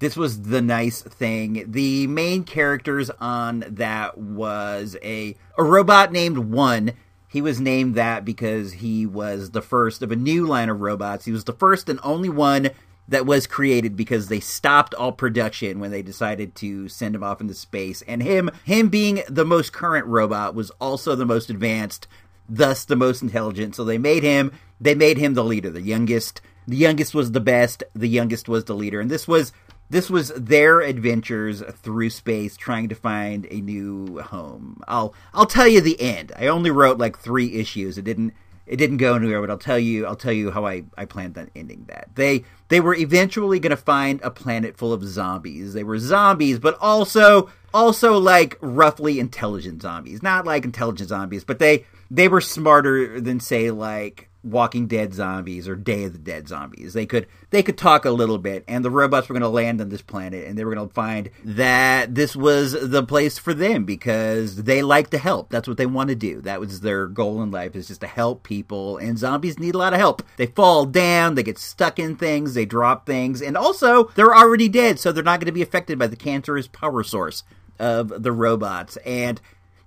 this 0.00 0.16
was 0.16 0.42
the 0.42 0.62
nice 0.62 1.02
thing. 1.02 1.64
The 1.68 2.06
main 2.06 2.44
characters 2.44 3.10
on 3.20 3.64
that 3.68 4.18
was 4.18 4.96
a 5.02 5.36
a 5.56 5.62
robot 5.62 6.10
named 6.10 6.38
One. 6.38 6.92
He 7.28 7.40
was 7.40 7.60
named 7.60 7.94
that 7.94 8.24
because 8.24 8.72
he 8.72 9.06
was 9.06 9.52
the 9.52 9.62
first 9.62 10.02
of 10.02 10.10
a 10.10 10.16
new 10.16 10.46
line 10.46 10.68
of 10.68 10.80
robots. 10.80 11.26
He 11.26 11.32
was 11.32 11.44
the 11.44 11.52
first 11.52 11.88
and 11.88 12.00
only 12.02 12.28
one 12.28 12.70
that 13.06 13.26
was 13.26 13.46
created 13.46 13.94
because 13.94 14.28
they 14.28 14.40
stopped 14.40 14.94
all 14.94 15.12
production 15.12 15.80
when 15.80 15.90
they 15.90 16.02
decided 16.02 16.54
to 16.56 16.88
send 16.88 17.14
him 17.14 17.22
off 17.22 17.40
into 17.40 17.54
space. 17.54 18.02
And 18.02 18.22
him 18.22 18.50
him 18.64 18.88
being 18.88 19.22
the 19.28 19.44
most 19.44 19.72
current 19.72 20.06
robot 20.06 20.54
was 20.54 20.70
also 20.80 21.14
the 21.14 21.26
most 21.26 21.50
advanced, 21.50 22.08
thus 22.48 22.86
the 22.86 22.96
most 22.96 23.20
intelligent. 23.20 23.76
So 23.76 23.84
they 23.84 23.98
made 23.98 24.22
him 24.22 24.52
they 24.80 24.94
made 24.94 25.18
him 25.18 25.34
the 25.34 25.44
leader, 25.44 25.68
the 25.68 25.82
youngest. 25.82 26.40
The 26.66 26.76
youngest 26.76 27.14
was 27.14 27.32
the 27.32 27.40
best, 27.40 27.82
the 27.94 28.08
youngest 28.08 28.48
was 28.48 28.64
the 28.64 28.74
leader. 28.74 29.00
And 29.00 29.10
this 29.10 29.26
was 29.26 29.52
this 29.90 30.08
was 30.08 30.28
their 30.36 30.80
adventures 30.80 31.62
through 31.82 32.10
space 32.10 32.56
trying 32.56 32.88
to 32.88 32.94
find 32.94 33.46
a 33.50 33.60
new 33.60 34.20
home. 34.20 34.82
I'll 34.88 35.14
I'll 35.34 35.46
tell 35.46 35.68
you 35.68 35.80
the 35.80 36.00
end. 36.00 36.32
I 36.36 36.46
only 36.46 36.70
wrote 36.70 36.98
like 36.98 37.18
3 37.18 37.54
issues. 37.54 37.98
It 37.98 38.04
didn't 38.04 38.32
it 38.66 38.76
didn't 38.76 38.98
go 38.98 39.16
anywhere, 39.16 39.40
but 39.40 39.50
I'll 39.50 39.58
tell 39.58 39.80
you 39.80 40.06
I'll 40.06 40.16
tell 40.16 40.32
you 40.32 40.52
how 40.52 40.64
I, 40.64 40.84
I 40.96 41.04
planned 41.04 41.36
on 41.36 41.50
ending 41.56 41.86
that. 41.88 42.08
They 42.14 42.44
they 42.68 42.80
were 42.80 42.94
eventually 42.94 43.58
to 43.58 43.76
find 43.76 44.20
a 44.22 44.30
planet 44.30 44.76
full 44.76 44.92
of 44.92 45.02
zombies. 45.02 45.74
They 45.74 45.82
were 45.82 45.98
zombies, 45.98 46.60
but 46.60 46.78
also 46.80 47.50
also 47.74 48.16
like 48.16 48.56
roughly 48.60 49.18
intelligent 49.18 49.82
zombies. 49.82 50.22
Not 50.22 50.46
like 50.46 50.64
intelligent 50.64 51.08
zombies, 51.08 51.42
but 51.42 51.58
they 51.58 51.84
they 52.10 52.28
were 52.28 52.40
smarter 52.40 53.20
than 53.20 53.40
say 53.40 53.72
like 53.72 54.29
Walking 54.42 54.86
Dead 54.86 55.12
zombies 55.12 55.68
or 55.68 55.76
Day 55.76 56.04
of 56.04 56.12
the 56.12 56.18
Dead 56.18 56.48
zombies. 56.48 56.94
They 56.94 57.04
could 57.04 57.26
they 57.50 57.62
could 57.62 57.76
talk 57.76 58.04
a 58.04 58.10
little 58.10 58.38
bit, 58.38 58.64
and 58.66 58.84
the 58.84 58.90
robots 58.90 59.28
were 59.28 59.34
going 59.34 59.42
to 59.42 59.48
land 59.48 59.80
on 59.80 59.90
this 59.90 60.02
planet, 60.02 60.46
and 60.46 60.56
they 60.56 60.64
were 60.64 60.74
going 60.74 60.88
to 60.88 60.94
find 60.94 61.30
that 61.44 62.14
this 62.14 62.34
was 62.34 62.72
the 62.72 63.02
place 63.02 63.38
for 63.38 63.52
them 63.52 63.84
because 63.84 64.62
they 64.62 64.82
like 64.82 65.10
to 65.10 65.18
help. 65.18 65.50
That's 65.50 65.68
what 65.68 65.76
they 65.76 65.86
want 65.86 66.08
to 66.08 66.14
do. 66.14 66.40
That 66.40 66.60
was 66.60 66.80
their 66.80 67.06
goal 67.06 67.42
in 67.42 67.50
life 67.50 67.76
is 67.76 67.88
just 67.88 68.00
to 68.00 68.06
help 68.06 68.42
people. 68.42 68.96
And 68.96 69.18
zombies 69.18 69.58
need 69.58 69.74
a 69.74 69.78
lot 69.78 69.92
of 69.92 69.98
help. 69.98 70.22
They 70.36 70.46
fall 70.46 70.86
down, 70.86 71.34
they 71.34 71.42
get 71.42 71.58
stuck 71.58 71.98
in 71.98 72.16
things, 72.16 72.54
they 72.54 72.64
drop 72.64 73.04
things, 73.04 73.42
and 73.42 73.56
also 73.56 74.04
they're 74.14 74.34
already 74.34 74.68
dead, 74.68 74.98
so 74.98 75.12
they're 75.12 75.22
not 75.22 75.40
going 75.40 75.46
to 75.46 75.52
be 75.52 75.62
affected 75.62 75.98
by 75.98 76.06
the 76.06 76.16
cancerous 76.16 76.66
power 76.66 77.02
source 77.02 77.42
of 77.78 78.22
the 78.22 78.32
robots. 78.32 78.96
And 79.04 79.40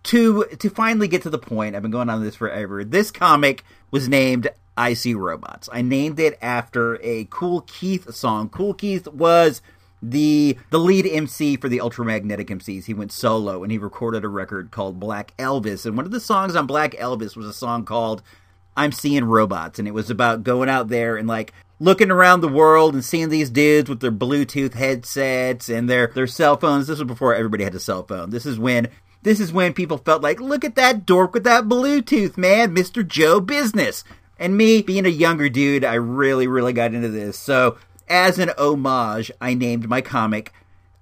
to 0.03 0.45
to 0.59 0.69
finally 0.69 1.07
get 1.07 1.21
to 1.23 1.29
the 1.29 1.37
point, 1.37 1.75
I've 1.75 1.81
been 1.81 1.91
going 1.91 2.09
on 2.09 2.23
this 2.23 2.35
forever. 2.35 2.83
This 2.83 3.11
comic 3.11 3.63
was 3.91 4.09
named 4.09 4.49
I 4.75 4.93
See 4.93 5.13
Robots. 5.13 5.69
I 5.71 5.81
named 5.81 6.19
it 6.19 6.37
after 6.41 6.99
a 7.01 7.25
Kool 7.25 7.61
Keith 7.61 8.13
song. 8.13 8.49
Kool 8.49 8.73
Keith 8.73 9.07
was 9.07 9.61
the 10.01 10.57
the 10.69 10.79
lead 10.79 11.07
MC 11.07 11.55
for 11.57 11.69
the 11.69 11.77
Ultramagnetic 11.77 12.47
MCs. 12.47 12.85
He 12.85 12.93
went 12.93 13.11
solo 13.11 13.63
and 13.63 13.71
he 13.71 13.77
recorded 13.77 14.25
a 14.25 14.29
record 14.29 14.71
called 14.71 14.99
Black 14.99 15.33
Elvis. 15.37 15.85
And 15.85 15.95
one 15.95 16.05
of 16.05 16.11
the 16.11 16.19
songs 16.19 16.55
on 16.55 16.67
Black 16.67 16.91
Elvis 16.93 17.37
was 17.37 17.45
a 17.45 17.53
song 17.53 17.85
called 17.85 18.21
I'm 18.75 18.91
Seeing 18.91 19.25
Robots. 19.25 19.79
And 19.79 19.87
it 19.87 19.93
was 19.93 20.09
about 20.09 20.43
going 20.43 20.69
out 20.69 20.89
there 20.89 21.15
and 21.15 21.27
like 21.27 21.53
looking 21.79 22.11
around 22.11 22.41
the 22.41 22.47
world 22.47 22.93
and 22.93 23.05
seeing 23.05 23.29
these 23.29 23.49
dudes 23.49 23.89
with 23.89 23.99
their 23.99 24.11
Bluetooth 24.11 24.73
headsets 24.73 25.69
and 25.69 25.89
their 25.89 26.07
their 26.07 26.27
cell 26.27 26.57
phones. 26.57 26.87
This 26.87 26.99
was 26.99 27.07
before 27.07 27.35
everybody 27.35 27.63
had 27.63 27.75
a 27.75 27.79
cell 27.79 28.03
phone. 28.03 28.31
This 28.31 28.45
is 28.45 28.59
when 28.59 28.89
this 29.23 29.39
is 29.39 29.53
when 29.53 29.73
people 29.73 29.97
felt 29.97 30.21
like, 30.21 30.39
look 30.39 30.63
at 30.63 30.75
that 30.75 31.05
dork 31.05 31.33
with 31.33 31.43
that 31.45 31.65
Bluetooth, 31.65 32.37
man, 32.37 32.75
Mr. 32.75 33.07
Joe 33.07 33.39
Business. 33.39 34.03
And 34.37 34.57
me, 34.57 34.81
being 34.81 35.05
a 35.05 35.09
younger 35.09 35.49
dude, 35.49 35.85
I 35.85 35.93
really, 35.95 36.47
really 36.47 36.73
got 36.73 36.93
into 36.93 37.09
this. 37.09 37.37
So, 37.37 37.77
as 38.09 38.37
an 38.39 38.51
homage, 38.57 39.31
I 39.39 39.53
named 39.53 39.87
my 39.87 40.01
comic 40.01 40.51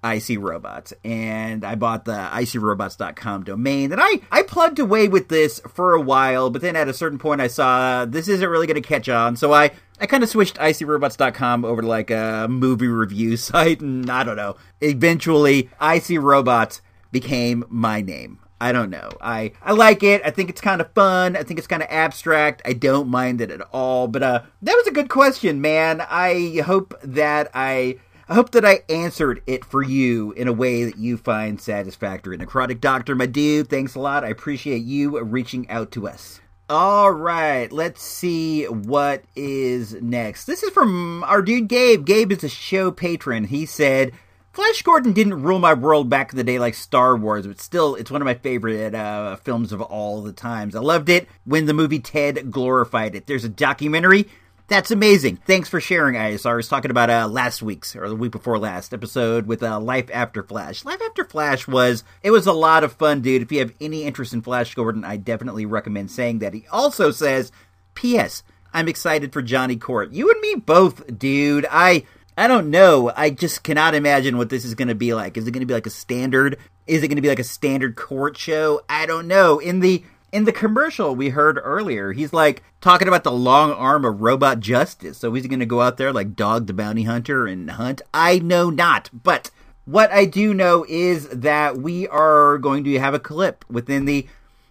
I 0.03 0.17
See 0.19 0.37
Robots. 0.37 0.93
And 1.03 1.63
I 1.63 1.75
bought 1.75 2.05
the 2.05 2.13
ICRobots.com 2.13 3.43
domain. 3.43 3.91
And 3.91 4.01
I, 4.01 4.21
I 4.31 4.43
plugged 4.43 4.79
away 4.79 5.07
with 5.07 5.29
this 5.29 5.59
for 5.67 5.93
a 5.93 6.01
while, 6.01 6.49
but 6.49 6.61
then 6.61 6.75
at 6.75 6.87
a 6.87 6.93
certain 6.93 7.19
point 7.19 7.41
I 7.41 7.47
saw 7.47 8.05
this 8.05 8.27
isn't 8.27 8.49
really 8.49 8.67
going 8.67 8.81
to 8.81 8.87
catch 8.87 9.09
on. 9.09 9.35
So 9.35 9.53
I, 9.53 9.71
I 9.99 10.07
kind 10.07 10.23
of 10.23 10.29
switched 10.29 10.57
ICRobots.com 10.57 11.65
over 11.65 11.81
to 11.81 11.87
like 11.87 12.09
a 12.09 12.47
movie 12.49 12.87
review 12.87 13.37
site. 13.37 13.81
And 13.81 14.09
I 14.09 14.23
don't 14.23 14.37
know. 14.37 14.55
Eventually, 14.81 15.69
I 15.79 15.99
See 15.99 16.17
Robots 16.17 16.81
became 17.11 17.65
my 17.69 18.01
name. 18.01 18.39
I 18.61 18.71
don't 18.71 18.91
know. 18.91 19.09
I 19.19 19.53
I 19.63 19.71
like 19.71 20.03
it. 20.03 20.21
I 20.23 20.29
think 20.29 20.51
it's 20.51 20.61
kind 20.61 20.81
of 20.81 20.93
fun. 20.93 21.35
I 21.35 21.41
think 21.41 21.57
it's 21.57 21.67
kind 21.67 21.81
of 21.81 21.89
abstract. 21.89 22.61
I 22.63 22.73
don't 22.73 23.09
mind 23.09 23.41
it 23.41 23.49
at 23.49 23.61
all. 23.73 24.07
But 24.07 24.21
uh 24.21 24.41
that 24.61 24.75
was 24.75 24.85
a 24.85 24.91
good 24.91 25.09
question, 25.09 25.61
man. 25.61 26.01
I 26.07 26.61
hope 26.63 26.93
that 27.01 27.49
I 27.55 27.97
I 28.29 28.35
hope 28.35 28.51
that 28.51 28.63
I 28.63 28.81
answered 28.87 29.41
it 29.47 29.65
for 29.65 29.81
you 29.81 30.31
in 30.33 30.47
a 30.47 30.53
way 30.53 30.85
that 30.85 30.97
you 30.97 31.17
find 31.17 31.59
satisfactory. 31.59 32.37
Necrotic 32.37 32.79
Doctor, 32.79 33.15
my 33.15 33.25
dude, 33.25 33.67
thanks 33.67 33.95
a 33.95 33.99
lot. 33.99 34.23
I 34.23 34.29
appreciate 34.29 34.83
you 34.83 35.19
reaching 35.21 35.67
out 35.69 35.91
to 35.91 36.07
us. 36.07 36.39
All 36.69 37.11
right, 37.11 37.69
let's 37.69 38.01
see 38.01 38.63
what 38.65 39.25
is 39.35 39.95
next. 39.95 40.45
This 40.45 40.63
is 40.63 40.69
from 40.69 41.23
our 41.25 41.41
dude 41.41 41.67
Gabe. 41.67 42.05
Gabe 42.05 42.31
is 42.31 42.45
a 42.45 42.47
show 42.47 42.91
patron. 42.91 43.43
He 43.45 43.65
said, 43.65 44.13
Flash 44.53 44.81
Gordon 44.81 45.13
didn't 45.13 45.43
rule 45.43 45.59
my 45.59 45.73
world 45.73 46.09
back 46.09 46.31
in 46.31 46.37
the 46.37 46.43
day 46.43 46.59
like 46.59 46.73
Star 46.73 47.15
Wars, 47.15 47.47
but 47.47 47.61
still, 47.61 47.95
it's 47.95 48.11
one 48.11 48.21
of 48.21 48.25
my 48.25 48.33
favorite 48.33 48.93
uh, 48.93 49.37
films 49.37 49.71
of 49.71 49.81
all 49.81 50.21
the 50.21 50.33
times. 50.33 50.75
I 50.75 50.81
loved 50.81 51.07
it 51.07 51.29
when 51.45 51.67
the 51.67 51.73
movie 51.73 51.99
Ted 51.99 52.51
glorified 52.51 53.15
it. 53.15 53.27
There's 53.27 53.45
a 53.45 53.49
documentary. 53.49 54.27
That's 54.67 54.91
amazing. 54.91 55.37
Thanks 55.45 55.69
for 55.69 55.79
sharing, 55.79 56.15
ISR. 56.15 56.51
I 56.51 56.55
was 56.55 56.67
talking 56.67 56.91
about 56.91 57.09
uh, 57.09 57.29
last 57.29 57.61
week's 57.61 57.95
or 57.95 58.09
the 58.09 58.15
week 58.15 58.33
before 58.33 58.59
last 58.59 58.93
episode 58.93 59.47
with 59.47 59.63
uh, 59.63 59.79
Life 59.79 60.09
After 60.13 60.43
Flash. 60.43 60.83
Life 60.83 61.01
After 61.01 61.23
Flash 61.23 61.65
was 61.65 62.03
it 62.21 62.31
was 62.31 62.45
a 62.45 62.53
lot 62.53 62.83
of 62.83 62.91
fun, 62.93 63.21
dude. 63.21 63.41
If 63.41 63.53
you 63.53 63.59
have 63.59 63.73
any 63.79 64.03
interest 64.03 64.33
in 64.33 64.41
Flash 64.41 64.75
Gordon, 64.75 65.05
I 65.05 65.15
definitely 65.15 65.65
recommend 65.65 66.11
saying 66.11 66.39
that. 66.39 66.53
He 66.53 66.65
also 66.71 67.11
says, 67.11 67.53
"P.S. 67.95 68.43
I'm 68.73 68.87
excited 68.89 69.31
for 69.31 69.41
Johnny 69.41 69.77
Court. 69.77 70.11
You 70.11 70.29
and 70.29 70.41
me 70.41 70.55
both, 70.55 71.17
dude. 71.17 71.65
I." 71.71 72.05
I 72.41 72.47
don't 72.47 72.71
know. 72.71 73.11
I 73.15 73.29
just 73.29 73.61
cannot 73.61 73.93
imagine 73.93 74.35
what 74.35 74.49
this 74.49 74.65
is 74.65 74.73
going 74.73 74.87
to 74.87 74.95
be 74.95 75.13
like. 75.13 75.37
Is 75.37 75.45
it 75.45 75.51
going 75.51 75.59
to 75.61 75.67
be 75.67 75.75
like 75.75 75.85
a 75.85 75.91
standard? 75.91 76.57
Is 76.87 77.03
it 77.03 77.07
going 77.07 77.17
to 77.17 77.21
be 77.21 77.29
like 77.29 77.37
a 77.37 77.43
standard 77.43 77.95
court 77.95 78.35
show? 78.35 78.81
I 78.89 79.05
don't 79.05 79.27
know. 79.27 79.59
In 79.59 79.79
the 79.79 80.03
in 80.31 80.45
the 80.45 80.51
commercial 80.51 81.15
we 81.15 81.29
heard 81.29 81.59
earlier, 81.61 82.13
he's 82.13 82.33
like 82.33 82.63
talking 82.81 83.07
about 83.07 83.23
the 83.23 83.31
long 83.31 83.71
arm 83.73 84.05
of 84.05 84.21
robot 84.21 84.59
justice. 84.59 85.19
So 85.19 85.31
he's 85.31 85.45
going 85.45 85.59
to 85.59 85.67
go 85.67 85.81
out 85.81 85.97
there 85.97 86.11
like 86.11 86.35
Dog 86.35 86.65
the 86.65 86.73
Bounty 86.73 87.03
Hunter 87.03 87.45
and 87.45 87.69
hunt? 87.69 88.01
I 88.11 88.39
know 88.39 88.71
not. 88.71 89.11
But 89.13 89.51
what 89.85 90.11
I 90.11 90.25
do 90.25 90.51
know 90.51 90.83
is 90.89 91.29
that 91.29 91.77
we 91.77 92.07
are 92.07 92.57
going 92.57 92.83
to 92.85 92.97
have 92.97 93.13
a 93.13 93.19
clip 93.19 93.63
within 93.69 94.05
the 94.05 94.27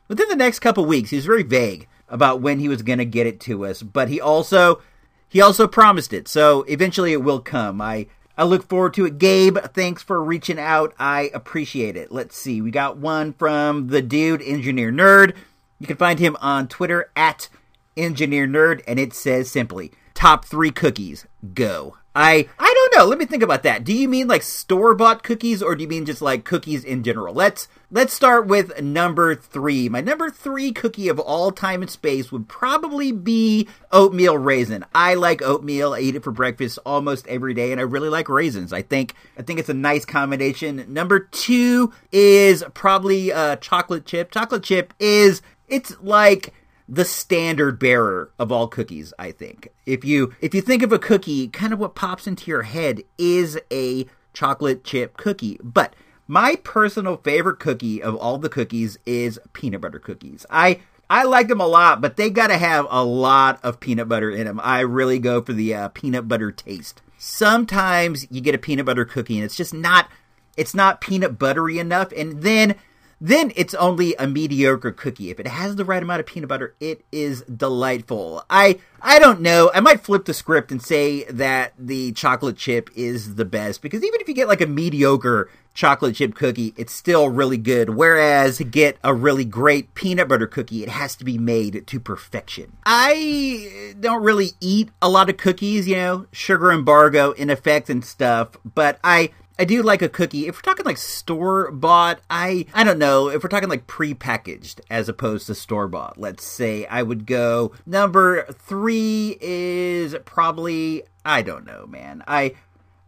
within 0.09 0.29
the 0.29 0.35
next 0.35 0.59
couple 0.59 0.85
weeks. 0.87 1.11
He's 1.11 1.25
very 1.25 1.45
vague 1.45 1.87
about 2.09 2.41
when 2.41 2.59
he 2.59 2.69
was 2.69 2.83
going 2.83 2.99
to 2.99 3.05
get 3.05 3.29
it 3.29 3.39
to 3.43 3.65
us, 3.65 3.81
but 3.81 4.09
he 4.09 4.21
also 4.21 4.83
he 5.31 5.41
also 5.41 5.67
promised 5.67 6.13
it, 6.13 6.29
so 6.29 6.63
eventually 6.65 7.13
it 7.13 7.23
will 7.23 7.41
come. 7.41 7.81
I 7.81 8.09
I 8.37 8.45
look 8.45 8.69
forward 8.69 8.95
to 8.95 9.07
it. 9.07 9.19
Gabe, 9.19 9.59
thanks 9.75 10.03
for 10.03 10.23
reaching 10.23 10.59
out. 10.59 10.93
I 10.99 11.31
appreciate 11.33 11.97
it. 11.97 12.11
Let's 12.11 12.37
see. 12.37 12.61
We 12.61 12.71
got 12.71 12.97
one 12.97 13.33
from 13.35 13.89
the 13.89 14.03
dude 14.03 14.43
Engineer 14.43 14.91
Nerd. 14.91 15.35
You 15.79 15.87
can 15.87 15.97
find 15.97 16.19
him 16.19 16.37
on 16.41 16.67
Twitter 16.67 17.11
at 17.15 17.49
Engineer 17.97 18.47
Nerd, 18.47 18.83
and 18.89 18.99
it 18.99 19.13
says 19.13 19.51
simply 19.51 19.93
top 20.15 20.45
three 20.45 20.71
cookies. 20.71 21.27
Go. 21.55 21.97
I 22.15 22.49
I 22.59 22.75
don't 22.75 22.99
know. 22.99 23.07
Let 23.07 23.19
me 23.19 23.25
think 23.25 23.43
about 23.43 23.63
that. 23.63 23.85
Do 23.85 23.93
you 23.93 24.09
mean 24.09 24.27
like 24.27 24.43
store 24.43 24.95
bought 24.95 25.23
cookies, 25.23 25.63
or 25.63 25.77
do 25.77 25.83
you 25.83 25.89
mean 25.89 26.07
just 26.07 26.21
like 26.21 26.45
cookies 26.45 26.83
in 26.83 27.05
general? 27.05 27.33
Let's 27.33 27.69
let's 27.91 28.13
start 28.13 28.47
with 28.47 28.83
number 28.83 29.37
three. 29.37 29.89
My 29.89 30.01
number 30.01 30.29
three 30.29 30.73
cookie 30.73 31.09
of 31.09 31.21
all 31.21 31.53
time 31.53 31.83
and 31.83 31.91
space 31.91 32.33
would 32.33 32.49
probably 32.49 33.13
be 33.13 33.69
oatmeal 33.93 34.37
raisin. 34.37 34.85
I 34.93 35.15
like 35.15 35.41
oatmeal. 35.41 35.95
I 35.95 36.01
eat 36.01 36.17
it 36.17 36.25
for 36.25 36.33
breakfast 36.33 36.81
almost 36.85 37.29
every 37.29 37.55
day, 37.55 37.71
and 37.71 37.81
I 37.81 37.85
really 37.85 38.09
like 38.09 38.29
raisins. 38.29 38.73
I 38.73 38.83
think 38.83 39.15
I 39.39 39.43
think 39.43 39.61
it's 39.61 39.69
a 39.69 39.75
nice 39.75 40.05
combination. 40.05 40.93
Number 40.93 41.21
two 41.21 41.93
is 42.11 42.65
probably 42.75 43.33
uh, 43.33 43.57
chocolate 43.57 44.05
chip. 44.05 44.33
Chocolate 44.33 44.65
chip 44.65 44.95
is 44.99 45.43
it's 45.69 45.95
like 46.01 46.53
the 46.91 47.05
standard 47.05 47.79
bearer 47.79 48.33
of 48.39 48.51
all 48.51 48.67
cookies 48.67 49.15
i 49.19 49.31
think. 49.31 49.69
If 49.87 50.05
you 50.05 50.35
if 50.41 50.55
you 50.55 50.61
think 50.61 50.83
of 50.83 50.93
a 50.93 50.99
cookie 50.99 51.49
kind 51.49 51.73
of 51.73 51.79
what 51.79 51.95
pops 51.95 52.27
into 52.27 52.51
your 52.51 52.63
head 52.63 53.05
is 53.17 53.59
a 53.73 54.07
chocolate 54.33 54.85
chip 54.85 55.17
cookie. 55.17 55.59
But 55.63 55.95
my 56.27 56.57
personal 56.57 57.17
favorite 57.17 57.61
cookie 57.61 58.03
of 58.03 58.17
all 58.17 58.39
the 58.39 58.49
cookies 58.49 58.99
is 59.07 59.39
peanut 59.53 59.81
butter 59.81 60.01
cookies. 60.01 60.45
I 60.51 60.81
i 61.09 61.23
like 61.23 61.49
them 61.49 61.61
a 61.61 61.67
lot 61.67 62.01
but 62.01 62.17
they 62.17 62.29
gotta 62.29 62.59
have 62.59 62.87
a 62.91 63.05
lot 63.05 63.61
of 63.63 63.79
peanut 63.79 64.09
butter 64.09 64.31
in 64.31 64.47
them. 64.47 64.61
I 64.63 64.81
really 64.81 65.21
go 65.21 65.41
for 65.41 65.53
the 65.53 65.73
uh, 65.73 65.89
peanut 65.89 66.27
butter 66.27 66.51
taste. 66.51 67.03
Sometimes 67.17 68.27
you 68.31 68.41
get 68.41 68.55
a 68.55 68.59
peanut 68.59 68.87
butter 68.87 69.05
cookie 69.05 69.37
and 69.37 69.45
it's 69.45 69.57
just 69.57 69.73
not 69.73 70.09
it's 70.57 70.75
not 70.75 71.01
peanut 71.01 71.39
buttery 71.39 71.79
enough 71.79 72.11
and 72.17 72.43
then 72.43 72.75
then 73.21 73.53
it's 73.55 73.75
only 73.75 74.15
a 74.15 74.27
mediocre 74.27 74.93
cookie. 74.93 75.31
If 75.31 75.39
it 75.39 75.47
has 75.47 75.77
the 75.77 75.85
right 75.85 76.03
amount 76.03 76.21
of 76.21 76.27
peanut 76.27 76.49
butter, 76.49 76.75
it 76.81 77.05
is 77.13 77.43
delightful. 77.43 78.45
I 78.49 78.79
I 79.03 79.19
don't 79.19 79.41
know. 79.41 79.71
I 79.75 79.81
might 79.81 80.01
flip 80.01 80.25
the 80.25 80.35
script 80.35 80.71
and 80.71 80.83
say 80.83 81.25
that 81.25 81.73
the 81.79 82.13
chocolate 82.13 82.57
chip 82.57 82.91
is 82.95 83.35
the 83.35 83.45
best 83.45 83.83
because 83.83 84.03
even 84.03 84.21
if 84.21 84.29
you 84.29 84.35
get 84.35 84.49
like 84.49 84.61
a 84.61 84.67
mediocre 84.67 85.51
chocolate 85.75 86.17
chip 86.17 86.35
cookie, 86.35 86.75
it's 86.77 86.93
still 86.93 87.29
really 87.29 87.57
good. 87.57 87.91
Whereas 87.91 88.59
to 88.59 88.65
get 88.65 88.99
a 89.05 89.15
really 89.15 89.45
great 89.45 89.95
peanut 89.95 90.29
butter 90.29 90.47
cookie, 90.47 90.83
it 90.83 90.89
has 90.89 91.15
to 91.17 91.25
be 91.25 91.39
made 91.39 91.87
to 91.87 92.01
perfection. 92.01 92.77
I 92.85 93.95
don't 94.01 94.23
really 94.23 94.51
eat 94.61 94.91
a 95.01 95.09
lot 95.09 95.31
of 95.31 95.37
cookies, 95.37 95.87
you 95.87 95.97
know, 95.97 96.27
sugar 96.33 96.73
embargo 96.73 97.33
in 97.33 97.51
effect 97.51 97.89
and 97.89 98.05
stuff, 98.05 98.57
but 98.75 98.99
I 99.05 99.31
I 99.61 99.65
do 99.65 99.83
like 99.83 100.01
a 100.01 100.09
cookie. 100.09 100.47
If 100.47 100.57
we're 100.57 100.63
talking 100.63 100.87
like 100.87 100.97
store 100.97 101.71
bought, 101.71 102.21
I 102.31 102.65
I 102.73 102.83
don't 102.83 102.99
know. 102.99 103.29
If 103.29 103.43
we're 103.43 103.51
talking 103.51 103.69
like 103.69 103.87
pre-packaged 103.87 104.81
as 104.89 105.07
opposed 105.07 105.47
to 105.49 105.55
store 105.55 105.87
bought, 105.87 106.17
let's 106.17 106.47
say 106.47 106.87
I 106.87 107.03
would 107.03 107.27
go 107.27 107.73
number 107.85 108.47
3 108.51 109.37
is 109.39 110.17
probably 110.25 111.03
I 111.27 111.43
don't 111.43 111.67
know, 111.67 111.87
man. 111.87 112.25
I 112.27 112.55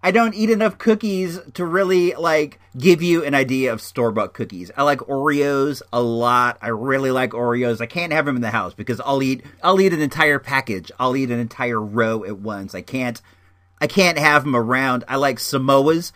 I 0.03 0.11
don't 0.11 0.34
eat 0.34 0.50
enough 0.50 0.76
cookies 0.76 1.40
to 1.55 1.64
really 1.64 2.12
like 2.16 2.61
give 2.76 3.00
you 3.03 3.24
an 3.24 3.34
idea 3.34 3.72
of 3.72 3.80
store 3.80 4.12
bought 4.12 4.34
cookies. 4.34 4.70
I 4.76 4.82
like 4.82 4.98
Oreos 4.98 5.80
a 5.90 6.03
lot. 6.03 6.59
I 6.61 6.68
really 6.68 7.11
like 7.11 7.30
Oreos. 7.30 7.80
I 7.80 7.86
can't 7.86 8.12
have 8.12 8.26
them 8.26 8.36
in 8.36 8.42
the 8.42 8.50
house 8.50 8.74
because 8.74 9.00
I'll 9.00 9.22
eat 9.22 9.42
I'll 9.62 9.80
eat 9.80 9.94
an 9.94 10.03
entire 10.03 10.38
package. 10.38 10.92
I'll 11.00 11.16
eat 11.16 11.30
an 11.30 11.40
entire 11.40 11.80
row 11.80 12.24
at 12.24 12.40
once. 12.40 12.74
I 12.74 12.82
can't 12.82 13.22
I 13.80 13.86
can't 13.88 14.18
have 14.18 14.44
them 14.44 14.55
around. 14.55 15.05
I 15.09 15.16
like 15.16 15.38
Samoas. 15.38 16.12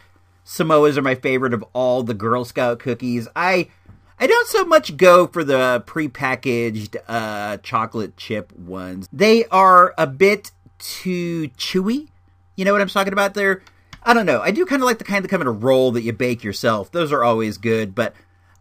Samoas 0.47 0.97
are 0.97 1.03
my 1.03 1.16
favorite 1.16 1.53
of 1.53 1.64
all 1.72 2.05
the 2.05 2.14
Girl 2.14 2.44
Scout 2.44 2.78
cookies. 2.78 3.26
I 3.34 3.68
I 4.18 4.26
don't 4.26 4.49
so 4.49 4.64
much 4.64 4.97
go 4.97 5.26
for 5.26 5.44
the 5.44 5.82
prepackaged 5.86 6.97
uh, 7.09 7.59
chocolate 7.59 8.16
chip 8.16 8.57
ones. 8.57 9.09
They 9.12 9.44
are 9.47 9.92
a 9.99 10.07
bit 10.07 10.53
too 10.78 11.49
chewy. 11.59 12.09
You 12.55 12.64
know 12.64 12.72
what 12.72 12.80
I'm 12.80 12.88
talking 12.88 13.12
about? 13.12 13.34
They're 13.34 13.62
I 14.05 14.14
don't 14.14 14.24
know. 14.24 14.40
I 14.40 14.53
do 14.53 14.64
kind 14.64 14.80
of 14.80 14.86
like 14.86 14.99
the 14.99 15.05
kind 15.05 15.24
that 15.24 15.28
come 15.28 15.40
in 15.40 15.49
a 15.49 15.53
roll 15.53 15.90
that 15.92 16.03
you 16.03 16.12
bake 16.12 16.44
yourself. 16.44 16.92
Those 16.92 17.11
are 17.11 17.24
always 17.24 17.59
good, 17.59 17.92
but 17.92 18.14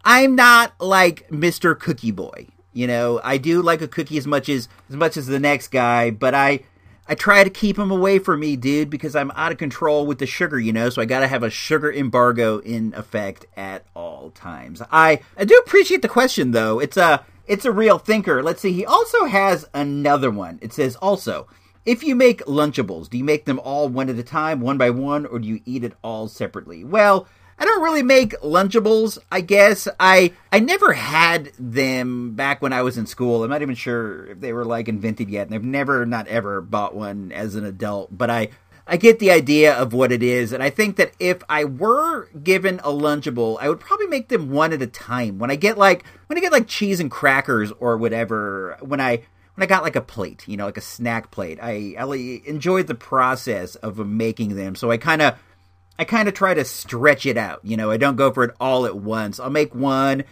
I'm 0.04 0.34
not 0.34 0.72
like 0.80 1.28
Mr. 1.28 1.78
Cookie 1.78 2.10
Boy. 2.10 2.48
You 2.72 2.88
know, 2.88 3.20
I 3.22 3.38
do 3.38 3.62
like 3.62 3.80
a 3.80 3.88
cookie 3.88 4.18
as 4.18 4.26
much 4.26 4.48
as 4.48 4.68
as 4.90 4.96
much 4.96 5.16
as 5.16 5.28
the 5.28 5.38
next 5.38 5.68
guy, 5.68 6.10
but 6.10 6.34
I 6.34 6.64
I 7.08 7.14
try 7.14 7.44
to 7.44 7.50
keep 7.50 7.76
them 7.76 7.90
away 7.90 8.18
from 8.18 8.40
me, 8.40 8.56
dude, 8.56 8.90
because 8.90 9.14
I'm 9.14 9.30
out 9.32 9.52
of 9.52 9.58
control 9.58 10.06
with 10.06 10.18
the 10.18 10.26
sugar, 10.26 10.58
you 10.58 10.72
know, 10.72 10.90
so 10.90 11.00
I 11.00 11.04
gotta 11.04 11.28
have 11.28 11.42
a 11.42 11.50
sugar 11.50 11.92
embargo 11.92 12.58
in 12.58 12.92
effect 12.94 13.46
at 13.56 13.84
all 13.94 14.30
times. 14.30 14.82
I, 14.90 15.20
I 15.36 15.44
do 15.44 15.56
appreciate 15.64 16.02
the 16.02 16.08
question 16.08 16.50
though. 16.50 16.80
It's 16.80 16.96
a, 16.96 17.24
it's 17.46 17.64
a 17.64 17.72
real 17.72 17.98
thinker. 17.98 18.42
Let's 18.42 18.60
see, 18.60 18.72
he 18.72 18.84
also 18.84 19.26
has 19.26 19.66
another 19.72 20.30
one. 20.30 20.58
It 20.60 20.72
says 20.72 20.96
also, 20.96 21.46
if 21.84 22.02
you 22.02 22.16
make 22.16 22.42
Lunchables, 22.46 23.08
do 23.08 23.16
you 23.16 23.22
make 23.22 23.44
them 23.44 23.60
all 23.60 23.88
one 23.88 24.08
at 24.08 24.18
a 24.18 24.24
time, 24.24 24.60
one 24.60 24.76
by 24.76 24.90
one, 24.90 25.24
or 25.24 25.38
do 25.38 25.46
you 25.46 25.60
eat 25.64 25.84
it 25.84 25.92
all 26.02 26.26
separately? 26.26 26.82
Well, 26.82 27.28
I 27.58 27.64
don't 27.64 27.82
really 27.82 28.02
make 28.02 28.38
Lunchables, 28.40 29.18
I 29.32 29.40
guess. 29.40 29.88
I 29.98 30.32
I 30.52 30.60
never 30.60 30.92
had 30.92 31.52
them 31.58 32.34
back 32.34 32.60
when 32.60 32.72
I 32.72 32.82
was 32.82 32.98
in 32.98 33.06
school. 33.06 33.42
I'm 33.42 33.50
not 33.50 33.62
even 33.62 33.74
sure 33.74 34.26
if 34.26 34.40
they 34.40 34.52
were 34.52 34.64
like 34.64 34.88
invented 34.88 35.30
yet, 35.30 35.46
and 35.46 35.54
I've 35.54 35.64
never 35.64 36.04
not 36.04 36.28
ever 36.28 36.60
bought 36.60 36.94
one 36.94 37.32
as 37.32 37.54
an 37.54 37.64
adult, 37.64 38.16
but 38.16 38.28
I 38.28 38.50
I 38.86 38.98
get 38.98 39.18
the 39.18 39.30
idea 39.30 39.74
of 39.74 39.94
what 39.94 40.12
it 40.12 40.22
is, 40.22 40.52
and 40.52 40.62
I 40.62 40.70
think 40.70 40.96
that 40.96 41.12
if 41.18 41.42
I 41.48 41.64
were 41.64 42.28
given 42.42 42.78
a 42.80 42.90
Lunchable, 42.90 43.56
I 43.60 43.68
would 43.68 43.80
probably 43.80 44.06
make 44.06 44.28
them 44.28 44.50
one 44.50 44.72
at 44.72 44.82
a 44.82 44.86
time. 44.86 45.38
When 45.38 45.50
I 45.50 45.56
get 45.56 45.78
like 45.78 46.04
when 46.26 46.38
I 46.38 46.42
get 46.42 46.52
like 46.52 46.68
cheese 46.68 47.00
and 47.00 47.10
crackers 47.10 47.72
or 47.80 47.96
whatever, 47.96 48.76
when 48.80 49.00
I 49.00 49.22
when 49.54 49.62
I 49.62 49.66
got 49.66 49.82
like 49.82 49.96
a 49.96 50.02
plate, 50.02 50.46
you 50.46 50.58
know, 50.58 50.66
like 50.66 50.76
a 50.76 50.82
snack 50.82 51.30
plate, 51.30 51.58
I, 51.62 51.94
I 51.98 52.42
enjoyed 52.44 52.86
the 52.86 52.94
process 52.94 53.74
of 53.76 53.98
making 54.06 54.54
them. 54.54 54.74
So 54.74 54.90
I 54.90 54.98
kind 54.98 55.22
of 55.22 55.38
I 55.98 56.04
kind 56.04 56.28
of 56.28 56.34
try 56.34 56.54
to 56.54 56.64
stretch 56.64 57.26
it 57.26 57.36
out. 57.36 57.60
You 57.62 57.76
know, 57.76 57.90
I 57.90 57.96
don't 57.96 58.16
go 58.16 58.32
for 58.32 58.44
it 58.44 58.54
all 58.60 58.86
at 58.86 58.96
once. 58.96 59.40
I'll 59.40 59.50
make 59.50 59.74
one, 59.74 60.24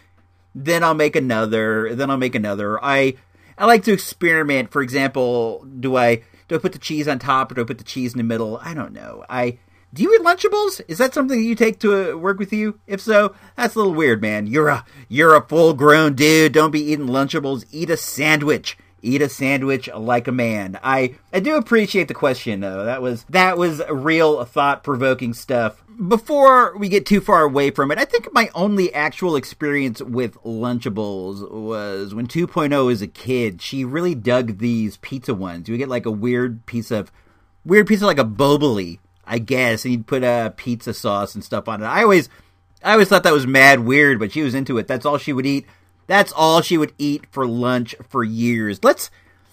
then 0.55 0.85
I'll 0.85 0.95
make 0.95 1.17
another, 1.17 1.95
then 1.95 2.11
I'll 2.11 2.17
make 2.17 2.35
another. 2.35 2.83
I 2.83 3.15
I 3.57 3.67
like 3.67 3.85
to 3.85 3.93
experiment. 3.93 4.73
For 4.73 4.83
example, 4.83 5.65
do 5.65 5.97
I 5.97 6.23
do 6.49 6.57
I 6.57 6.59
put 6.59 6.73
the 6.73 6.79
cheese 6.79 7.09
on 7.09 7.19
top 7.19 7.51
or 7.51 7.55
do 7.55 7.63
I 7.63 7.65
put 7.65 7.79
the 7.79 7.85
cheese 7.85 8.13
in 8.13 8.19
the 8.19 8.25
middle? 8.25 8.59
I 8.63 8.75
don't 8.75 8.93
know. 8.93 9.25
I 9.29 9.59
do 9.93 10.03
you 10.03 10.13
eat 10.15 10.23
Lunchables? 10.23 10.81
Is 10.89 10.99
that 10.99 11.15
something 11.15 11.39
that 11.39 11.45
you 11.45 11.55
take 11.55 11.79
to 11.81 12.15
uh, 12.15 12.17
work 12.17 12.41
with 12.41 12.53
you? 12.53 12.81
If 12.87 13.01
so, 13.01 13.35
that's 13.57 13.77
a 13.77 13.79
little 13.79 13.95
weird, 13.95 14.21
man. 14.21 14.47
You're 14.49 14.69
a 14.69 14.85
you're 15.09 15.37
a 15.37 15.47
full 15.47 15.73
grown 15.73 16.15
dude. 16.15 16.53
Don't 16.53 16.73
be 16.73 16.83
eating 16.83 17.07
Lunchables. 17.07 17.65
Eat 17.71 17.91
a 17.91 17.97
sandwich 17.97 18.77
eat 19.05 19.23
a 19.23 19.29
sandwich 19.29 19.89
like 19.95 20.27
a 20.27 20.33
man. 20.33 20.79
I 20.83 21.17
I 21.33 21.41
do 21.41 21.57
appreciate 21.57 22.09
the 22.09 22.15
question 22.15 22.61
though. 22.61 22.85
That 22.85 23.03
was 23.03 23.25
that 23.25 23.59
was 23.59 23.83
real 23.89 24.45
thought 24.45 24.83
provoking 24.83 25.35
stuff. 25.35 25.83
Before 26.09 26.77
we 26.77 26.89
get 26.89 27.07
too 27.07 27.21
far 27.21 27.43
away 27.43 27.71
from 27.71 27.93
it, 27.93 27.99
I 27.99 28.05
think 28.05 28.33
my 28.33 28.51
only 28.55 28.93
actual 28.93 29.37
experience 29.37 30.03
with 30.03 30.35
Lunchables 30.43 31.49
was 31.49 32.15
when 32.15 32.27
2.0 32.27 32.87
was 32.87 33.01
a 33.01 33.07
kid. 33.07 33.63
She 33.63 33.85
really 33.85 34.17
dug 34.17 34.59
these 34.59 34.97
pizza 34.97 35.35
ones. 35.35 35.69
You 35.69 35.77
get 35.77 35.89
like 35.89 36.07
a 36.07 36.11
weird 36.11 36.67
piece 36.67 36.91
of 36.91 37.13
weird 37.65 37.87
piece 37.87 38.01
of 38.01 38.07
like 38.07 38.19
a 38.19 38.25
boboli, 38.25 38.99
I 39.25 39.39
guess, 39.39 39.85
and 39.85 39.93
you'd 39.93 40.07
put 40.07 40.25
a 40.25 40.53
pizza 40.57 40.95
sauce 40.95 41.35
and 41.35 41.45
stuff 41.45 41.69
on 41.69 41.83
it. 41.83 41.87
I 41.87 42.03
always 42.03 42.29
I 42.83 42.93
always 42.93 43.09
thought 43.09 43.23
that 43.23 43.33
was 43.33 43.47
mad 43.47 43.81
weird, 43.81 44.19
but 44.19 44.33
she 44.33 44.43
was 44.43 44.55
into 44.55 44.79
it. 44.79 44.87
That's 44.87 45.07
all 45.07 45.19
she 45.19 45.33
would 45.33 45.47
eat. 45.47 45.67
That's 46.07 46.33
all 46.33 46.61
she 46.61 46.77
would 46.79 46.93
eat 46.99 47.25
for 47.31 47.47
lunch 47.47 47.95
for 48.09 48.25
years. 48.25 48.81
Let's 48.83 49.11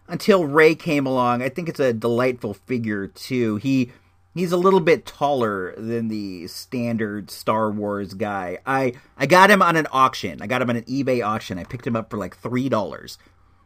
until 0.08 0.46
Rey 0.46 0.74
came 0.74 1.06
along. 1.06 1.42
I 1.42 1.50
think 1.50 1.68
it's 1.68 1.78
a 1.78 1.92
delightful 1.92 2.54
figure 2.54 3.06
too. 3.06 3.56
He 3.56 3.92
he's 4.34 4.50
a 4.50 4.56
little 4.56 4.80
bit 4.80 5.04
taller 5.04 5.74
than 5.76 6.08
the 6.08 6.46
standard 6.46 7.30
Star 7.30 7.70
Wars 7.70 8.14
guy. 8.14 8.60
I 8.64 8.94
I 9.18 9.26
got 9.26 9.50
him 9.50 9.60
on 9.60 9.76
an 9.76 9.88
auction. 9.92 10.40
I 10.40 10.46
got 10.46 10.62
him 10.62 10.70
on 10.70 10.76
an 10.76 10.84
eBay 10.84 11.22
auction. 11.22 11.58
I 11.58 11.64
picked 11.64 11.86
him 11.86 11.96
up 11.96 12.08
for 12.08 12.16
like 12.16 12.34
three 12.38 12.70
dollars 12.70 13.18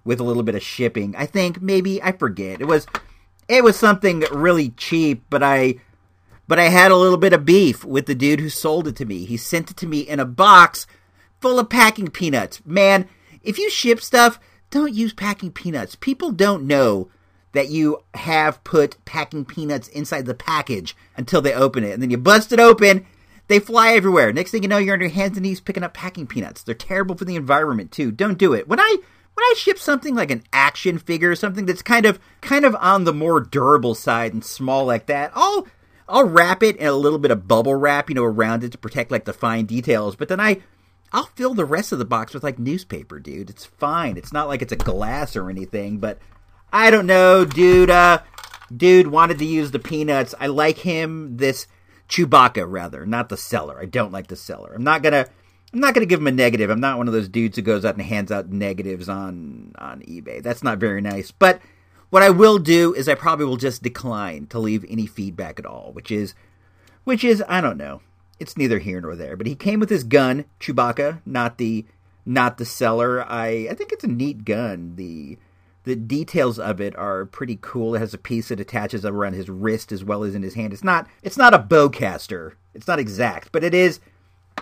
with 0.05 0.19
a 0.19 0.25
little 0.25 0.43
bit 0.43 0.57
of 0.57 0.63
shipping. 0.63 1.15
I 1.15 1.27
think 1.27 1.63
maybe 1.63 2.03
I 2.03 2.11
forget. 2.11 2.61
It 2.61 2.67
was 2.67 2.89
it 3.49 3.65
was 3.65 3.77
something 3.77 4.25
really 4.33 4.71
cheap, 4.71 5.25
but 5.31 5.43
I 5.43 5.77
but 6.49 6.59
I 6.59 6.65
had 6.65 6.93
a 6.93 6.97
little 6.97 7.19
bit 7.19 7.33
of 7.33 7.45
beef 7.45 7.85
with 7.85 8.07
the 8.07 8.15
dude 8.15 8.41
who 8.41 8.49
sold 8.49 8.87
it 8.87 8.97
to 8.97 9.05
me. 9.05 9.25
He 9.25 9.37
sent 9.37 9.71
it 9.71 9.77
to 9.79 9.87
me 9.87 10.01
in 10.01 10.21
a 10.21 10.25
box 10.25 10.87
full 11.41 11.59
of 11.59 11.69
packing 11.69 12.09
peanuts. 12.09 12.65
Man, 12.65 13.09
if 13.43 13.59
you 13.59 13.69
ship 13.69 14.01
stuff, 14.01 14.39
don't 14.71 14.95
use 14.95 15.13
packing 15.13 15.51
peanuts. 15.51 15.97
People 15.97 16.31
don't 16.31 16.67
know 16.67 17.11
that 17.53 17.69
you 17.71 17.99
have 18.15 18.63
put 18.65 19.03
packing 19.05 19.45
peanuts 19.45 19.89
inside 19.89 20.27
the 20.27 20.35
package 20.35 20.95
until 21.17 21.41
they 21.41 21.55
open 21.55 21.83
it. 21.83 21.93
And 21.93 22.03
then 22.03 22.11
you 22.11 22.19
bust 22.19 22.53
it 22.53 22.61
open, 22.61 23.07
they 23.49 23.59
fly 23.59 23.95
everywhere. 23.95 24.33
Next 24.33 24.51
thing 24.51 24.63
you 24.63 24.69
know, 24.69 24.79
you're 24.79 24.95
on 24.95 25.01
your 25.01 25.09
hands 25.09 25.37
and 25.37 25.45
knees 25.45 25.61
picking 25.61 25.83
up 25.83 25.95
packing 25.95 26.27
peanuts. 26.27 26.63
They're 26.63 26.75
terrible 26.75 27.17
for 27.17 27.25
the 27.25 27.37
environment 27.37 27.93
too. 27.93 28.13
Don't 28.13 28.39
do 28.39 28.53
it. 28.53 28.69
When 28.69 28.79
I 28.79 28.99
when 29.37 29.45
I 29.45 29.55
ship 29.59 29.79
something 29.79 30.15
like 30.15 30.31
an 30.31 30.45
action 30.51 30.97
figure, 30.97 31.31
or 31.31 31.37
something 31.37 31.67
that's 31.67 31.83
kind 31.83 32.07
of 32.07 32.19
kind 32.41 32.65
of 32.65 32.75
on 32.77 33.05
the 33.05 33.13
more 33.13 33.39
durable 33.39 33.95
side 33.95 34.33
and 34.33 34.43
small 34.43 34.87
like 34.87 35.07
that, 35.07 35.31
I'll 35.35 35.67
I'll 36.09 36.27
wrap 36.27 36.63
it 36.63 36.77
in 36.77 36.87
a 36.87 36.93
little 36.93 37.19
bit 37.19 37.31
of 37.31 37.47
bubble 37.47 37.75
wrap, 37.75 38.09
you 38.09 38.15
know, 38.15 38.25
around 38.25 38.65
it 38.65 38.73
to 38.73 38.79
protect 38.79 39.11
like 39.11 39.27
the 39.27 39.35
fine 39.35 39.67
details. 39.67 40.17
But 40.17 40.29
then 40.29 40.41
I 40.41 40.63
I'll 41.13 41.27
fill 41.27 41.53
the 41.53 41.67
rest 41.67 41.93
of 41.93 41.99
the 41.99 42.07
box 42.07 42.33
with 42.33 42.43
like 42.43 42.59
newspaper, 42.59 43.21
dude. 43.21 43.51
It's 43.51 43.67
fine. 43.67 44.17
It's 44.17 44.33
not 44.33 44.49
like 44.49 44.63
it's 44.63 44.73
a 44.73 44.77
glass 44.77 45.37
or 45.37 45.51
anything, 45.51 45.99
but 45.99 46.19
I 46.73 46.91
don't 46.91 47.07
know, 47.07 47.45
dude. 47.45 47.91
Uh, 47.91 48.21
dude 48.75 49.09
wanted 49.09 49.39
to 49.39 49.45
use 49.45 49.71
the 49.71 49.79
peanuts. 49.79 50.35
I 50.41 50.47
like 50.47 50.79
him. 50.79 51.37
This 51.37 51.67
Chewbacca, 52.09 52.65
rather, 52.67 53.05
not 53.05 53.29
the 53.29 53.37
seller. 53.37 53.79
I 53.79 53.85
don't 53.85 54.13
like 54.13 54.29
the 54.29 54.37
seller. 54.37 54.73
I'm 54.75 54.85
not 54.85 55.03
gonna 55.03 55.27
I'm 55.73 55.81
not 55.81 55.95
going 55.95 56.07
to 56.07 56.11
give 56.11 56.21
him 56.21 56.27
a 56.27 56.33
negative. 56.33 56.71
I'm 56.71 56.81
not 56.81 56.99
one 56.99 57.09
of 57.09 57.15
those 57.15 57.29
dudes 57.29 57.57
who 57.57 57.63
goes 57.63 57.85
out 57.85 57.95
and 57.97 58.03
hands 58.05 58.31
out 58.31 58.51
negatives 58.51 59.09
on 59.09 59.73
on 59.79 60.01
eBay. 60.03 60.43
That's 60.43 60.63
not 60.63 60.79
very 60.79 61.01
nice. 61.01 61.31
But 61.31 61.61
what 62.11 62.23
I 62.23 62.31
will 62.31 62.59
do 62.59 62.95
is 62.95 63.09
I 63.09 63.15
probably 63.15 63.47
will 63.47 63.57
just 63.57 63.83
decline 63.83 64.47
to 64.49 64.59
leave 64.59 64.85
any 64.89 65.07
feedback 65.07 65.59
at 65.59 65.67
all, 65.67 65.93
which 65.93 66.11
is 66.11 66.35
which 67.05 67.25
is 67.25 67.43
I 67.49 67.61
don't 67.61 67.77
know. 67.77 68.01
It's 68.39 68.57
neither 68.57 68.79
here 68.79 69.01
nor 69.01 69.17
there. 69.17 69.37
But 69.37 69.47
he 69.47 69.55
came 69.55 69.81
with 69.81 69.91
his 69.91 70.05
gun, 70.05 70.45
Chewbacca, 70.61 71.21
not 71.27 71.59
the 71.59 71.85
not 72.25 72.59
the 72.59 72.65
seller. 72.65 73.25
I 73.25 73.69
I 73.71 73.75
think 73.75 73.93
it's 73.93 74.05
a 74.05 74.09
neat 74.09 74.45
gun. 74.45 74.95
The 74.97 75.39
the 75.85 75.97
details 75.97 76.59
of 76.59 76.81
it 76.81 76.97
are 76.97 77.27
pretty 77.27 77.59
cool. 77.61 77.95
It 77.95 78.01
has 78.01 78.13
a 78.13 78.19
piece 78.19 78.49
that 78.49 78.61
attaches 78.61 79.05
around 79.05 79.35
his 79.35 79.49
wrist 79.49 79.93
as 79.93 80.03
well 80.03 80.25
as 80.25 80.35
in 80.35 80.43
his 80.43 80.55
hand. 80.55 80.73
It's 80.73 80.85
not 80.85 81.07
it's 81.23 81.37
not 81.37 81.55
a 81.55 81.59
bowcaster. 81.59 82.53
It's 82.75 82.89
not 82.89 82.99
exact, 82.99 83.53
but 83.53 83.65
it 83.65 83.75
is 83.75 84.01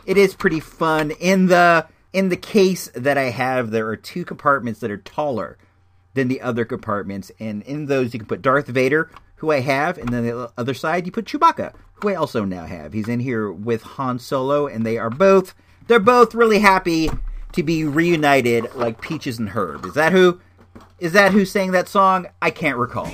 it 0.06 0.16
is 0.16 0.34
pretty 0.34 0.60
fun. 0.60 1.10
In 1.12 1.46
the 1.46 1.86
in 2.12 2.28
the 2.28 2.36
case 2.36 2.90
that 2.94 3.18
I 3.18 3.30
have, 3.30 3.70
there 3.70 3.88
are 3.88 3.96
two 3.96 4.24
compartments 4.24 4.80
that 4.80 4.90
are 4.90 4.96
taller 4.96 5.58
than 6.14 6.28
the 6.28 6.40
other 6.40 6.64
compartments, 6.64 7.32
and 7.40 7.62
in 7.62 7.86
those 7.86 8.12
you 8.12 8.20
can 8.20 8.28
put 8.28 8.42
Darth 8.42 8.68
Vader, 8.68 9.10
who 9.36 9.50
I 9.50 9.60
have, 9.60 9.98
and 9.98 10.10
then 10.10 10.24
the 10.24 10.52
other 10.56 10.74
side 10.74 11.06
you 11.06 11.12
put 11.12 11.24
Chewbacca, 11.24 11.74
who 11.94 12.08
I 12.08 12.14
also 12.14 12.44
now 12.44 12.66
have. 12.66 12.92
He's 12.92 13.08
in 13.08 13.20
here 13.20 13.50
with 13.50 13.82
Han 13.82 14.18
Solo, 14.18 14.66
and 14.66 14.86
they 14.86 14.96
are 14.96 15.10
both 15.10 15.54
they're 15.86 15.98
both 15.98 16.34
really 16.34 16.60
happy 16.60 17.10
to 17.52 17.62
be 17.62 17.84
reunited 17.84 18.74
like 18.74 19.00
Peaches 19.00 19.38
and 19.38 19.50
Herb. 19.50 19.84
Is 19.84 19.94
that 19.94 20.12
who? 20.12 20.40
Is 20.98 21.12
that 21.12 21.32
who 21.32 21.44
sang 21.44 21.72
that 21.72 21.88
song? 21.88 22.26
I 22.40 22.50
can't 22.50 22.78
recall. 22.78 23.12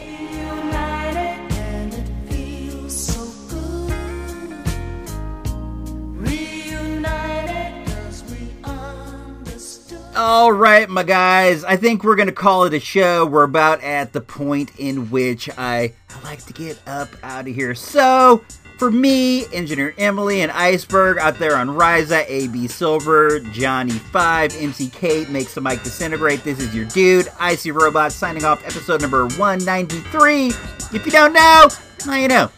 All 10.22 10.52
right, 10.52 10.86
my 10.86 11.02
guys. 11.02 11.64
I 11.64 11.76
think 11.76 12.04
we're 12.04 12.14
going 12.14 12.28
to 12.28 12.34
call 12.34 12.64
it 12.64 12.74
a 12.74 12.78
show. 12.78 13.24
We're 13.24 13.44
about 13.44 13.82
at 13.82 14.12
the 14.12 14.20
point 14.20 14.70
in 14.76 15.08
which 15.08 15.48
I, 15.56 15.94
I 16.10 16.22
like 16.22 16.44
to 16.44 16.52
get 16.52 16.78
up 16.86 17.08
out 17.22 17.48
of 17.48 17.54
here. 17.54 17.74
So, 17.74 18.44
for 18.76 18.90
me, 18.90 19.46
Engineer 19.54 19.94
Emily 19.96 20.42
and 20.42 20.52
Iceberg 20.52 21.16
out 21.16 21.38
there 21.38 21.56
on 21.56 21.68
Risa, 21.68 22.26
AB 22.28 22.68
Silver, 22.68 23.40
Johnny 23.40 23.92
5, 23.92 24.56
MC 24.60 24.90
Kate, 24.90 25.30
Makes 25.30 25.54
the 25.54 25.62
Mic 25.62 25.82
Disintegrate. 25.82 26.44
This 26.44 26.60
is 26.60 26.74
your 26.74 26.84
dude, 26.84 27.32
Icy 27.40 27.70
Robot, 27.70 28.12
signing 28.12 28.44
off 28.44 28.62
episode 28.66 29.00
number 29.00 29.22
193. 29.22 30.48
If 30.48 31.06
you 31.06 31.12
don't 31.12 31.32
know, 31.32 31.68
now 32.04 32.16
you 32.16 32.28
know. 32.28 32.50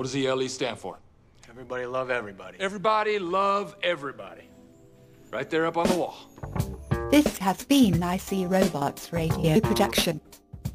What 0.00 0.06
does 0.06 0.16
ELE 0.16 0.48
stand 0.48 0.78
for? 0.78 0.98
Everybody 1.46 1.84
love 1.84 2.08
everybody. 2.08 2.56
Everybody 2.58 3.18
love 3.18 3.76
everybody. 3.82 4.48
Right 5.30 5.50
there 5.50 5.66
up 5.66 5.76
on 5.76 5.88
the 5.88 5.94
wall. 5.94 6.16
This 7.10 7.36
has 7.36 7.66
been 7.66 8.02
an 8.02 8.14
IC 8.14 8.50
Robots 8.50 9.12
radio 9.12 9.60
production. 9.60 10.18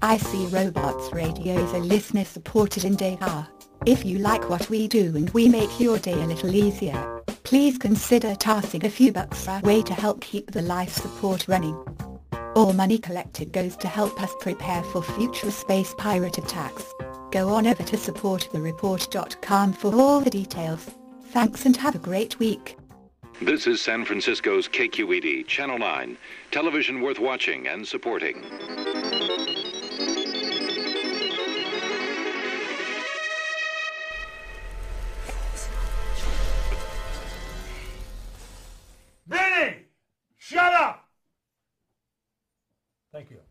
IC 0.03 0.53
Robots 0.53 1.11
Radio 1.11 1.55
is 1.55 1.73
a 1.73 1.79
listener-supported 1.79 2.85
endeavor. 2.85 3.47
If 3.87 4.05
you 4.05 4.19
like 4.19 4.47
what 4.47 4.69
we 4.69 4.87
do 4.87 5.15
and 5.17 5.27
we 5.31 5.49
make 5.49 5.79
your 5.79 5.97
day 5.97 6.13
a 6.13 6.27
little 6.27 6.53
easier, 6.53 7.23
please 7.41 7.79
consider 7.79 8.35
tossing 8.35 8.85
a 8.85 8.91
few 8.91 9.11
bucks 9.11 9.47
our 9.47 9.61
way 9.61 9.81
to 9.81 9.95
help 9.95 10.21
keep 10.21 10.51
the 10.51 10.61
life 10.61 10.93
support 10.93 11.47
running. 11.47 11.75
All 12.55 12.73
money 12.73 12.99
collected 12.99 13.51
goes 13.51 13.75
to 13.77 13.87
help 13.87 14.21
us 14.21 14.35
prepare 14.39 14.83
for 14.83 15.01
future 15.01 15.49
space 15.49 15.95
pirate 15.97 16.37
attacks. 16.37 16.93
Go 17.35 17.49
on 17.49 17.67
over 17.67 17.83
to 17.83 17.97
supportthereport.com 17.97 19.73
for 19.73 19.93
all 19.93 20.21
the 20.21 20.29
details. 20.29 20.89
Thanks 21.31 21.65
and 21.65 21.75
have 21.75 21.93
a 21.93 21.99
great 21.99 22.39
week. 22.39 22.77
This 23.41 23.67
is 23.67 23.81
San 23.81 24.05
Francisco's 24.05 24.69
KQED, 24.69 25.45
Channel 25.45 25.77
9, 25.77 26.17
television 26.51 27.01
worth 27.01 27.19
watching 27.19 27.67
and 27.67 27.85
supporting. 27.85 28.41
Vinny! 39.27 39.87
Shut 40.37 40.73
up! 40.73 41.09
Thank 43.11 43.29
you. 43.29 43.44